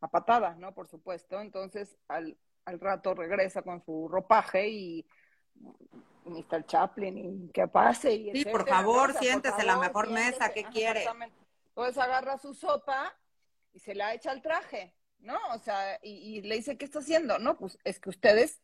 a 0.00 0.08
patadas, 0.08 0.56
¿no? 0.58 0.72
Por 0.74 0.88
supuesto. 0.88 1.40
Entonces, 1.40 1.96
al, 2.08 2.36
al 2.64 2.80
rato 2.80 3.14
regresa 3.14 3.62
con 3.62 3.82
su 3.84 4.08
ropaje 4.08 4.68
y 4.68 5.06
Mr. 6.24 6.64
Chaplin 6.66 7.18
y 7.18 7.52
que 7.52 7.66
pase. 7.68 8.14
Y 8.14 8.32
sí, 8.32 8.44
por 8.44 8.68
favor, 8.68 9.12
siéntese 9.14 9.64
la 9.64 9.76
mejor 9.76 10.10
mesa, 10.10 10.52
¿qué 10.52 10.64
quiere? 10.64 11.04
Entonces 11.68 11.98
agarra 11.98 12.38
su 12.38 12.54
sopa 12.54 13.16
y 13.72 13.78
se 13.78 13.94
la 13.94 14.14
echa 14.14 14.30
al 14.30 14.42
traje, 14.42 14.94
¿no? 15.18 15.38
O 15.54 15.58
sea, 15.58 15.98
y, 16.02 16.42
le 16.42 16.56
dice, 16.56 16.76
¿qué 16.76 16.84
está 16.84 16.98
haciendo? 16.98 17.38
No, 17.38 17.56
pues 17.56 17.78
es 17.84 17.98
que 17.98 18.10
ustedes 18.10 18.60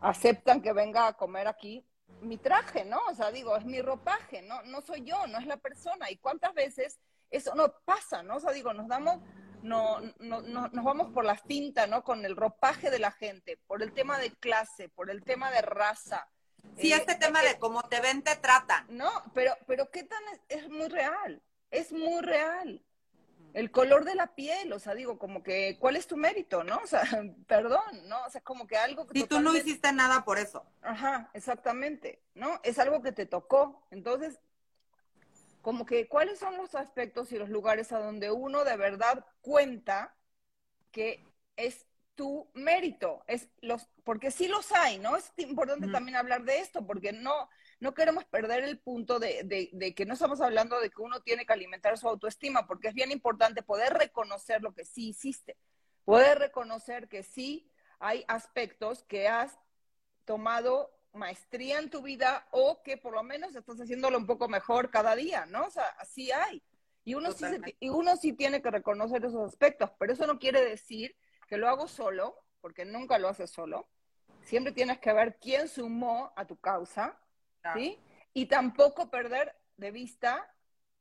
aceptan 0.00 0.60
que 0.60 0.72
venga 0.72 1.06
a 1.06 1.12
comer 1.14 1.48
aquí 1.48 1.84
mi 2.20 2.38
traje, 2.38 2.84
¿no? 2.84 2.98
O 3.10 3.14
sea, 3.14 3.30
digo, 3.30 3.56
es 3.56 3.64
mi 3.64 3.80
ropaje, 3.82 4.42
no, 4.42 4.62
no 4.62 4.80
soy 4.80 5.02
yo, 5.02 5.26
no 5.26 5.38
es 5.38 5.46
la 5.46 5.56
persona. 5.56 6.10
¿Y 6.10 6.16
cuántas 6.16 6.54
veces 6.54 6.98
eso 7.30 7.54
no 7.54 7.72
pasa, 7.84 8.22
no? 8.22 8.36
O 8.36 8.40
sea, 8.40 8.52
digo, 8.52 8.72
nos 8.72 8.88
damos 8.88 9.20
no, 9.62 10.00
no, 10.20 10.42
no, 10.42 10.68
nos 10.68 10.84
vamos 10.84 11.12
por 11.12 11.24
la 11.24 11.36
cinta, 11.36 11.86
¿no? 11.86 12.04
Con 12.04 12.24
el 12.24 12.36
ropaje 12.36 12.90
de 12.90 12.98
la 12.98 13.10
gente, 13.10 13.58
por 13.66 13.82
el 13.82 13.92
tema 13.92 14.18
de 14.18 14.30
clase, 14.30 14.88
por 14.88 15.10
el 15.10 15.24
tema 15.24 15.50
de 15.50 15.62
raza. 15.62 16.28
Sí, 16.76 16.92
este 16.92 17.12
eh, 17.12 17.18
tema 17.18 17.42
de 17.42 17.58
cómo 17.58 17.82
te 17.82 18.00
ven, 18.00 18.22
te 18.22 18.36
tratan. 18.36 18.86
No, 18.88 19.10
pero, 19.34 19.56
pero 19.66 19.90
¿qué 19.90 20.04
tan 20.04 20.22
es, 20.48 20.68
muy 20.68 20.88
real? 20.88 21.42
Es 21.70 21.92
muy 21.92 22.20
real. 22.22 22.84
El 23.56 23.70
color 23.70 24.04
de 24.04 24.14
la 24.14 24.34
piel, 24.34 24.70
o 24.74 24.78
sea, 24.78 24.94
digo, 24.94 25.18
como 25.18 25.42
que, 25.42 25.78
¿cuál 25.80 25.96
es 25.96 26.06
tu 26.06 26.18
mérito, 26.18 26.62
no? 26.62 26.76
O 26.84 26.86
sea, 26.86 27.02
perdón, 27.46 28.06
¿no? 28.06 28.22
O 28.26 28.28
sea, 28.28 28.42
como 28.42 28.66
que 28.66 28.76
algo 28.76 29.06
que... 29.06 29.18
Si 29.18 29.26
tú 29.26 29.40
no 29.40 29.56
hiciste 29.56 29.94
nada 29.94 30.26
por 30.26 30.38
eso. 30.38 30.66
Ajá, 30.82 31.30
exactamente, 31.32 32.20
¿no? 32.34 32.60
Es 32.64 32.78
algo 32.78 33.00
que 33.00 33.12
te 33.12 33.24
tocó. 33.24 33.82
Entonces, 33.90 34.38
como 35.62 35.86
que 35.86 36.06
cuáles 36.06 36.38
son 36.38 36.58
los 36.58 36.74
aspectos 36.74 37.32
y 37.32 37.38
los 37.38 37.48
lugares 37.48 37.92
a 37.92 37.98
donde 37.98 38.30
uno 38.30 38.62
de 38.62 38.76
verdad 38.76 39.24
cuenta 39.40 40.14
que 40.92 41.24
es 41.56 41.86
tu 42.14 42.50
mérito, 42.52 43.24
es 43.26 43.48
los, 43.62 43.88
porque 44.04 44.30
sí 44.30 44.48
los 44.48 44.70
hay, 44.72 44.98
¿no? 44.98 45.16
Es 45.16 45.32
importante 45.38 45.88
también 45.88 46.18
hablar 46.18 46.44
de 46.44 46.58
esto, 46.58 46.86
porque 46.86 47.12
no, 47.12 47.48
no 47.78 47.94
queremos 47.94 48.24
perder 48.24 48.64
el 48.64 48.78
punto 48.78 49.18
de, 49.18 49.70
de, 49.72 49.94
que 49.94 50.06
no 50.06 50.14
estamos 50.14 50.40
hablando 50.40 50.80
de 50.80 50.90
que 50.90 51.02
uno 51.02 51.20
tiene 51.20 51.44
que 51.44 51.52
alimentar 51.52 51.98
su 51.98 52.08
autoestima, 52.08 52.66
porque 52.66 52.88
es 52.88 52.94
bien 52.94 53.12
importante 53.12 53.62
poder 53.62 53.92
reconocer 53.92 54.62
lo 54.62 54.74
que 54.74 54.84
sí 54.84 55.08
hiciste, 55.08 55.56
poder 56.04 56.38
reconocer 56.38 57.08
que 57.08 57.22
sí 57.22 57.70
hay 57.98 58.24
aspectos 58.28 59.04
que 59.04 59.28
has 59.28 59.58
tomado 60.24 60.90
maestría 61.12 61.78
en 61.78 61.90
tu 61.90 62.02
vida 62.02 62.46
o 62.50 62.82
que 62.82 62.96
por 62.96 63.14
lo 63.14 63.22
menos 63.22 63.54
estás 63.54 63.80
haciéndolo 63.80 64.18
un 64.18 64.26
poco 64.26 64.48
mejor 64.48 64.90
cada 64.90 65.14
día, 65.14 65.46
¿no? 65.46 65.66
O 65.66 65.70
sea, 65.70 65.86
así 65.98 66.30
hay. 66.30 66.62
Y 67.04 67.14
uno, 67.14 67.32
sí 67.32 67.44
y 67.78 67.88
uno 67.88 68.16
sí 68.16 68.32
tiene 68.32 68.60
que 68.60 68.70
reconocer 68.70 69.24
esos 69.24 69.48
aspectos, 69.48 69.90
pero 69.98 70.12
eso 70.12 70.26
no 70.26 70.38
quiere 70.38 70.64
decir 70.64 71.16
que 71.46 71.56
lo 71.56 71.68
hago 71.68 71.88
solo, 71.88 72.42
porque 72.60 72.84
nunca 72.84 73.18
lo 73.18 73.28
haces 73.28 73.50
solo. 73.50 73.88
Siempre 74.42 74.72
tienes 74.72 74.98
que 74.98 75.12
ver 75.12 75.38
quién 75.40 75.68
sumó 75.68 76.32
a 76.36 76.46
tu 76.46 76.56
causa, 76.56 77.18
¿sí? 77.74 77.98
Y 78.32 78.46
tampoco 78.46 79.10
perder 79.10 79.56
de 79.76 79.90
vista 79.90 80.52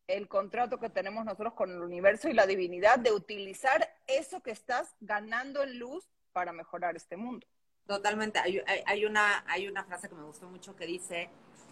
el 0.08 0.28
contrato 0.28 0.80
que 0.80 0.90
tenemos 0.90 1.26
nosotros 1.26 1.54
con 1.54 1.72
el 1.72 1.82
universo 1.82 2.30
y 2.30 2.34
la 2.34 2.46
divinidad 2.46 3.00
de 3.00 3.12
utilizar 3.12 3.90
eso 4.08 4.42
que 4.42 4.52
estás 4.52 4.96
ganando 5.00 5.64
en 5.64 5.80
luz 5.80 6.08
para 6.32 6.52
mejorar 6.52 6.96
este 6.96 7.18
mundo. 7.18 7.48
Totalmente. 7.88 8.40
Hay, 8.40 9.06
una, 9.06 9.44
hay 9.48 9.68
una 9.68 9.84
frase 9.84 10.10
que 10.10 10.16
me 10.16 10.24
gustó 10.24 10.50
mucho 10.50 10.76
que 10.76 10.86
dice, 10.86 11.30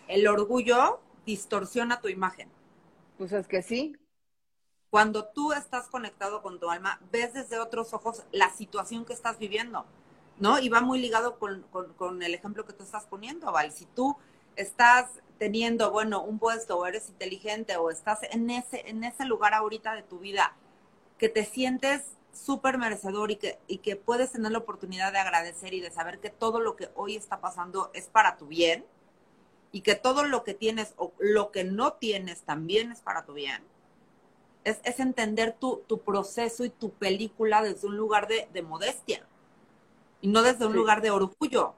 el 0.07 0.27
orgullo 0.27 1.01
distorsiona 1.25 2.01
tu 2.01 2.07
imagen. 2.07 2.49
Pues 3.17 3.31
es 3.31 3.47
que 3.47 3.61
sí. 3.61 3.95
Cuando 4.89 5.25
tú 5.25 5.53
estás 5.53 5.87
conectado 5.87 6.43
con 6.43 6.59
tu 6.59 6.69
alma, 6.69 6.99
ves 7.11 7.33
desde 7.33 7.59
otros 7.59 7.93
ojos 7.93 8.23
la 8.31 8.51
situación 8.51 9.05
que 9.05 9.13
estás 9.13 9.39
viviendo, 9.39 9.85
¿no? 10.37 10.59
Y 10.59 10.69
va 10.69 10.81
muy 10.81 10.99
ligado 10.99 11.39
con, 11.39 11.63
con 11.97 12.21
el 12.21 12.33
ejemplo 12.35 12.65
que 12.65 12.73
tú 12.73 12.83
estás 12.83 13.05
poniendo, 13.05 13.51
Val. 13.51 13.71
Si 13.71 13.85
tú 13.87 14.15
estás 14.55 15.09
teniendo, 15.37 15.91
bueno, 15.91 16.23
un 16.23 16.39
puesto 16.39 16.77
o 16.77 16.85
eres 16.85 17.09
inteligente 17.09 17.75
o 17.77 17.89
estás 17.89 18.19
en 18.31 18.49
ese, 18.49 18.87
en 18.89 19.03
ese 19.03 19.25
lugar 19.25 19.53
ahorita 19.53 19.93
de 19.95 20.03
tu 20.03 20.19
vida 20.19 20.55
que 21.17 21.29
te 21.29 21.45
sientes 21.45 22.01
súper 22.33 22.77
merecedor 22.77 23.31
y 23.31 23.35
que, 23.35 23.59
y 23.67 23.77
que 23.79 23.95
puedes 23.95 24.31
tener 24.31 24.51
la 24.51 24.57
oportunidad 24.59 25.11
de 25.11 25.19
agradecer 25.19 25.73
y 25.73 25.81
de 25.81 25.91
saber 25.91 26.19
que 26.19 26.29
todo 26.29 26.59
lo 26.59 26.75
que 26.75 26.89
hoy 26.95 27.15
está 27.15 27.39
pasando 27.39 27.91
es 27.93 28.07
para 28.07 28.37
tu 28.37 28.47
bien 28.47 28.85
y 29.71 29.81
que 29.81 29.95
todo 29.95 30.23
lo 30.23 30.43
que 30.43 30.53
tienes 30.53 30.93
o 30.97 31.13
lo 31.19 31.51
que 31.51 31.63
no 31.63 31.93
tienes 31.93 32.41
también 32.41 32.91
es 32.91 33.01
para 33.01 33.25
tu 33.25 33.33
bien. 33.33 33.63
Es, 34.63 34.79
es 34.83 34.99
entender 34.99 35.57
tu, 35.59 35.83
tu, 35.87 35.99
proceso 35.99 36.63
y 36.63 36.69
tu 36.69 36.91
película 36.91 37.61
desde 37.61 37.87
un 37.87 37.97
lugar 37.97 38.27
de, 38.27 38.47
de 38.53 38.61
modestia 38.61 39.27
y 40.21 40.29
no 40.29 40.41
desde 40.41 40.65
un 40.65 40.73
lugar 40.73 41.01
de 41.01 41.11
orgullo. 41.11 41.73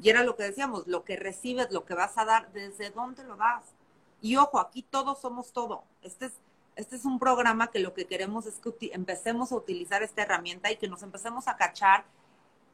Y 0.00 0.10
era 0.10 0.22
lo 0.22 0.36
que 0.36 0.44
decíamos, 0.44 0.86
lo 0.86 1.04
que 1.04 1.16
recibes, 1.16 1.70
lo 1.70 1.84
que 1.84 1.94
vas 1.94 2.18
a 2.18 2.24
dar, 2.24 2.52
desde 2.52 2.90
dónde 2.90 3.24
lo 3.24 3.36
das. 3.36 3.64
Y 4.20 4.36
ojo, 4.36 4.58
aquí 4.58 4.82
todos 4.82 5.20
somos 5.20 5.52
todo. 5.52 5.84
Este 6.02 6.26
es, 6.26 6.32
este 6.76 6.96
es 6.96 7.04
un 7.04 7.18
programa 7.18 7.70
que 7.70 7.78
lo 7.78 7.94
que 7.94 8.06
queremos 8.06 8.46
es 8.46 8.60
que 8.60 8.90
empecemos 8.92 9.52
a 9.52 9.56
utilizar 9.56 10.02
esta 10.02 10.22
herramienta 10.22 10.70
y 10.70 10.76
que 10.76 10.88
nos 10.88 11.02
empecemos 11.02 11.48
a 11.48 11.56
cachar 11.56 12.04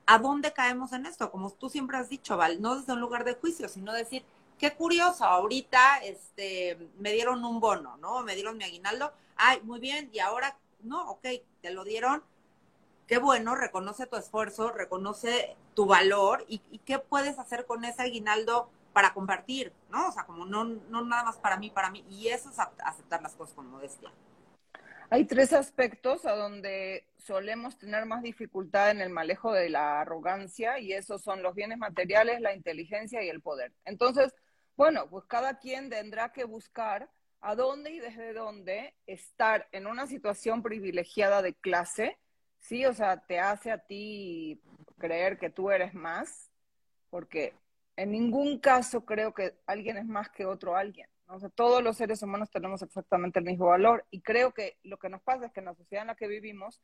a 0.07 0.19
dónde 0.19 0.53
caemos 0.53 0.93
en 0.93 1.07
esto, 1.07 1.31
como 1.31 1.51
tú 1.51 1.69
siempre 1.69 1.97
has 1.97 2.09
dicho, 2.09 2.37
Val, 2.37 2.61
no 2.61 2.77
desde 2.77 2.93
un 2.93 3.01
lugar 3.01 3.25
de 3.25 3.35
juicio, 3.35 3.69
sino 3.69 3.93
decir, 3.93 4.25
qué 4.59 4.75
curioso, 4.75 5.25
ahorita 5.25 5.99
este, 5.99 6.79
me 6.99 7.13
dieron 7.13 7.45
un 7.45 7.61
bono, 7.61 7.97
¿no? 7.99 8.23
Me 8.23 8.35
dieron 8.35 8.57
mi 8.57 8.65
aguinaldo, 8.65 9.13
ay, 9.37 9.61
muy 9.63 9.81
bien, 9.81 10.11
y 10.13 10.19
ahora, 10.19 10.57
no, 10.83 11.11
ok, 11.11 11.27
te 11.61 11.71
lo 11.71 11.85
dieron, 11.85 12.23
qué 13.13 13.19
bueno, 13.19 13.55
reconoce 13.55 14.07
tu 14.07 14.17
esfuerzo, 14.17 14.73
reconoce 14.73 15.55
tu 15.75 15.85
valor 15.85 16.47
y, 16.49 16.61
qué 16.87 16.99
puedes 16.99 17.39
hacer 17.39 17.67
con 17.67 17.85
ese 17.85 18.01
aguinaldo 18.01 18.71
para 18.95 19.13
compartir, 19.13 19.71
¿no? 19.91 20.09
O 20.09 20.13
sea, 20.13 20.25
como 20.25 20.47
no, 20.47 20.65
no 20.65 21.05
nada 21.05 21.25
más 21.25 21.37
para 21.37 21.59
mí, 21.59 21.69
para 21.69 21.91
mí. 21.91 22.07
Y 22.09 22.29
eso 22.29 22.49
es 22.49 22.57
aceptar 22.59 23.21
las 23.21 23.35
cosas 23.35 23.55
con 23.55 23.67
modestia. 23.67 24.11
Hay 25.11 25.27
tres 25.27 25.53
aspectos 25.53 26.25
a 26.25 26.35
donde 26.35 27.05
solemos 27.19 27.77
tener 27.77 28.07
más 28.07 28.23
dificultad 28.23 28.91
en 28.91 29.03
el 29.03 29.11
manejo 29.11 29.53
de 29.53 29.69
la 29.69 30.01
arrogancia 30.01 30.79
y 30.79 30.95
esos 30.95 31.21
son 31.21 31.43
los 31.43 31.55
bienes 31.55 31.77
materiales, 31.77 32.41
la 32.41 32.55
inteligencia 32.55 33.23
y 33.23 33.29
el 33.29 33.43
poder. 33.43 33.75
Entonces, 33.85 34.35
bueno, 34.75 35.11
pues 35.11 35.27
cada 35.27 35.59
quien 35.59 35.91
tendrá 35.91 36.33
que 36.33 36.45
buscar 36.45 37.11
a 37.43 37.57
dónde 37.57 37.91
y 37.91 37.99
desde 37.99 38.33
dónde 38.33 38.95
estar 39.07 39.69
en 39.73 39.87
una 39.87 40.07
situación 40.07 40.63
privilegiada 40.63 41.43
de 41.43 41.53
clase, 41.53 42.17
¿sí? 42.63 42.87
O 42.87 42.95
sea, 42.95 43.19
te 43.19 43.39
hace 43.39 43.71
a 43.71 43.79
ti 43.79 44.63
creer 44.99 45.39
que 45.39 45.51
tú 45.51 45.71
eres 45.71 45.93
más, 45.93 46.51
porque 47.11 47.55
en 47.97 48.13
ningún 48.13 48.59
caso 48.59 49.05
creo 49.05 49.35
que 49.35 49.55
alguien 49.67 49.99
es 49.99 50.07
más 50.07 50.31
que 50.31 50.47
otro 50.47 50.77
alguien. 50.77 51.09
O 51.27 51.39
sea, 51.39 51.49
todos 51.51 51.83
los 51.83 51.97
seres 51.97 52.23
humanos 52.23 52.51
tenemos 52.51 52.83
exactamente 52.83 53.39
el 53.39 53.45
mismo 53.45 53.67
valor 53.67 54.07
y 54.11 54.21
creo 54.21 54.53
que 54.53 54.79
lo 54.83 54.99
que 54.99 55.09
nos 55.09 55.23
pasa 55.23 55.47
es 55.47 55.53
que 55.53 55.61
en 55.61 55.67
la 55.67 55.75
sociedad 55.75 56.03
en 56.03 56.09
la 56.09 56.15
que 56.15 56.29
vivimos, 56.29 56.81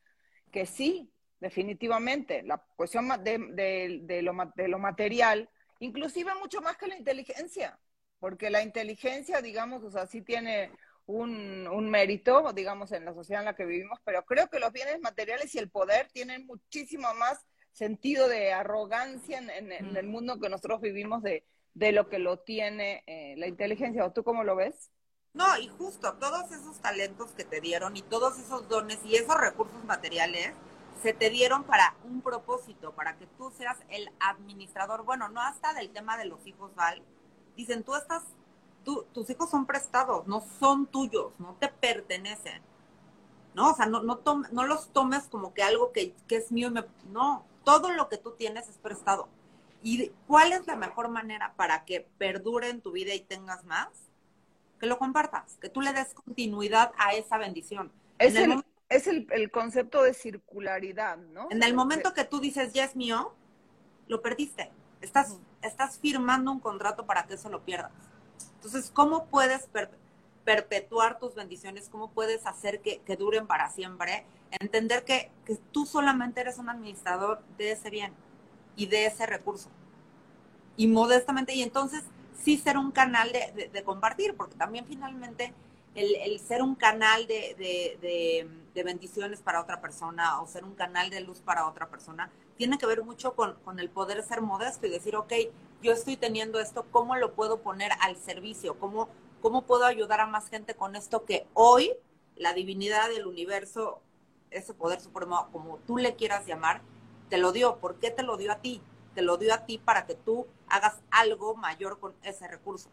que 0.51 0.65
sí, 0.65 1.11
definitivamente, 1.39 2.43
la 2.43 2.57
cuestión 2.75 3.07
de, 3.23 4.01
de, 4.03 4.21
lo, 4.21 4.33
de 4.55 4.67
lo 4.67 4.79
material, 4.79 5.49
inclusive 5.79 6.33
mucho 6.35 6.61
más 6.61 6.77
que 6.77 6.87
la 6.87 6.97
inteligencia, 6.97 7.79
porque 8.19 8.49
la 8.49 8.63
inteligencia, 8.63 9.41
digamos, 9.41 9.83
o 9.83 9.91
sea, 9.91 10.07
sí 10.07 10.21
tiene 10.21 10.71
un, 11.09 11.67
un, 11.67 11.89
mérito, 11.89 12.53
digamos, 12.53 12.91
en 12.91 13.03
la 13.03 13.13
sociedad 13.13 13.41
en 13.41 13.45
la 13.45 13.55
que 13.55 13.65
vivimos, 13.65 13.99
pero 14.05 14.23
creo 14.25 14.47
que 14.47 14.59
los 14.59 14.71
bienes 14.71 15.01
materiales 15.01 15.53
y 15.55 15.57
el 15.57 15.69
poder 15.69 16.07
tienen 16.11 16.45
muchísimo 16.45 17.11
más 17.15 17.39
sentido 17.71 18.27
de 18.27 18.53
arrogancia 18.53 19.39
en, 19.39 19.71
el 19.71 20.07
mundo 20.07 20.39
que 20.39 20.49
nosotros 20.49 20.81
vivimos 20.81 21.23
de, 21.23 21.43
de 21.73 21.91
lo 21.93 22.09
que 22.09 22.19
lo 22.19 22.39
tiene 22.39 23.03
eh, 23.07 23.33
la 23.37 23.47
inteligencia. 23.47 24.05
¿O 24.05 24.11
tú 24.11 24.23
cómo 24.23 24.43
lo 24.43 24.55
ves? 24.55 24.91
No, 25.33 25.57
y 25.57 25.67
justo 25.67 26.13
todos 26.15 26.51
esos 26.51 26.79
talentos 26.79 27.31
que 27.31 27.43
te 27.43 27.59
dieron 27.59 27.97
y 27.97 28.03
todos 28.03 28.37
esos 28.37 28.67
dones 28.67 28.99
y 29.03 29.15
esos 29.15 29.35
recursos 29.35 29.83
materiales 29.85 30.53
se 31.01 31.13
te 31.13 31.29
dieron 31.31 31.63
para 31.63 31.95
un 32.03 32.21
propósito, 32.21 32.93
para 32.93 33.17
que 33.17 33.25
tú 33.25 33.51
seas 33.57 33.77
el 33.89 34.11
administrador. 34.19 35.03
Bueno, 35.05 35.29
no 35.29 35.41
hasta 35.41 35.73
del 35.73 35.89
tema 35.89 36.17
de 36.17 36.25
los 36.25 36.45
hijos, 36.45 36.75
Val. 36.75 37.01
Dicen, 37.55 37.83
tú 37.83 37.95
estás, 37.95 38.23
tú, 38.83 39.05
tus 39.13 39.29
hijos 39.29 39.49
son 39.49 39.65
prestados, 39.65 40.27
no 40.27 40.43
son 40.59 40.87
tuyos, 40.87 41.33
no 41.39 41.55
te 41.59 41.67
pertenecen. 41.67 42.61
¿No? 43.53 43.71
O 43.71 43.75
sea, 43.75 43.87
no, 43.87 44.03
no, 44.03 44.21
no 44.51 44.65
los 44.65 44.89
tomes 44.89 45.23
como 45.23 45.53
que 45.53 45.63
algo 45.63 45.91
que, 45.91 46.13
que 46.27 46.37
es 46.37 46.51
mío. 46.51 46.69
Me, 46.71 46.85
no, 47.11 47.45
todo 47.63 47.91
lo 47.91 48.07
que 48.07 48.17
tú 48.17 48.31
tienes 48.31 48.69
es 48.69 48.77
prestado. 48.77 49.27
¿Y 49.81 50.11
cuál 50.27 50.51
es 50.53 50.67
la 50.67 50.75
mejor 50.75 51.09
manera 51.09 51.53
para 51.55 51.85
que 51.85 52.07
perdure 52.17 52.69
en 52.69 52.81
tu 52.81 52.91
vida 52.91 53.13
y 53.13 53.21
tengas 53.21 53.63
más? 53.65 53.87
Que 54.79 54.85
lo 54.85 54.97
compartas, 54.97 55.57
que 55.59 55.69
tú 55.69 55.81
le 55.81 55.93
des 55.93 56.13
continuidad 56.13 56.91
a 56.97 57.13
esa 57.13 57.37
bendición. 57.37 57.91
Es, 58.17 58.35
el, 58.35 58.63
es 58.89 59.07
el, 59.07 59.51
concepto 59.51 60.03
de 60.03 60.13
circularidad, 60.13 61.17
¿no? 61.17 61.47
En 61.49 61.63
el 61.63 61.73
momento 61.73 62.13
que 62.13 62.23
tú 62.23 62.39
dices, 62.39 62.73
ya 62.73 62.85
es 62.85 62.95
mío, 62.95 63.33
lo 64.07 64.21
perdiste. 64.21 64.71
Estás, 65.01 65.37
estás 65.61 65.99
firmando 65.99 66.51
un 66.51 66.59
contrato 66.59 67.05
para 67.05 67.25
que 67.25 67.35
eso 67.35 67.49
lo 67.49 67.63
pierdas. 67.63 67.91
Entonces, 68.55 68.91
¿cómo 68.93 69.25
puedes 69.25 69.67
perpetuar 70.43 71.19
tus 71.19 71.35
bendiciones? 71.35 71.89
¿Cómo 71.89 72.11
puedes 72.11 72.45
hacer 72.45 72.81
que, 72.81 72.99
que 72.99 73.15
duren 73.15 73.47
para 73.47 73.69
siempre? 73.69 74.25
entender 74.51 75.03
que, 75.03 75.31
tú 75.71 75.85
solamente 75.85 76.41
eres 76.41 76.57
un 76.57 76.69
administrador 76.69 77.41
de 77.57 77.71
ese 77.71 77.89
bien 77.89 78.13
y 78.75 78.85
de 78.85 79.05
ese 79.07 79.25
recurso. 79.25 79.69
Y 80.77 80.87
modestamente, 80.87 81.53
y 81.53 81.63
entonces 81.63 82.03
sí 82.41 82.57
ser 82.57 82.77
un 82.77 82.91
canal 82.91 83.31
de, 83.31 83.83
compartir, 83.83 84.35
porque 84.35 84.55
también 84.55 84.85
finalmente 84.85 85.53
el, 85.95 86.39
ser 86.39 86.61
un 86.61 86.75
canal 86.75 87.27
de, 87.27 88.47
bendiciones 88.75 89.41
para 89.41 89.59
otra 89.59 89.81
persona 89.81 90.39
o 90.41 90.47
ser 90.47 90.63
un 90.63 90.73
canal 90.73 91.09
de 91.09 91.19
luz 91.19 91.41
para 91.41 91.67
otra 91.67 91.89
persona, 91.89 92.31
tiene 92.55 92.77
que 92.77 92.85
ver 92.85 93.03
mucho 93.03 93.35
con, 93.35 93.55
con, 93.65 93.79
el 93.79 93.89
poder 93.89 94.23
ser 94.23 94.41
modesto 94.41 94.87
y 94.87 94.89
decir, 94.89 95.15
ok, 95.15 95.33
yo 95.81 95.91
estoy 95.91 96.17
teniendo 96.17 96.59
esto, 96.59 96.85
¿cómo 96.91 97.15
lo 97.15 97.33
puedo 97.33 97.61
poner 97.61 97.91
al 98.01 98.17
servicio? 98.17 98.79
¿Cómo, 98.79 99.09
cómo 99.41 99.65
puedo 99.65 99.85
ayudar 99.85 100.19
a 100.19 100.27
más 100.27 100.49
gente 100.49 100.73
con 100.73 100.95
esto 100.95 101.25
que 101.25 101.47
hoy 101.53 101.93
la 102.35 102.53
divinidad 102.53 103.09
del 103.09 103.27
universo 103.27 104.01
ese 104.51 104.73
poder 104.73 104.99
supremo, 104.99 105.49
como 105.51 105.77
tú 105.79 105.97
le 105.97 106.15
quieras 106.15 106.45
llamar, 106.45 106.81
te 107.29 107.37
lo 107.37 107.51
dio. 107.51 107.77
¿Por 107.77 107.99
qué 107.99 108.11
te 108.11 108.23
lo 108.23 108.37
dio 108.37 108.51
a 108.51 108.61
ti? 108.61 108.81
Te 109.13 109.21
lo 109.21 109.37
dio 109.37 109.53
a 109.53 109.65
ti 109.65 109.77
para 109.77 110.05
que 110.05 110.15
tú 110.15 110.47
hagas 110.67 111.01
algo 111.11 111.55
mayor 111.55 111.99
con 111.99 112.15
ese 112.23 112.47
recurso. 112.47 112.89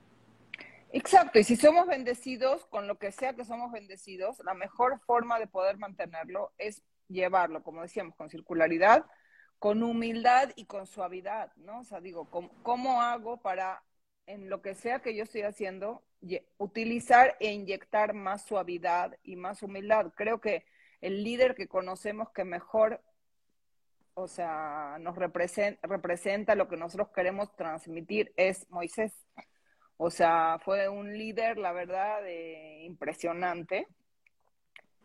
Exacto, 0.90 1.38
y 1.38 1.44
si 1.44 1.56
somos 1.56 1.86
bendecidos, 1.86 2.64
con 2.66 2.86
lo 2.86 2.96
que 2.96 3.10
sea 3.12 3.34
que 3.34 3.44
somos 3.44 3.72
bendecidos, 3.72 4.38
la 4.44 4.54
mejor 4.54 5.00
forma 5.00 5.38
de 5.38 5.46
poder 5.46 5.78
mantenerlo 5.78 6.52
es 6.58 6.82
llevarlo, 7.08 7.62
como 7.62 7.82
decíamos, 7.82 8.14
con 8.14 8.30
circularidad, 8.30 9.04
con 9.58 9.82
humildad 9.82 10.50
y 10.56 10.66
con 10.66 10.86
suavidad, 10.86 11.52
¿no? 11.56 11.80
O 11.80 11.84
sea, 11.84 12.00
digo, 12.00 12.28
¿cómo, 12.30 12.50
cómo 12.62 13.00
hago 13.00 13.38
para, 13.38 13.82
en 14.26 14.48
lo 14.50 14.62
que 14.62 14.74
sea 14.74 15.00
que 15.00 15.14
yo 15.14 15.24
estoy 15.24 15.42
haciendo, 15.42 16.02
utilizar 16.58 17.36
e 17.40 17.52
inyectar 17.52 18.12
más 18.12 18.44
suavidad 18.44 19.16
y 19.22 19.36
más 19.36 19.62
humildad? 19.62 20.12
Creo 20.16 20.40
que 20.40 20.64
el 21.00 21.24
líder 21.24 21.54
que 21.54 21.68
conocemos 21.68 22.30
que 22.30 22.44
mejor, 22.44 23.02
o 24.14 24.28
sea, 24.28 24.98
nos 25.00 25.16
representa, 25.16 25.86
representa 25.86 26.54
lo 26.54 26.68
que 26.68 26.76
nosotros 26.76 27.08
queremos 27.14 27.54
transmitir 27.56 28.32
es 28.36 28.68
Moisés. 28.70 29.12
O 29.98 30.10
sea, 30.10 30.58
fue 30.62 30.88
un 30.88 31.16
líder, 31.16 31.56
la 31.56 31.72
verdad, 31.72 32.20
impresionante, 32.82 33.88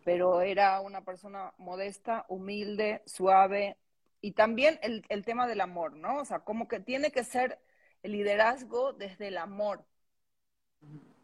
pero 0.03 0.41
era 0.41 0.81
una 0.81 1.01
persona 1.05 1.53
modesta, 1.57 2.25
humilde, 2.27 3.01
suave, 3.05 3.77
y 4.21 4.31
también 4.33 4.79
el, 4.83 5.05
el, 5.09 5.25
tema 5.25 5.47
del 5.47 5.61
amor, 5.61 5.93
¿no? 5.93 6.19
O 6.19 6.25
sea, 6.25 6.39
como 6.39 6.67
que 6.67 6.79
tiene 6.79 7.11
que 7.11 7.23
ser 7.23 7.59
el 8.03 8.13
liderazgo 8.13 8.93
desde 8.93 9.27
el 9.29 9.37
amor, 9.37 9.85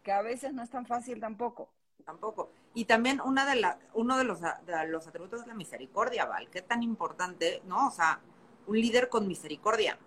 que 0.04 0.12
a 0.12 0.22
veces 0.22 0.54
no 0.54 0.64
es 0.64 0.70
tan 0.70 0.86
fácil 0.86 1.20
tampoco 1.20 1.72
tampoco. 2.08 2.50
Y 2.74 2.86
también 2.86 3.20
una 3.22 3.46
de 3.46 3.60
la, 3.60 3.78
uno 3.94 4.18
de 4.18 4.24
los, 4.24 4.40
de 4.42 4.88
los 4.88 5.08
atributos 5.08 5.42
es 5.42 5.48
la 5.48 5.54
misericordia, 5.54 6.26
Val. 6.26 6.50
Qué 6.50 6.62
tan 6.62 6.82
importante, 6.82 7.62
¿no? 7.66 7.88
O 7.88 7.92
sea, 7.92 8.22
un 8.66 8.80
líder 8.80 9.10
con 9.10 9.28
misericordia. 9.28 10.00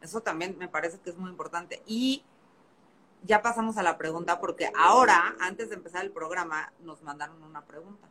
Eso 0.00 0.22
también 0.22 0.56
me 0.56 0.68
parece 0.68 0.98
que 0.98 1.10
es 1.10 1.16
muy 1.16 1.30
importante. 1.30 1.82
Y 1.86 2.24
ya 3.22 3.42
pasamos 3.42 3.76
a 3.76 3.82
la 3.82 3.98
pregunta 3.98 4.40
porque 4.40 4.70
ahora, 4.78 5.36
antes 5.40 5.68
de 5.68 5.74
empezar 5.74 6.02
el 6.04 6.10
programa, 6.10 6.72
nos 6.80 7.02
mandaron 7.02 7.42
una 7.42 7.62
pregunta. 7.66 8.08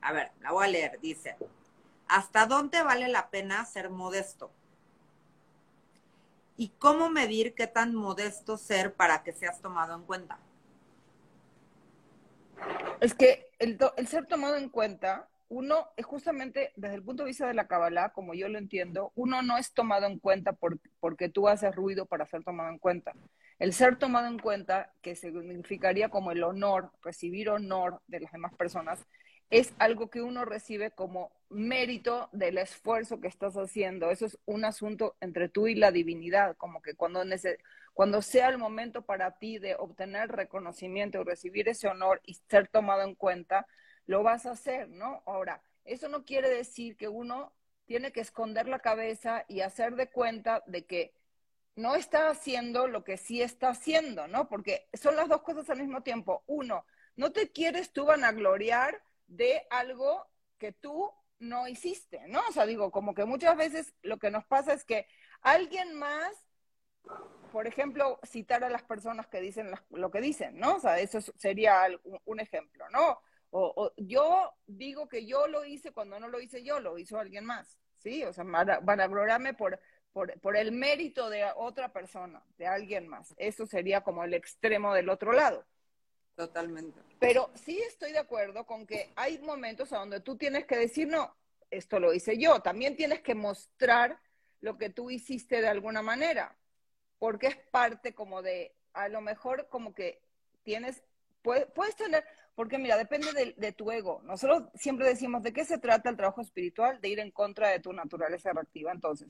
a 0.00 0.12
ver, 0.12 0.30
la 0.40 0.52
voy 0.52 0.64
a 0.64 0.68
leer. 0.68 1.00
Dice, 1.00 1.36
¿hasta 2.08 2.46
dónde 2.46 2.82
vale 2.82 3.08
la 3.08 3.30
pena 3.30 3.64
ser 3.64 3.90
modesto? 3.90 4.50
¿Y 6.56 6.70
cómo 6.78 7.08
medir 7.08 7.54
qué 7.54 7.66
tan 7.66 7.94
modesto 7.94 8.56
ser 8.56 8.94
para 8.94 9.22
que 9.22 9.32
seas 9.32 9.60
tomado 9.60 9.94
en 9.94 10.02
cuenta? 10.02 10.40
Es 13.00 13.14
que 13.14 13.46
el, 13.60 13.78
ser 14.08 14.26
tomado 14.26 14.56
en 14.56 14.68
cuenta, 14.68 15.28
uno 15.48 15.88
es 15.96 16.04
justamente 16.04 16.72
desde 16.74 16.96
el 16.96 17.04
punto 17.04 17.22
de 17.22 17.28
vista 17.28 17.46
de 17.46 17.54
la 17.54 17.68
Kabbalah, 17.68 18.10
como 18.10 18.34
yo 18.34 18.48
lo 18.48 18.58
entiendo, 18.58 19.12
uno 19.14 19.40
no 19.42 19.56
es 19.56 19.72
tomado 19.72 20.06
en 20.06 20.18
cuenta 20.18 20.52
porque 21.00 21.28
tú 21.28 21.46
haces 21.46 21.74
ruido 21.74 22.06
para 22.06 22.26
ser 22.26 22.42
tomado 22.42 22.70
en 22.70 22.78
cuenta. 22.78 23.14
El 23.58 23.72
ser 23.72 23.96
tomado 23.96 24.26
en 24.26 24.38
cuenta, 24.38 24.92
que 25.00 25.14
significaría 25.16 26.08
como 26.08 26.32
el 26.32 26.42
honor, 26.42 26.92
recibir 27.02 27.50
honor 27.50 28.00
de 28.06 28.20
las 28.20 28.32
demás 28.32 28.54
personas, 28.54 29.04
es 29.50 29.72
algo 29.78 30.10
que 30.10 30.20
uno 30.20 30.44
recibe 30.44 30.90
como 30.90 31.32
mérito 31.48 32.28
del 32.32 32.58
esfuerzo 32.58 33.20
que 33.20 33.28
estás 33.28 33.54
haciendo. 33.54 34.10
Eso 34.10 34.26
es 34.26 34.38
un 34.44 34.64
asunto 34.64 35.16
entre 35.20 35.48
tú 35.48 35.66
y 35.68 35.74
la 35.74 35.90
divinidad, 35.90 36.56
como 36.56 36.82
que 36.82 36.94
cuando, 36.94 37.22
sea 38.22 38.48
el 38.48 38.58
momento 38.58 39.02
para 39.02 39.38
ti 39.38 39.58
de 39.58 39.74
obtener 39.74 40.30
reconocimiento, 40.30 41.24
recibir 41.24 41.68
ese 41.68 41.88
honor 41.88 42.20
y 42.24 42.34
ser 42.34 42.68
tomado 42.68 43.02
en 43.02 43.14
cuenta, 43.14 43.66
lo 44.06 44.22
vas 44.22 44.46
a 44.46 44.52
hacer, 44.52 44.88
¿no? 44.90 45.22
Ahora, 45.26 45.62
eso 45.84 46.08
no 46.08 46.24
quiere 46.24 46.50
decir 46.50 46.96
que 46.96 47.08
uno 47.08 47.52
tiene 47.86 48.12
que 48.12 48.20
esconder 48.20 48.68
la 48.68 48.80
cabeza 48.80 49.46
y 49.48 49.62
hacer 49.62 49.96
de 49.96 50.10
cuenta 50.10 50.62
de 50.66 50.84
que 50.84 51.14
no 51.74 51.94
está 51.94 52.28
haciendo 52.28 52.86
lo 52.86 53.04
que 53.04 53.16
sí 53.16 53.40
está 53.40 53.70
haciendo, 53.70 54.28
¿no? 54.28 54.48
Porque 54.48 54.88
son 54.92 55.16
las 55.16 55.28
dos 55.28 55.42
cosas 55.42 55.70
al 55.70 55.78
mismo 55.78 56.02
tiempo. 56.02 56.42
Uno, 56.46 56.84
no 57.16 57.32
te 57.32 57.50
quieres 57.50 57.92
tú 57.92 58.04
vanagloriar 58.04 59.00
de 59.28 59.66
algo 59.70 60.26
que 60.58 60.72
tú 60.72 61.12
no 61.38 61.68
hiciste, 61.68 62.26
¿no? 62.28 62.40
O 62.48 62.52
sea, 62.52 62.66
digo, 62.66 62.90
como 62.90 63.14
que 63.14 63.24
muchas 63.24 63.56
veces 63.56 63.94
lo 64.02 64.18
que 64.18 64.30
nos 64.30 64.44
pasa 64.44 64.72
es 64.72 64.84
que 64.84 65.06
alguien 65.40 65.94
más, 65.94 66.32
por 67.52 67.66
ejemplo, 67.66 68.18
citar 68.24 68.64
a 68.64 68.70
las 68.70 68.82
personas 68.82 69.28
que 69.28 69.40
dicen 69.40 69.70
lo 69.90 70.10
que 70.10 70.20
dicen, 70.20 70.58
¿no? 70.58 70.76
O 70.76 70.80
sea, 70.80 70.98
eso 70.98 71.20
sería 71.36 71.86
un, 72.24 72.40
ejemplo, 72.40 72.88
¿no? 72.90 73.20
O, 73.50 73.92
yo 73.96 74.52
digo 74.66 75.08
que 75.08 75.26
yo 75.26 75.46
lo 75.46 75.64
hice 75.64 75.92
cuando 75.92 76.18
no 76.20 76.28
lo 76.28 76.40
hice 76.40 76.62
yo, 76.64 76.80
lo 76.80 76.98
hizo 76.98 77.18
alguien 77.18 77.44
más, 77.44 77.78
¿sí? 77.98 78.24
O 78.24 78.32
sea, 78.32 78.44
valorarme 78.44 79.54
por, 79.54 79.80
por, 80.12 80.38
por 80.40 80.56
el 80.56 80.72
mérito 80.72 81.30
de 81.30 81.46
otra 81.56 81.92
persona, 81.92 82.42
de 82.58 82.66
alguien 82.66 83.08
más. 83.08 83.34
Eso 83.38 83.66
sería 83.66 84.02
como 84.02 84.24
el 84.24 84.34
extremo 84.34 84.92
del 84.92 85.08
otro 85.08 85.32
lado. 85.32 85.64
Totalmente. 86.38 87.00
Pero 87.18 87.50
sí 87.56 87.76
estoy 87.88 88.12
de 88.12 88.20
acuerdo 88.20 88.64
con 88.64 88.86
que 88.86 89.12
hay 89.16 89.40
momentos 89.40 89.92
a 89.92 89.98
donde 89.98 90.20
tú 90.20 90.36
tienes 90.36 90.66
que 90.66 90.76
decir, 90.76 91.08
no, 91.08 91.34
esto 91.68 91.98
lo 91.98 92.14
hice 92.14 92.38
yo. 92.38 92.60
También 92.60 92.94
tienes 92.94 93.22
que 93.22 93.34
mostrar 93.34 94.20
lo 94.60 94.78
que 94.78 94.88
tú 94.88 95.10
hiciste 95.10 95.60
de 95.60 95.66
alguna 95.66 96.00
manera, 96.00 96.56
porque 97.18 97.48
es 97.48 97.56
parte 97.72 98.14
como 98.14 98.40
de, 98.40 98.72
a 98.92 99.08
lo 99.08 99.20
mejor 99.20 99.68
como 99.68 99.92
que 99.92 100.22
tienes, 100.62 101.02
puedes, 101.42 101.66
puedes 101.72 101.96
tener, 101.96 102.24
porque 102.54 102.78
mira, 102.78 102.96
depende 102.96 103.32
de, 103.32 103.54
de, 103.56 103.72
tu 103.72 103.90
ego. 103.90 104.20
Nosotros 104.22 104.68
siempre 104.74 105.08
decimos, 105.08 105.42
¿de 105.42 105.52
qué 105.52 105.64
se 105.64 105.78
trata 105.78 106.08
el 106.08 106.16
trabajo 106.16 106.40
espiritual? 106.40 107.00
De 107.00 107.08
ir 107.08 107.18
en 107.18 107.32
contra 107.32 107.70
de 107.70 107.80
tu 107.80 107.92
naturaleza 107.92 108.52
reactiva. 108.52 108.92
Entonces, 108.92 109.26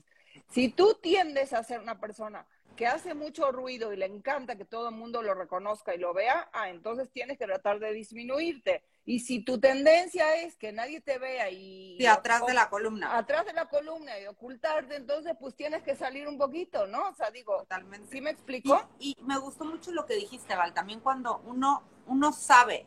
si 0.51 0.69
tú 0.69 0.99
tiendes 1.01 1.53
a 1.53 1.63
ser 1.63 1.79
una 1.79 1.99
persona 1.99 2.45
que 2.79 2.87
hace 2.87 3.13
mucho 3.13 3.51
ruido 3.51 3.91
y 3.91 3.97
le 3.97 4.05
encanta 4.05 4.55
que 4.55 4.63
todo 4.63 4.87
el 4.87 4.95
mundo 4.95 5.21
lo 5.21 5.33
reconozca 5.33 5.93
y 5.93 5.97
lo 5.97 6.13
vea, 6.13 6.49
ah, 6.53 6.69
entonces 6.69 7.11
tienes 7.11 7.37
que 7.37 7.43
tratar 7.45 7.77
de 7.77 7.91
disminuirte. 7.91 8.85
Y 9.03 9.19
si 9.19 9.43
tu 9.43 9.59
tendencia 9.59 10.37
es 10.37 10.55
que 10.55 10.71
nadie 10.71 11.01
te 11.01 11.17
vea 11.17 11.49
y... 11.49 11.97
Sí, 11.99 12.05
atrás 12.05 12.45
de 12.45 12.53
la 12.53 12.69
columna. 12.69 13.17
Atrás 13.17 13.45
de 13.45 13.51
la 13.51 13.65
columna 13.65 14.17
y 14.17 14.27
ocultarte, 14.27 14.95
entonces 14.95 15.33
pues 15.37 15.55
tienes 15.55 15.83
que 15.83 15.93
salir 15.97 16.25
un 16.25 16.37
poquito, 16.37 16.87
¿no? 16.87 17.09
O 17.09 17.13
sea, 17.13 17.29
digo, 17.31 17.57
Totalmente. 17.57 18.09
¿sí 18.09 18.21
me 18.21 18.29
explico? 18.29 18.81
Y, 18.97 19.13
y 19.19 19.23
me 19.25 19.37
gustó 19.37 19.65
mucho 19.65 19.91
lo 19.91 20.05
que 20.05 20.15
dijiste, 20.15 20.55
Val, 20.55 20.73
también 20.73 21.01
cuando 21.01 21.39
uno, 21.39 21.83
uno 22.07 22.31
sabe 22.31 22.85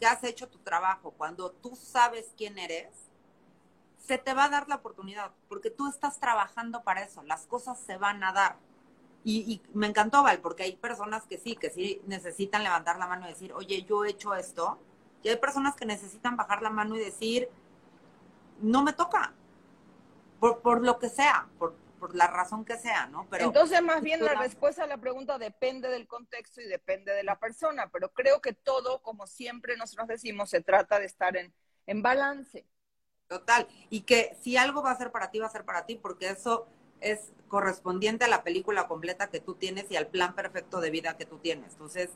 que 0.00 0.06
has 0.06 0.24
hecho 0.24 0.48
tu 0.48 0.58
trabajo, 0.58 1.12
cuando 1.12 1.52
tú 1.52 1.76
sabes 1.76 2.32
quién 2.36 2.58
eres, 2.58 2.88
se 3.96 4.18
te 4.18 4.34
va 4.34 4.46
a 4.46 4.48
dar 4.48 4.68
la 4.68 4.74
oportunidad, 4.74 5.30
porque 5.48 5.70
tú 5.70 5.86
estás 5.86 6.18
trabajando 6.18 6.82
para 6.82 7.04
eso, 7.04 7.22
las 7.22 7.46
cosas 7.46 7.78
se 7.78 7.96
van 7.96 8.24
a 8.24 8.32
dar. 8.32 8.56
Y, 9.24 9.52
y, 9.52 9.62
me 9.72 9.86
encantó, 9.86 10.22
Val, 10.22 10.40
porque 10.40 10.64
hay 10.64 10.76
personas 10.76 11.24
que 11.24 11.38
sí, 11.38 11.56
que 11.56 11.70
sí 11.70 12.02
necesitan 12.06 12.62
levantar 12.62 12.98
la 12.98 13.06
mano 13.06 13.26
y 13.26 13.30
decir, 13.30 13.52
oye, 13.54 13.82
yo 13.82 14.04
he 14.04 14.10
hecho 14.10 14.34
esto. 14.34 14.78
Y 15.22 15.30
hay 15.30 15.36
personas 15.36 15.74
que 15.74 15.86
necesitan 15.86 16.36
bajar 16.36 16.60
la 16.60 16.68
mano 16.68 16.94
y 16.94 16.98
decir, 16.98 17.48
no 18.60 18.82
me 18.82 18.92
toca. 18.92 19.32
Por, 20.38 20.60
por 20.60 20.84
lo 20.84 20.98
que 20.98 21.08
sea, 21.08 21.48
por, 21.58 21.74
por, 21.98 22.14
la 22.14 22.26
razón 22.26 22.66
que 22.66 22.76
sea, 22.76 23.06
¿no? 23.06 23.26
Pero 23.30 23.46
Entonces, 23.46 23.80
más 23.80 24.02
bien 24.02 24.22
la 24.22 24.34
respuesta 24.34 24.84
a 24.84 24.86
la 24.86 24.98
pregunta 24.98 25.38
depende 25.38 25.88
del 25.88 26.06
contexto 26.06 26.60
y 26.60 26.66
depende 26.66 27.12
de 27.14 27.22
la 27.22 27.38
persona, 27.38 27.88
pero 27.90 28.10
creo 28.10 28.42
que 28.42 28.52
todo, 28.52 29.00
como 29.00 29.26
siempre 29.26 29.78
nosotros 29.78 30.08
decimos, 30.08 30.50
se 30.50 30.60
trata 30.60 30.98
de 30.98 31.06
estar 31.06 31.34
en, 31.38 31.54
en 31.86 32.02
balance. 32.02 32.66
Total. 33.26 33.66
Y 33.88 34.02
que 34.02 34.36
si 34.42 34.58
algo 34.58 34.82
va 34.82 34.90
a 34.90 34.98
ser 34.98 35.10
para 35.10 35.30
ti, 35.30 35.38
va 35.38 35.46
a 35.46 35.50
ser 35.50 35.64
para 35.64 35.86
ti, 35.86 35.96
porque 35.96 36.28
eso 36.28 36.68
es 37.04 37.32
correspondiente 37.48 38.24
a 38.24 38.28
la 38.28 38.42
película 38.42 38.88
completa 38.88 39.28
que 39.28 39.40
tú 39.40 39.54
tienes 39.54 39.90
y 39.90 39.96
al 39.96 40.08
plan 40.08 40.34
perfecto 40.34 40.80
de 40.80 40.90
vida 40.90 41.16
que 41.16 41.26
tú 41.26 41.38
tienes. 41.38 41.72
Entonces, 41.72 42.10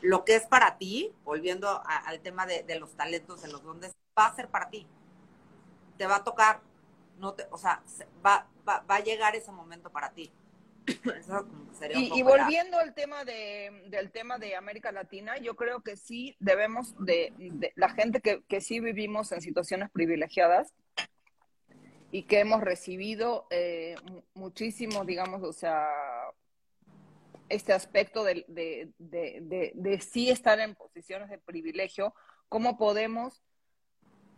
lo 0.00 0.24
que 0.24 0.36
es 0.36 0.46
para 0.46 0.78
ti, 0.78 1.12
volviendo 1.24 1.68
a, 1.68 1.96
al 2.06 2.20
tema 2.20 2.46
de, 2.46 2.62
de, 2.62 2.78
los 2.78 2.94
talentos, 2.96 3.42
de 3.42 3.48
los 3.48 3.62
dones, 3.62 3.94
va 4.18 4.26
a 4.26 4.34
ser 4.34 4.48
para 4.48 4.70
ti. 4.70 4.86
Te 5.98 6.06
va 6.06 6.16
a 6.16 6.24
tocar, 6.24 6.60
no 7.18 7.34
te, 7.34 7.46
o 7.50 7.58
sea, 7.58 7.82
va, 8.24 8.46
va, 8.66 8.84
va 8.88 8.96
a 8.96 9.00
llegar 9.00 9.36
ese 9.36 9.52
momento 9.52 9.90
para 9.90 10.10
ti. 10.10 10.32
Eso 10.86 11.46
sería 11.78 11.98
y, 11.98 12.12
y, 12.14 12.22
volviendo 12.22 12.78
al 12.78 12.94
tema 12.94 13.24
de, 13.24 13.84
del 13.88 14.10
tema 14.10 14.38
de 14.38 14.54
América 14.54 14.92
Latina, 14.92 15.38
yo 15.38 15.56
creo 15.56 15.80
que 15.80 15.96
sí 15.96 16.36
debemos 16.40 16.94
de, 16.98 17.32
de 17.38 17.72
la 17.74 17.88
gente 17.88 18.20
que, 18.20 18.42
que 18.48 18.60
sí 18.60 18.80
vivimos 18.80 19.32
en 19.32 19.40
situaciones 19.40 19.90
privilegiadas, 19.90 20.74
y 22.14 22.22
que 22.22 22.38
hemos 22.38 22.60
recibido 22.60 23.48
eh, 23.50 23.96
muchísimo, 24.34 25.04
digamos, 25.04 25.42
o 25.42 25.52
sea, 25.52 25.88
este 27.48 27.72
aspecto 27.72 28.22
de, 28.22 28.44
de, 28.46 28.92
de, 29.00 29.72
de, 29.74 30.00
sí 30.00 30.30
estar 30.30 30.60
en 30.60 30.76
posiciones 30.76 31.28
de 31.28 31.38
privilegio, 31.38 32.14
cómo 32.48 32.78
podemos 32.78 33.42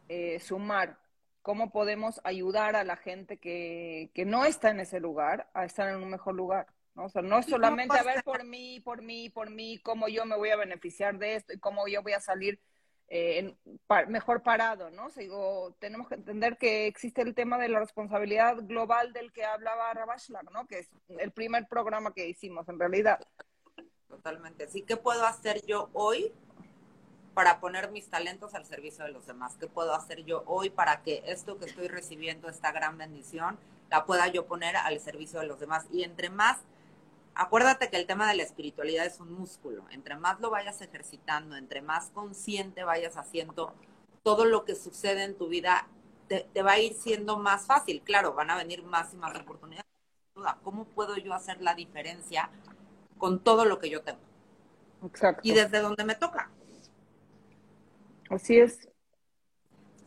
eh, 0.08 0.40
sumar, 0.40 0.98
cómo 1.42 1.70
podemos 1.70 2.18
ayudar 2.24 2.76
a 2.76 2.84
la 2.84 2.96
gente 2.96 3.36
que, 3.36 4.10
que, 4.14 4.24
no 4.24 4.46
está 4.46 4.70
en 4.70 4.80
ese 4.80 4.98
lugar 4.98 5.50
a 5.52 5.66
estar 5.66 5.86
en 5.90 5.96
un 5.96 6.08
mejor 6.08 6.34
lugar. 6.34 6.68
¿no? 6.94 7.04
O 7.04 7.08
sea, 7.10 7.20
no 7.20 7.40
es 7.40 7.44
solamente 7.44 7.98
a 7.98 8.02
ver 8.02 8.24
por 8.24 8.42
mí, 8.42 8.80
por 8.80 9.02
mí, 9.02 9.28
por 9.28 9.50
mí, 9.50 9.80
cómo 9.82 10.08
yo 10.08 10.24
me 10.24 10.38
voy 10.38 10.48
a 10.48 10.56
beneficiar 10.56 11.18
de 11.18 11.34
esto 11.34 11.52
y 11.52 11.58
cómo 11.58 11.86
yo 11.88 12.02
voy 12.02 12.14
a 12.14 12.20
salir 12.20 12.58
eh, 13.08 13.54
mejor 14.08 14.42
parado, 14.42 14.90
¿no? 14.90 15.06
O 15.06 15.10
sea, 15.10 15.22
digo, 15.22 15.74
tenemos 15.78 16.08
que 16.08 16.14
entender 16.14 16.58
que 16.58 16.86
existe 16.86 17.22
el 17.22 17.34
tema 17.34 17.58
de 17.58 17.68
la 17.68 17.80
responsabilidad 17.80 18.56
global 18.62 19.12
del 19.12 19.32
que 19.32 19.44
hablaba 19.44 19.92
Rabashlar, 19.94 20.44
¿no? 20.52 20.66
Que 20.66 20.80
es 20.80 20.88
el 21.08 21.30
primer 21.30 21.68
programa 21.68 22.12
que 22.12 22.28
hicimos, 22.28 22.68
en 22.68 22.78
realidad. 22.78 23.20
Totalmente. 24.08 24.64
Así 24.64 24.82
que 24.82 24.96
puedo 24.96 25.24
hacer 25.24 25.64
yo 25.66 25.90
hoy 25.92 26.32
para 27.36 27.60
poner 27.60 27.90
mis 27.90 28.08
talentos 28.08 28.54
al 28.54 28.64
servicio 28.64 29.04
de 29.04 29.10
los 29.10 29.26
demás? 29.26 29.58
¿Qué 29.60 29.66
puedo 29.66 29.94
hacer 29.94 30.24
yo 30.24 30.42
hoy 30.46 30.70
para 30.70 31.02
que 31.02 31.22
esto 31.26 31.58
que 31.58 31.66
estoy 31.66 31.86
recibiendo, 31.86 32.48
esta 32.48 32.72
gran 32.72 32.96
bendición, 32.96 33.58
la 33.90 34.06
pueda 34.06 34.26
yo 34.28 34.46
poner 34.46 34.74
al 34.74 34.98
servicio 35.00 35.40
de 35.40 35.46
los 35.46 35.60
demás? 35.60 35.84
Y 35.92 36.02
entre 36.02 36.30
más 36.30 36.56
acuérdate 37.36 37.90
que 37.90 37.96
el 37.96 38.06
tema 38.06 38.28
de 38.28 38.36
la 38.36 38.42
espiritualidad 38.42 39.06
es 39.06 39.20
un 39.20 39.32
músculo. 39.32 39.84
Entre 39.90 40.16
más 40.16 40.40
lo 40.40 40.50
vayas 40.50 40.80
ejercitando, 40.80 41.56
entre 41.56 41.82
más 41.82 42.10
consciente 42.10 42.84
vayas 42.84 43.16
haciendo 43.16 43.74
todo 44.22 44.44
lo 44.44 44.64
que 44.64 44.74
sucede 44.74 45.22
en 45.24 45.36
tu 45.36 45.48
vida, 45.48 45.86
te, 46.28 46.48
te 46.52 46.62
va 46.62 46.72
a 46.72 46.78
ir 46.78 46.94
siendo 46.94 47.38
más 47.38 47.66
fácil. 47.66 48.02
Claro, 48.02 48.34
van 48.34 48.50
a 48.50 48.56
venir 48.56 48.82
más 48.82 49.14
y 49.14 49.16
más 49.16 49.38
oportunidades. 49.38 49.86
¿Cómo 50.62 50.84
puedo 50.84 51.16
yo 51.16 51.32
hacer 51.32 51.62
la 51.62 51.74
diferencia 51.74 52.50
con 53.18 53.40
todo 53.40 53.64
lo 53.64 53.78
que 53.78 53.88
yo 53.88 54.02
tengo? 54.02 54.20
Exacto. 55.04 55.40
Y 55.44 55.52
desde 55.52 55.80
donde 55.80 56.04
me 56.04 56.14
toca. 56.14 56.50
Así 58.28 58.58
es. 58.58 58.88